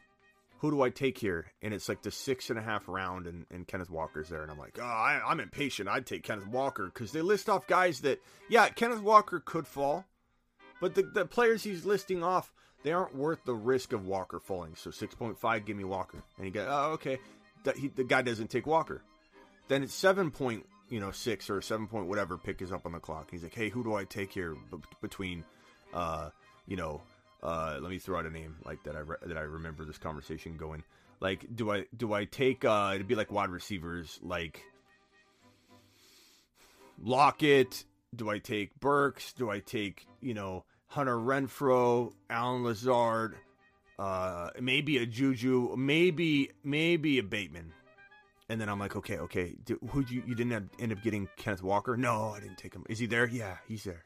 who 0.62 0.72
do 0.72 0.82
I 0.82 0.90
take 0.90 1.20
here? 1.20 1.52
And 1.62 1.76
it's 1.76 1.88
like 1.88 2.02
the 2.02 2.10
six 2.10 2.50
and 2.50 2.58
a 2.58 2.64
half 2.64 2.88
round, 2.88 3.28
and, 3.28 3.46
and 3.52 3.68
Kenneth 3.68 3.92
Walker's 3.92 4.30
there. 4.30 4.42
And 4.42 4.50
I'm 4.50 4.58
like, 4.58 4.80
oh, 4.82 4.84
I, 4.84 5.22
I'm 5.24 5.40
impatient. 5.40 5.90
I'd 5.90 6.08
take 6.08 6.24
Kenneth 6.24 6.48
Walker 6.48 6.86
because 6.86 7.12
they 7.12 7.22
list 7.22 7.50
off 7.50 7.68
guys 7.68 8.02
that, 8.02 8.20
yeah, 8.50 8.70
Kenneth 8.70 9.02
Walker 9.02 9.40
could 9.40 9.68
fall, 9.68 10.06
but 10.82 10.96
the, 10.96 11.04
the 11.04 11.26
players 11.26 11.64
he's 11.64 11.86
listing 11.86 12.24
off, 12.24 12.52
they 12.84 12.92
aren't 12.92 13.16
worth 13.16 13.46
the 13.46 13.54
risk 13.54 13.94
of 13.94 14.06
Walker 14.06 14.40
falling. 14.40 14.76
So 14.76 14.90
6.5, 14.90 15.66
give 15.66 15.78
me 15.78 15.84
Walker. 15.84 16.22
And 16.36 16.46
he 16.46 16.52
go, 16.52 16.68
oh, 16.70 16.92
okay. 16.94 17.20
That 17.64 17.78
he, 17.78 17.88
the 17.88 18.04
guy 18.04 18.24
doesn't 18.24 18.50
take 18.50 18.66
Walker. 18.66 19.02
Then 19.68 19.84
it's 19.84 19.94
7 19.94 20.32
point, 20.32 20.66
you 20.90 21.00
know, 21.00 21.12
6 21.12 21.50
or 21.50 21.62
7 21.62 21.88
point 21.88 22.08
whatever 22.08 22.38
pick 22.38 22.62
is 22.62 22.72
up 22.72 22.86
on 22.86 22.92
the 22.92 23.00
clock. 23.00 23.30
He's 23.32 23.44
like, 23.44 23.54
hey, 23.54 23.70
who 23.70 23.84
do 23.84 23.94
I 23.94 24.04
take 24.04 24.34
here 24.34 24.56
b- 24.72 24.78
between, 25.02 25.46
uh, 25.94 26.32
you 26.68 26.76
know, 26.76 27.02
uh, 27.44 27.78
let 27.80 27.90
me 27.90 28.00
throw 28.00 28.20
out 28.20 28.26
a 28.26 28.30
name 28.30 28.58
like 28.66 28.84
that. 28.84 28.96
I 28.96 29.00
re- 29.00 29.18
that 29.24 29.38
I 29.38 29.42
remember 29.42 29.86
this 29.86 29.98
conversation 29.98 30.58
going. 30.58 30.84
Like, 31.20 31.46
do 31.56 31.72
I 31.72 31.86
do 31.96 32.14
I 32.14 32.26
take? 32.26 32.66
Uh, 32.66 32.92
it'd 32.96 33.08
be 33.08 33.16
like 33.16 33.32
wide 33.32 33.50
receivers, 33.50 34.20
like 34.22 34.64
Lockett. 37.02 37.84
Do 38.16 38.30
I 38.30 38.40
take 38.40 38.80
Burks? 38.80 39.34
Do 39.34 39.50
I 39.50 39.60
take 39.60 40.06
you 40.20 40.34
know 40.34 40.66
Hunter 40.92 41.16
Renfrow, 41.16 42.14
Allen 42.30 42.64
Lazard, 42.64 43.38
uh, 43.98 44.50
maybe 44.60 44.98
a 44.98 45.06
Juju, 45.06 45.76
maybe 45.78 46.52
maybe 46.64 47.18
a 47.18 47.24
Bateman? 47.24 47.72
And 48.50 48.60
then 48.60 48.68
I'm 48.68 48.80
like, 48.80 48.98
okay, 48.98 49.18
okay. 49.18 49.56
Who 49.90 50.06
you 50.10 50.22
you 50.28 50.36
didn't 50.36 50.52
have, 50.52 50.64
end 50.80 50.92
up 50.92 51.02
getting 51.02 51.30
Kenneth 51.38 51.64
Walker? 51.64 51.96
No, 51.96 52.34
I 52.36 52.42
didn't 52.42 52.58
take 52.58 52.74
him. 52.74 52.86
Is 52.90 53.00
he 53.00 53.06
there? 53.06 53.26
Yeah, 53.28 53.58
he's 53.68 53.86
there. 53.86 54.04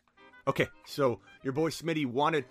Okay, 0.48 0.68
so 0.86 1.20
your 1.42 1.54
boy 1.54 1.72
Smitty 1.72 2.06
wanted 2.06 2.46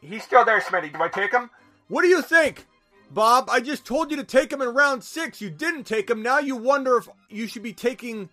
He's 0.00 0.22
still 0.22 0.44
there, 0.44 0.60
Smitty. 0.60 0.92
Do 0.92 1.02
I 1.02 1.08
take 1.08 1.32
him? 1.32 1.50
What 1.88 2.02
do 2.02 2.08
you 2.08 2.22
think? 2.22 2.66
Bob, 3.10 3.48
I 3.48 3.60
just 3.60 3.84
told 3.84 4.10
you 4.10 4.16
to 4.16 4.24
take 4.24 4.52
him 4.52 4.60
in 4.60 4.68
round 4.68 5.04
six. 5.04 5.40
You 5.40 5.50
didn't 5.50 5.84
take 5.84 6.10
him. 6.10 6.22
Now 6.22 6.38
you 6.38 6.56
wonder 6.56 6.96
if 6.96 7.08
you 7.30 7.46
should 7.46 7.62
be 7.62 7.72
taking 7.72 8.28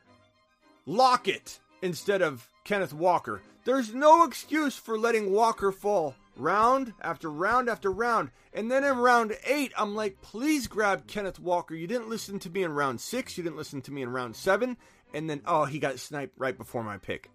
Lockett 0.85 1.59
instead 1.81 2.21
of 2.21 2.47
Kenneth 2.63 2.93
Walker. 2.93 3.41
There's 3.65 3.93
no 3.93 4.23
excuse 4.23 4.77
for 4.77 4.97
letting 4.97 5.31
Walker 5.31 5.71
fall 5.71 6.15
round 6.37 6.93
after 7.01 7.29
round 7.29 7.69
after 7.69 7.91
round. 7.91 8.31
And 8.53 8.71
then 8.71 8.83
in 8.83 8.97
round 8.97 9.37
eight, 9.45 9.71
I'm 9.77 9.95
like, 9.95 10.21
please 10.21 10.67
grab 10.67 11.07
Kenneth 11.07 11.39
Walker. 11.39 11.75
You 11.75 11.87
didn't 11.87 12.09
listen 12.09 12.39
to 12.39 12.49
me 12.49 12.63
in 12.63 12.73
round 12.73 13.01
six. 13.01 13.37
You 13.37 13.43
didn't 13.43 13.57
listen 13.57 13.81
to 13.83 13.91
me 13.91 14.01
in 14.01 14.09
round 14.09 14.35
seven. 14.35 14.77
And 15.13 15.29
then, 15.29 15.41
oh, 15.45 15.65
he 15.65 15.79
got 15.79 15.99
sniped 15.99 16.33
right 16.37 16.57
before 16.57 16.83
my 16.83 16.97
pick. 16.97 17.29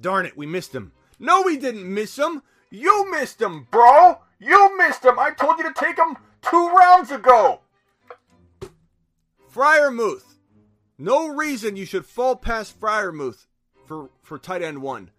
Darn 0.00 0.26
it, 0.26 0.36
we 0.36 0.46
missed 0.46 0.74
him. 0.74 0.92
No, 1.18 1.42
we 1.42 1.56
didn't 1.56 1.92
miss 1.92 2.16
him. 2.16 2.42
You 2.70 3.10
missed 3.10 3.40
him, 3.40 3.66
bro! 3.70 4.18
You 4.38 4.76
missed 4.76 5.04
him! 5.04 5.18
I 5.18 5.30
told 5.30 5.58
you 5.58 5.64
to 5.64 5.72
take 5.72 5.98
him 5.98 6.16
two 6.42 6.68
rounds 6.68 7.10
ago! 7.10 7.60
Freiermuth. 9.52 10.36
No 10.98 11.28
reason 11.28 11.76
you 11.76 11.86
should 11.86 12.04
fall 12.06 12.36
past 12.36 12.78
Freiermuth 12.78 13.47
for, 13.88 14.10
for 14.22 14.38
tight 14.38 14.62
end 14.62 14.82
one. 14.82 15.10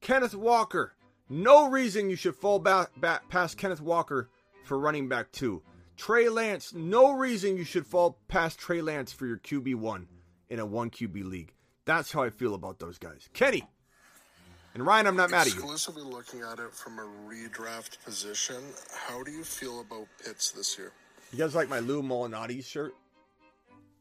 Kenneth 0.00 0.34
Walker. 0.34 0.94
No 1.28 1.68
reason 1.68 2.08
you 2.08 2.16
should 2.16 2.36
fall 2.36 2.58
back, 2.58 2.88
back 3.00 3.28
past 3.28 3.58
Kenneth 3.58 3.80
Walker 3.80 4.30
for 4.64 4.78
running 4.78 5.08
back 5.08 5.32
two. 5.32 5.62
Trey 5.96 6.28
Lance. 6.28 6.72
No 6.72 7.12
reason 7.12 7.56
you 7.56 7.64
should 7.64 7.86
fall 7.86 8.18
past 8.28 8.58
Trey 8.58 8.80
Lance 8.80 9.12
for 9.12 9.26
your 9.26 9.38
QB1 9.38 10.06
in 10.48 10.58
a 10.60 10.66
one 10.66 10.90
QB 10.90 11.24
league. 11.24 11.52
That's 11.86 12.12
how 12.12 12.22
I 12.22 12.30
feel 12.30 12.54
about 12.54 12.78
those 12.78 12.98
guys. 12.98 13.28
Kenny. 13.32 13.68
And 14.74 14.84
Ryan, 14.84 15.06
I'm 15.06 15.16
not 15.16 15.30
mad 15.30 15.46
at 15.46 15.54
you. 15.54 15.60
Exclusively 15.60 16.02
looking 16.02 16.40
at 16.40 16.58
it 16.58 16.74
from 16.74 16.98
a 16.98 17.08
redraft 17.28 18.02
position, 18.04 18.56
how 18.92 19.22
do 19.22 19.30
you 19.30 19.44
feel 19.44 19.80
about 19.80 20.06
Pitts 20.24 20.50
this 20.50 20.76
year? 20.76 20.92
You 21.32 21.38
guys 21.38 21.54
like 21.54 21.68
my 21.68 21.78
Lou 21.78 22.02
Malnati 22.02 22.64
shirt? 22.64 22.94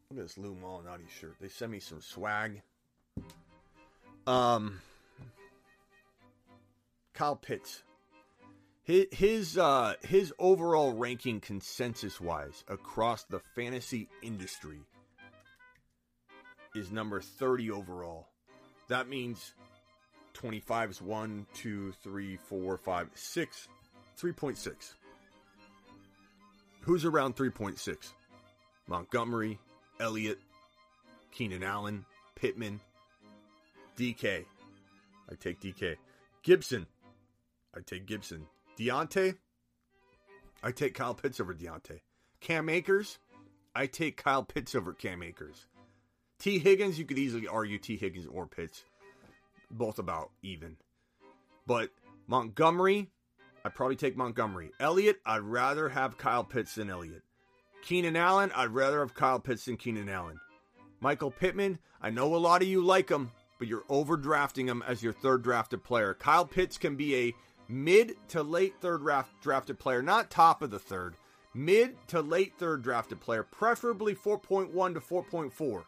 Look 0.09 0.19
at 0.19 0.25
this 0.25 0.37
Lou 0.37 0.55
Malnati 0.55 1.09
shirt. 1.19 1.35
They 1.39 1.47
sent 1.47 1.71
me 1.71 1.79
some 1.79 2.01
swag. 2.01 2.61
Um, 4.25 4.81
Kyle 7.13 7.35
Pitts. 7.35 7.83
His 8.83 9.05
his 9.11 9.57
uh, 9.57 9.93
his 10.05 10.33
overall 10.39 10.93
ranking 10.93 11.39
consensus 11.39 12.19
wise 12.19 12.63
across 12.67 13.23
the 13.23 13.39
fantasy 13.55 14.09
industry 14.21 14.79
is 16.75 16.91
number 16.91 17.21
30 17.21 17.71
overall. 17.71 18.27
That 18.89 19.07
means 19.07 19.53
25 20.33 20.89
is 20.89 21.01
1, 21.01 21.45
2, 21.53 21.93
3, 22.03 22.37
4, 22.37 22.77
5, 22.77 23.09
6. 23.13 23.67
3.6. 24.19 24.93
Who's 26.81 27.05
around 27.05 27.35
3.6? 27.35 28.11
Montgomery, 28.87 29.59
Elliott, 29.99 30.39
Keenan 31.31 31.63
Allen, 31.63 32.05
Pittman, 32.35 32.79
DK. 33.97 34.45
I 35.29 35.35
take 35.35 35.59
DK. 35.59 35.95
Gibson, 36.43 36.87
I 37.75 37.79
take 37.85 38.05
Gibson. 38.05 38.47
Diontae, 38.77 39.37
I 40.63 40.71
take 40.71 40.93
Kyle 40.93 41.13
Pitts 41.13 41.39
over 41.39 41.53
Diontae. 41.53 42.01
Cam 42.39 42.69
Akers, 42.69 43.19
I 43.75 43.85
take 43.87 44.17
Kyle 44.17 44.43
Pitts 44.43 44.75
over 44.75 44.93
Cam 44.93 45.23
Akers. 45.23 45.67
T. 46.39 46.59
Higgins, 46.59 46.99
you 46.99 47.05
could 47.05 47.19
easily 47.19 47.47
argue 47.47 47.77
T. 47.77 47.95
Higgins 47.95 48.27
or 48.27 48.45
Pitts. 48.47 48.83
Both 49.71 49.99
about 49.99 50.31
even. 50.41 50.77
But 51.65 51.89
Montgomery, 52.27 53.09
I'd 53.63 53.75
probably 53.75 53.95
take 53.95 54.17
Montgomery. 54.17 54.71
Elliott, 54.79 55.19
I'd 55.25 55.41
rather 55.41 55.87
have 55.89 56.17
Kyle 56.17 56.43
Pitts 56.43 56.75
than 56.75 56.89
Elliott. 56.89 57.23
Keenan 57.81 58.15
Allen, 58.15 58.51
I'd 58.55 58.69
rather 58.71 58.99
have 58.99 59.13
Kyle 59.13 59.39
Pitts 59.39 59.65
than 59.65 59.77
Keenan 59.77 60.09
Allen. 60.09 60.39
Michael 60.99 61.31
Pittman, 61.31 61.79
I 62.01 62.09
know 62.09 62.35
a 62.35 62.37
lot 62.37 62.61
of 62.61 62.67
you 62.67 62.83
like 62.83 63.09
him, 63.09 63.31
but 63.63 63.69
you're 63.69 63.83
overdrafting 63.83 64.67
him 64.67 64.83
as 64.85 65.01
your 65.01 65.13
third 65.13 65.41
drafted 65.41 65.85
player. 65.85 66.13
Kyle 66.13 66.43
Pitts 66.43 66.77
can 66.77 66.97
be 66.97 67.15
a 67.15 67.33
mid 67.69 68.13
to 68.27 68.43
late 68.43 68.73
third 68.81 68.99
draft 68.99 69.31
drafted 69.41 69.79
player, 69.79 70.01
not 70.01 70.29
top 70.29 70.61
of 70.61 70.69
the 70.69 70.79
third, 70.79 71.15
mid 71.53 71.95
to 72.09 72.19
late 72.19 72.51
third 72.57 72.81
drafted 72.81 73.21
player, 73.21 73.41
preferably 73.41 74.15
4.1 74.15 74.95
to 74.95 74.99
4.4. 74.99 75.83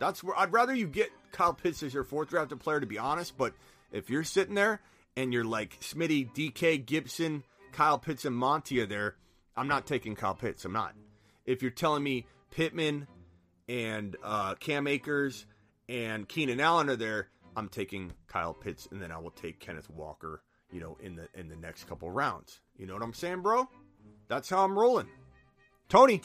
That's 0.00 0.24
where 0.24 0.36
I'd 0.36 0.52
rather 0.52 0.74
you 0.74 0.88
get 0.88 1.12
Kyle 1.30 1.54
Pitts 1.54 1.84
as 1.84 1.94
your 1.94 2.02
fourth 2.02 2.30
drafted 2.30 2.58
player, 2.58 2.80
to 2.80 2.86
be 2.86 2.98
honest. 2.98 3.38
But 3.38 3.54
if 3.92 4.10
you're 4.10 4.24
sitting 4.24 4.56
there 4.56 4.80
and 5.16 5.32
you're 5.32 5.44
like 5.44 5.78
Smitty, 5.78 6.34
DK, 6.34 6.84
Gibson, 6.84 7.44
Kyle 7.70 8.00
Pitts, 8.00 8.24
and 8.24 8.34
Monty 8.34 8.80
are 8.80 8.86
there, 8.86 9.14
I'm 9.56 9.68
not 9.68 9.86
taking 9.86 10.16
Kyle 10.16 10.34
Pitts. 10.34 10.64
I'm 10.64 10.72
not. 10.72 10.96
If 11.46 11.62
you're 11.62 11.70
telling 11.70 12.02
me 12.02 12.26
Pittman 12.50 13.06
and 13.68 14.16
uh, 14.24 14.56
Cam 14.56 14.88
Akers 14.88 15.46
and 15.90 16.28
Keenan 16.28 16.60
Allen 16.60 16.88
are 16.88 16.96
there, 16.96 17.28
I'm 17.56 17.68
taking 17.68 18.12
Kyle 18.28 18.54
Pitts, 18.54 18.88
and 18.90 19.02
then 19.02 19.10
I 19.10 19.18
will 19.18 19.32
take 19.32 19.58
Kenneth 19.58 19.90
Walker. 19.90 20.42
You 20.72 20.78
know, 20.80 20.96
in 21.02 21.16
the 21.16 21.26
in 21.34 21.48
the 21.48 21.56
next 21.56 21.88
couple 21.88 22.08
rounds. 22.12 22.60
You 22.78 22.86
know 22.86 22.94
what 22.94 23.02
I'm 23.02 23.12
saying, 23.12 23.42
bro? 23.42 23.68
That's 24.28 24.48
how 24.48 24.64
I'm 24.64 24.78
rolling. 24.78 25.08
Tony. 25.88 26.22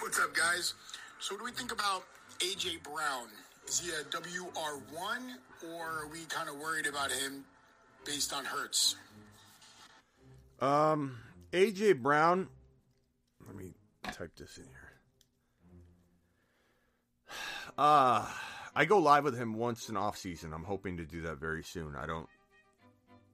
What's 0.00 0.18
up, 0.18 0.34
guys? 0.34 0.72
So, 1.20 1.34
what 1.34 1.40
do 1.40 1.44
we 1.44 1.52
think 1.52 1.70
about 1.70 2.04
AJ 2.38 2.82
Brown? 2.82 3.28
Is 3.68 3.80
he 3.80 3.90
a 3.90 4.02
WR1 4.04 5.18
or 5.70 5.82
are 5.82 6.08
we 6.10 6.24
kind 6.30 6.48
of 6.48 6.56
worried 6.58 6.86
about 6.86 7.12
him 7.12 7.44
based 8.06 8.32
on 8.32 8.46
Hurts? 8.46 8.96
Um, 10.60 11.18
AJ 11.52 12.00
Brown. 12.00 12.48
Let 13.46 13.54
me 13.54 13.74
type 14.04 14.34
this 14.36 14.56
in 14.56 14.64
here. 14.64 14.91
Uh, 17.76 18.26
I 18.74 18.84
go 18.84 18.98
live 18.98 19.24
with 19.24 19.36
him 19.36 19.54
once 19.54 19.88
in 19.88 19.96
off 19.96 20.16
season. 20.16 20.52
I'm 20.52 20.64
hoping 20.64 20.96
to 20.98 21.04
do 21.04 21.22
that 21.22 21.38
very 21.38 21.62
soon. 21.62 21.94
I 21.96 22.06
don't. 22.06 22.28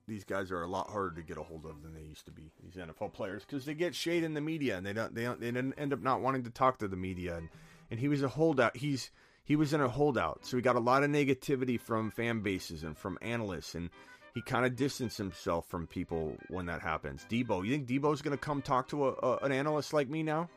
These 0.07 0.25
guys 0.25 0.51
are 0.51 0.63
a 0.63 0.67
lot 0.67 0.89
harder 0.89 1.17
to 1.17 1.23
get 1.23 1.37
a 1.37 1.43
hold 1.43 1.67
of 1.67 1.83
than 1.83 1.93
they 1.93 2.01
used 2.01 2.25
to 2.27 2.31
be. 2.31 2.51
These 2.63 2.83
NFL 2.83 3.13
players 3.13 3.45
because 3.45 3.67
they 3.67 3.75
get 3.75 3.95
shade 3.95 4.25
in 4.25 4.33
the 4.33 4.41
media 4.41 4.79
and 4.79 4.87
they 4.87 4.93
don't. 4.93 5.15
They 5.15 5.25
don't. 5.25 5.41
They 5.41 5.49
end 5.49 5.93
up 5.93 6.03
not 6.03 6.23
wanting 6.23 6.45
to 6.45 6.51
talk 6.51 6.79
to 6.79 6.89
the 6.89 6.97
media. 6.97 7.37
And 7.37 7.49
and 7.91 8.01
he 8.01 8.09
was 8.09 8.23
a 8.23 8.29
holdout. 8.29 8.77
He's 8.77 9.11
he 9.45 9.57
was 9.57 9.73
in 9.73 9.81
a 9.81 9.89
holdout, 9.89 10.45
so 10.45 10.57
he 10.57 10.63
got 10.63 10.77
a 10.77 10.81
lot 10.81 11.03
of 11.03 11.11
negativity 11.11 11.81
from 11.81 12.11
fan 12.11 12.41
bases 12.41 12.83
and 12.83 12.97
from 12.97 13.19
analysts, 13.23 13.75
and 13.75 13.91
he 14.35 14.43
kind 14.43 14.67
of 14.67 14.77
distanced 14.77 15.17
himself 15.19 15.67
from 15.67 15.87
people 15.87 16.37
when 16.49 16.67
that 16.67 16.83
happens. 16.83 17.27
Deebo, 17.31 17.65
you 17.65 17.73
think 17.73 17.89
Deebo's 17.89 18.23
going 18.23 18.37
to 18.37 18.41
come 18.41 18.61
talk 18.61 18.89
to 18.89 19.09
a, 19.09 19.13
a, 19.15 19.37
an 19.39 19.53
analyst 19.53 19.93
like 19.93 20.09
me 20.09 20.23
now? 20.23 20.49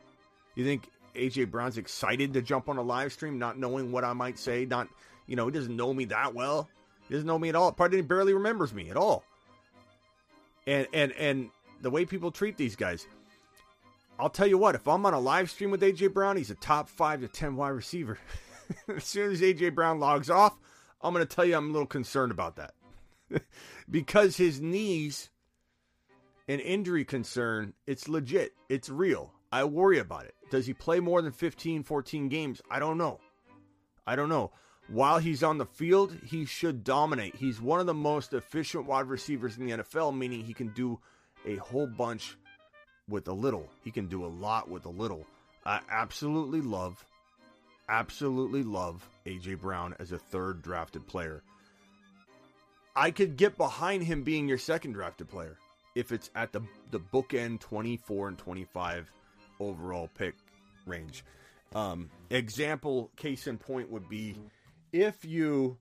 You 0.54 0.64
think 0.64 0.90
AJ 1.14 1.50
Brown's 1.50 1.78
excited 1.78 2.32
to 2.34 2.42
jump 2.42 2.68
on 2.68 2.76
a 2.76 2.82
live 2.82 3.12
stream, 3.12 3.38
not 3.38 3.58
knowing 3.58 3.92
what 3.92 4.04
I 4.04 4.12
might 4.12 4.38
say? 4.38 4.64
Not, 4.64 4.88
you 5.26 5.36
know, 5.36 5.46
he 5.46 5.52
doesn't 5.52 5.76
know 5.76 5.92
me 5.92 6.06
that 6.06 6.34
well. 6.34 6.68
He 7.08 7.14
doesn't 7.14 7.26
know 7.26 7.38
me 7.38 7.48
at 7.48 7.56
all. 7.56 7.72
Probably 7.72 8.00
barely 8.00 8.34
remembers 8.34 8.72
me 8.72 8.90
at 8.90 8.96
all. 8.96 9.24
And 10.66 10.86
and 10.92 11.12
and 11.12 11.50
the 11.80 11.90
way 11.90 12.04
people 12.04 12.30
treat 12.30 12.56
these 12.56 12.76
guys, 12.76 13.06
I'll 14.18 14.30
tell 14.30 14.46
you 14.46 14.58
what. 14.58 14.74
If 14.74 14.86
I'm 14.86 15.04
on 15.04 15.14
a 15.14 15.20
live 15.20 15.50
stream 15.50 15.70
with 15.70 15.82
AJ 15.82 16.14
Brown, 16.14 16.36
he's 16.36 16.50
a 16.50 16.54
top 16.54 16.88
five 16.88 17.20
to 17.20 17.28
ten 17.28 17.56
wide 17.56 17.70
receiver. 17.70 18.18
as 18.88 19.04
soon 19.04 19.32
as 19.32 19.40
AJ 19.40 19.74
Brown 19.74 19.98
logs 19.98 20.30
off, 20.30 20.54
I'm 21.02 21.12
going 21.12 21.26
to 21.26 21.34
tell 21.34 21.44
you 21.44 21.56
I'm 21.56 21.70
a 21.70 21.72
little 21.72 21.86
concerned 21.86 22.30
about 22.32 22.56
that 22.56 22.74
because 23.90 24.36
his 24.36 24.60
knees 24.60 25.30
an 26.48 26.60
injury 26.60 27.04
concern, 27.04 27.72
it's 27.86 28.08
legit. 28.08 28.52
It's 28.68 28.88
real. 28.88 29.32
I 29.50 29.64
worry 29.64 29.98
about 29.98 30.26
it. 30.26 30.34
Does 30.52 30.66
he 30.66 30.74
play 30.74 31.00
more 31.00 31.22
than 31.22 31.32
15, 31.32 31.82
14 31.82 32.28
games? 32.28 32.60
I 32.70 32.78
don't 32.78 32.98
know. 32.98 33.20
I 34.06 34.16
don't 34.16 34.28
know. 34.28 34.50
While 34.86 35.18
he's 35.18 35.42
on 35.42 35.56
the 35.56 35.64
field, 35.64 36.14
he 36.26 36.44
should 36.44 36.84
dominate. 36.84 37.34
He's 37.34 37.58
one 37.58 37.80
of 37.80 37.86
the 37.86 37.94
most 37.94 38.34
efficient 38.34 38.84
wide 38.84 39.06
receivers 39.06 39.56
in 39.56 39.64
the 39.64 39.78
NFL, 39.78 40.14
meaning 40.14 40.44
he 40.44 40.52
can 40.52 40.68
do 40.68 41.00
a 41.46 41.56
whole 41.56 41.86
bunch 41.86 42.36
with 43.08 43.28
a 43.28 43.32
little. 43.32 43.66
He 43.82 43.90
can 43.90 44.08
do 44.08 44.26
a 44.26 44.28
lot 44.28 44.68
with 44.68 44.84
a 44.84 44.90
little. 44.90 45.26
I 45.64 45.80
absolutely 45.90 46.60
love, 46.60 47.02
absolutely 47.88 48.62
love 48.62 49.08
AJ 49.24 49.58
Brown 49.58 49.94
as 50.00 50.12
a 50.12 50.18
third 50.18 50.60
drafted 50.60 51.06
player. 51.06 51.42
I 52.94 53.10
could 53.10 53.38
get 53.38 53.56
behind 53.56 54.02
him 54.02 54.22
being 54.22 54.48
your 54.48 54.58
second 54.58 54.92
drafted 54.92 55.30
player 55.30 55.56
if 55.94 56.12
it's 56.12 56.30
at 56.34 56.52
the 56.52 56.60
the 56.90 57.00
bookend 57.00 57.60
24 57.60 58.28
and 58.28 58.38
25 58.38 59.10
overall 59.60 60.10
pick 60.14 60.34
range. 60.86 61.24
Um, 61.74 62.10
example, 62.30 63.10
case 63.16 63.46
in 63.46 63.58
point 63.58 63.90
would 63.90 64.08
be 64.08 64.36
if 64.92 65.24
you 65.24 65.78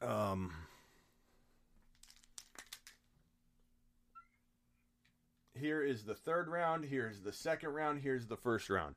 um, 0.00 0.52
here 5.54 5.82
is 5.82 6.04
the 6.04 6.14
third 6.14 6.48
round, 6.48 6.84
here's 6.84 7.20
the 7.20 7.32
second 7.32 7.70
round, 7.70 8.00
here's 8.00 8.26
the 8.26 8.36
first 8.36 8.68
round. 8.68 8.96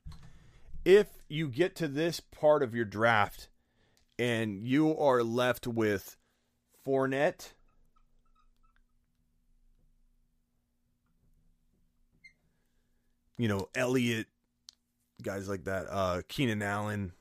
If 0.84 1.08
you 1.28 1.48
get 1.48 1.76
to 1.78 1.88
this 1.88 2.20
part 2.20 2.64
of 2.64 2.76
your 2.76 2.86
draft 2.86 3.50
and 4.18 4.66
you 4.66 4.98
are 4.98 5.24
left 5.24 5.68
with 5.68 6.16
Fournette, 6.86 7.54
you 13.38 13.48
know, 13.48 13.70
Elliott, 13.76 14.28
guys 15.22 15.50
like 15.50 15.66
that, 15.66 15.88
uh, 15.90 16.22
Keenan 16.28 16.62
Allen, 16.62 17.12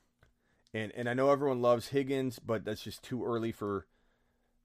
and 0.73 0.91
and 0.95 1.09
I 1.09 1.13
know 1.13 1.29
everyone 1.31 1.61
loves 1.61 1.89
Higgins, 1.89 2.39
but 2.39 2.65
that's 2.65 2.81
just 2.81 3.03
too 3.03 3.25
early 3.25 3.51
for 3.51 3.85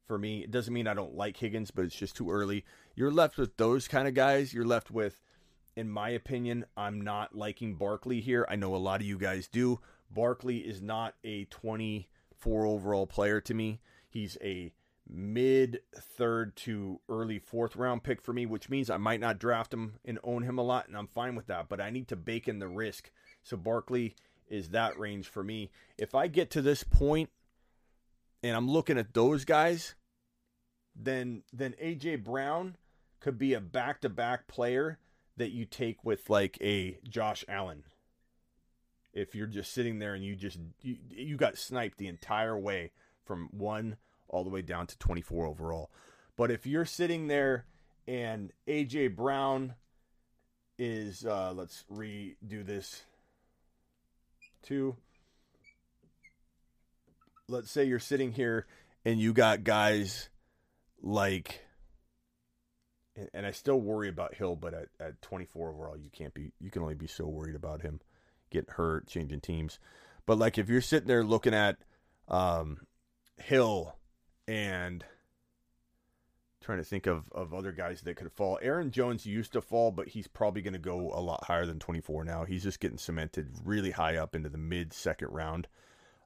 for 0.07 0.19
me. 0.19 0.41
It 0.41 0.51
doesn't 0.51 0.75
mean 0.75 0.89
I 0.89 0.95
don't 0.95 1.15
like 1.15 1.37
Higgins, 1.37 1.71
but 1.71 1.85
it's 1.85 1.95
just 1.95 2.17
too 2.17 2.31
early. 2.31 2.65
You're 2.95 3.13
left 3.13 3.39
with 3.39 3.57
those 3.57 3.87
kind 3.87 4.09
of 4.09 4.15
guys. 4.15 4.53
You're 4.53 4.65
left 4.65 4.91
with, 4.91 5.21
in 5.77 5.89
my 5.89 6.11
opinion, 6.11 6.65
I'm 6.77 7.01
not 7.01 7.37
liking 7.37 7.77
Barkley 7.77 8.21
here. 8.21 8.45
I 8.49 8.57
know 8.57 8.75
a 8.75 8.77
lot 8.77 9.01
of 9.01 9.07
you 9.07 9.19
guys 9.19 9.47
do. 9.47 9.81
Barkley 10.11 10.59
is 10.59 10.83
not 10.83 11.15
a 11.23 11.45
24 11.45 12.67
overall 12.67 13.07
player 13.07 13.41
to 13.43 13.55
me. 13.55 13.81
He's 14.09 14.37
a 14.43 14.73
mid 15.13 15.81
third 15.95 16.57
to 16.57 17.01
early 17.09 17.39
fourth 17.39 17.77
round 17.77 18.03
pick 18.03 18.23
for 18.23 18.33
me, 18.33 18.47
which 18.47 18.69
means 18.69 18.91
I 18.91 18.97
might 18.97 19.21
not 19.21 19.39
draft 19.39 19.75
him 19.75 19.95
and 20.05 20.19
own 20.23 20.43
him 20.43 20.59
a 20.59 20.63
lot, 20.63 20.89
and 20.89 20.97
I'm 20.97 21.09
fine 21.09 21.35
with 21.35 21.47
that. 21.49 21.69
But 21.69 21.81
I 21.81 21.91
need 21.91 22.09
to 22.09 22.17
bake 22.17 22.49
in 22.49 22.59
the 22.59 22.69
risk. 22.69 23.11
So 23.43 23.57
Barkley 23.57 24.15
is 24.49 24.71
that 24.71 24.99
range 24.99 25.29
for 25.29 25.43
me. 25.43 25.71
If 25.99 26.15
I 26.15 26.27
get 26.27 26.51
to 26.51 26.63
this 26.63 26.83
point 26.85 27.31
and 28.43 28.57
I'm 28.57 28.71
looking 28.71 28.99
at 28.99 29.15
those 29.15 29.45
guys, 29.45 29.95
then 30.95 31.43
then 31.53 31.75
AJ 31.83 32.25
Brown 32.25 32.77
could 33.21 33.39
be 33.39 33.55
a 33.55 33.61
back 33.61 34.01
to 34.01 34.09
back 34.09 34.49
player 34.49 34.99
that 35.37 35.53
you 35.53 35.65
take 35.65 36.05
with 36.05 36.29
like 36.29 36.59
a 36.61 36.99
Josh 37.09 37.45
Allen. 37.49 37.85
If 39.13 39.35
you're 39.35 39.47
just 39.47 39.73
sitting 39.73 39.99
there 39.99 40.15
and 40.15 40.25
you 40.25 40.37
just 40.37 40.59
you, 40.81 40.97
you 41.11 41.37
got 41.37 41.59
sniped 41.59 41.99
the 41.99 42.09
entire 42.09 42.59
way 42.59 42.93
from 43.25 43.49
one 43.53 43.97
all 44.31 44.45
the 44.45 44.51
way 44.51 44.63
down 44.63 44.87
to 44.87 44.99
24 44.99 45.47
overall. 45.47 45.91
But 46.37 46.51
if 46.51 46.67
you're 46.67 46.85
sitting 46.85 47.27
there 47.27 47.67
and 48.07 48.53
AJ 48.67 49.15
Brown 49.15 49.75
is 50.79 51.27
uh 51.27 51.53
let's 51.55 51.85
redo 51.93 52.65
this 52.65 53.03
to 54.63 54.97
let's 57.49 57.71
say 57.71 57.85
you're 57.85 57.99
sitting 57.99 58.33
here 58.33 58.67
and 59.05 59.21
you 59.21 59.35
got 59.35 59.65
guys 59.65 60.31
like 61.03 61.61
and, 63.17 63.29
and 63.35 63.47
I 63.47 63.51
still 63.51 63.81
worry 63.81 64.09
about 64.09 64.35
Hill, 64.35 64.57
but 64.57 64.75
at, 64.75 64.89
at 64.99 65.23
24 65.23 65.71
overall, 65.71 65.97
you 65.97 66.11
can't 66.11 66.33
be, 66.33 66.53
you 66.61 66.71
can 66.71 66.83
only 66.83 66.95
be 66.95 67.07
so 67.07 67.27
worried 67.27 67.57
about 67.57 67.83
him 67.83 68.01
getting 68.51 68.73
hurt, 68.73 69.07
changing 69.07 69.41
teams. 69.41 69.79
But 70.27 70.39
like 70.39 70.59
if 70.59 70.69
you're 70.69 70.81
sitting 70.81 71.09
there 71.09 71.25
looking 71.25 71.55
at 71.55 71.77
um, 72.29 72.79
Hill 73.37 73.95
and 74.51 75.05
trying 76.61 76.79
to 76.79 76.85
think 76.85 77.07
of, 77.07 77.31
of 77.31 77.55
other 77.55 77.71
guys 77.71 78.01
that 78.03 78.17
could 78.17 78.33
fall. 78.33 78.59
Aaron 78.61 78.91
Jones 78.91 79.25
used 79.25 79.53
to 79.53 79.63
fall, 79.63 79.93
but 79.93 80.09
he's 80.09 80.27
probably 80.27 80.61
going 80.61 80.73
to 80.75 80.81
go 80.81 81.13
a 81.15 81.21
lot 81.21 81.45
higher 81.45 81.65
than 81.65 81.79
24 81.79 82.25
now. 82.25 82.45
He's 82.45 82.65
just 82.65 82.81
getting 82.81 82.99
cemented 82.99 83.49
really 83.65 83.93
high 83.93 84.17
up 84.17 84.35
into 84.35 84.49
the 84.49 84.59
mid 84.59 84.93
second 84.93 85.29
round. 85.29 85.69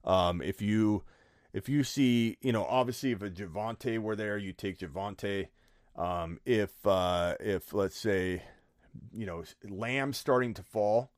Um, 0.05 0.41
if 0.41 0.63
you 0.63 1.05
if 1.53 1.69
you 1.69 1.85
see, 1.85 2.39
you 2.41 2.51
know, 2.51 2.65
obviously 2.65 3.13
if 3.13 3.23
a 3.23 3.29
Javonte 3.29 3.99
were 3.99 4.17
there, 4.17 4.39
you 4.39 4.55
take 4.55 4.79
Javonte. 4.79 5.49
Um, 5.95 6.41
if 6.47 6.71
uh, 6.87 7.35
if 7.41 7.75
let's 7.75 7.97
say, 7.97 8.43
you 9.13 9.27
know, 9.27 9.45
Lamb 9.69 10.15
starting 10.15 10.55
to 10.55 10.63
fall, 10.63 11.11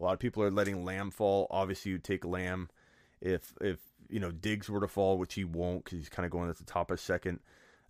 a 0.00 0.04
lot 0.04 0.14
of 0.14 0.18
people 0.18 0.42
are 0.42 0.50
letting 0.50 0.86
Lamb 0.86 1.10
fall. 1.10 1.46
Obviously, 1.50 1.92
you 1.92 1.98
take 1.98 2.24
Lamb. 2.24 2.70
If 3.20 3.52
if 3.60 3.78
you 4.10 4.20
know 4.20 4.30
Diggs 4.30 4.68
were 4.68 4.80
to 4.80 4.88
fall, 4.88 5.18
which 5.18 5.34
he 5.34 5.44
won't 5.44 5.84
because 5.84 5.98
he's 5.98 6.08
kind 6.08 6.26
of 6.26 6.32
going 6.32 6.50
at 6.50 6.58
the 6.58 6.64
top 6.64 6.90
of 6.90 7.00
second, 7.00 7.40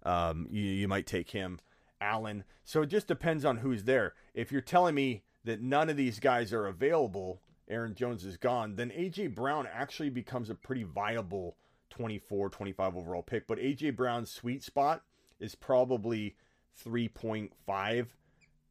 um, 0.05 0.47
you 0.51 0.63
you 0.63 0.89
might 0.89 1.07
take 1.07 1.31
him. 1.31 1.59
Allen. 2.01 2.45
So 2.65 2.83
it 2.83 2.87
just 2.87 3.07
depends 3.07 3.45
on 3.45 3.59
who's 3.59 3.85
there. 3.85 4.15
If 4.35 4.51
you're 4.51 4.63
telling 4.63 4.95
me 4.95 5.23
that 5.45 5.61
none 5.61 5.91
of 5.91 5.97
these 5.97 6.19
guys 6.19 6.53
are 6.53 6.67
available, 6.67 7.41
Aaron 7.69 7.95
Jones 7.95 8.25
is 8.25 8.37
gone, 8.37 8.77
then 8.77 8.91
AJ 8.91 9.35
Brown 9.35 9.69
actually 9.71 10.11
becomes 10.11 10.51
a 10.51 10.55
pretty 10.55 10.83
viable 10.83 11.57
24, 11.91 12.51
25 12.51 12.97
overall 12.97 13.23
pick. 13.23 13.47
But 13.47 13.59
AJ 13.59 13.97
Brown's 13.97 14.31
sweet 14.31 14.63
spot 14.63 15.03
is 15.39 15.55
probably 15.55 16.37
3.5 16.85 18.07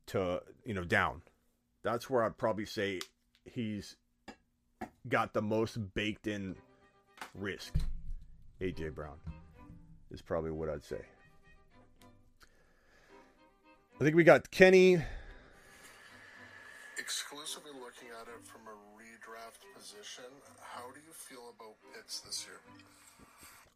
to, 0.08 0.42
you 0.66 0.74
know, 0.74 0.84
down. 0.84 1.22
That's 1.84 2.10
where 2.10 2.24
I'd 2.24 2.38
probably 2.38 2.66
say 2.66 3.00
he's 3.46 3.96
got 5.08 5.34
the 5.34 5.42
most 5.42 5.94
baked 5.94 6.28
in 6.28 6.56
risk. 7.36 7.76
AJ 8.62 8.94
Brown 8.94 9.18
is 10.12 10.22
probably 10.22 10.52
what 10.52 10.70
I'd 10.70 10.84
say. 10.84 11.02
I 14.00 14.04
think 14.04 14.16
we 14.16 14.24
got 14.24 14.50
Kenny. 14.52 15.02
Exclusively 16.98 17.72
looking 17.72 18.10
at 18.20 18.28
it 18.28 18.44
from 18.44 18.62
a 18.68 18.76
redraft 18.96 19.64
position, 19.76 20.32
how 20.62 20.88
do 20.94 21.00
you 21.00 21.14
feel 21.14 21.54
about 21.56 21.76
Pitts 21.94 22.20
this 22.22 22.46
year? 22.48 22.60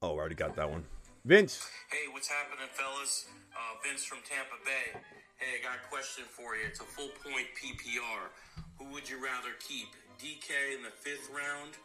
Oh, 0.01 0.15
I 0.15 0.19
already 0.19 0.35
got 0.35 0.55
that 0.55 0.69
one. 0.69 0.83
Vince. 1.25 1.67
Hey, 1.89 2.11
what's 2.11 2.27
happening, 2.27 2.67
fellas? 2.73 3.25
Uh, 3.55 3.79
Vince 3.83 4.03
from 4.03 4.19
Tampa 4.27 4.59
Bay. 4.65 4.99
Hey, 5.37 5.59
I 5.59 5.63
got 5.63 5.79
a 5.79 5.87
question 5.87 6.25
for 6.27 6.55
you. 6.55 6.67
It's 6.67 6.79
a 6.79 6.83
full 6.83 7.11
point 7.23 7.47
PPR. 7.55 8.27
Who 8.79 8.91
would 8.91 9.09
you 9.09 9.23
rather 9.23 9.55
keep? 9.59 9.87
DK 10.19 10.77
in 10.77 10.83
the 10.83 10.91
fifth 10.91 11.27
round 11.31 11.75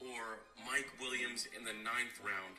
or 0.00 0.40
Mike 0.66 0.90
Williams 1.00 1.46
in 1.56 1.64
the 1.64 1.72
ninth 1.72 2.18
round? 2.24 2.56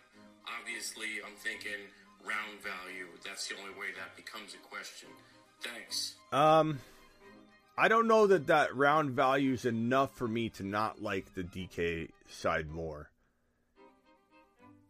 Obviously, 0.60 1.22
I'm 1.26 1.36
thinking 1.36 1.88
round 2.26 2.62
value. 2.62 3.08
That's 3.26 3.48
the 3.48 3.56
only 3.58 3.72
way 3.80 3.88
that 3.98 4.16
becomes 4.16 4.54
a 4.54 4.62
question. 4.68 5.10
Thanks. 5.62 6.16
Um, 6.32 6.80
I 7.78 7.88
don't 7.88 8.08
know 8.08 8.28
that 8.28 8.48
that 8.48 8.76
round 8.76 9.12
value 9.12 9.54
is 9.54 9.66
enough 9.66 10.16
for 10.16 10.28
me 10.28 10.50
to 10.50 10.64
not 10.64 11.02
like 11.02 11.34
the 11.34 11.44
DK 11.44 12.10
side 12.28 12.70
more. 12.70 13.10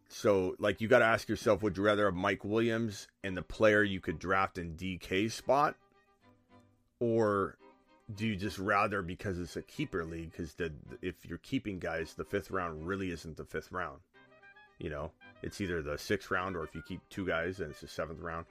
So, 0.08 0.56
like, 0.58 0.82
you 0.82 0.88
got 0.88 1.00
to 1.00 1.06
ask 1.06 1.30
yourself: 1.30 1.62
Would 1.62 1.78
you 1.78 1.84
rather 1.84 2.06
have 2.06 2.16
Mike 2.16 2.44
Williams 2.44 3.08
and 3.24 3.38
the 3.38 3.44
player 3.44 3.84
you 3.84 4.00
could 4.00 4.18
draft 4.18 4.58
in 4.58 4.76
DK 4.76 5.32
spot, 5.32 5.76
or 7.00 7.59
do 8.16 8.26
you 8.26 8.36
just 8.36 8.58
rather 8.58 9.02
because 9.02 9.40
it's 9.40 9.56
a 9.56 9.62
keeper 9.62 10.04
league? 10.04 10.32
Because 10.32 10.56
if 11.02 11.26
you're 11.26 11.38
keeping 11.40 11.80
guys, 11.80 12.14
the 12.14 12.24
fifth 12.24 12.52
round 12.52 12.88
really 12.88 13.12
isn't 13.12 13.38
the 13.38 13.46
fifth 13.46 13.72
round. 13.72 14.00
You 14.80 14.90
know, 14.90 15.12
it's 15.44 15.60
either 15.62 15.82
the 15.82 15.98
sixth 15.98 16.32
round 16.32 16.56
or 16.56 16.64
if 16.64 16.74
you 16.74 16.82
keep 16.82 17.02
two 17.10 17.26
guys, 17.26 17.58
then 17.58 17.70
it's 17.70 17.82
the 17.82 17.88
seventh 17.88 18.22
round. 18.22 18.46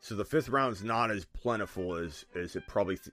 So 0.00 0.14
the 0.14 0.24
fifth 0.24 0.48
round 0.48 0.72
is 0.74 0.84
not 0.84 1.10
as 1.10 1.24
plentiful 1.24 1.96
as 1.96 2.24
as 2.34 2.54
it 2.56 2.66
probably 2.68 2.96
th- 2.96 3.06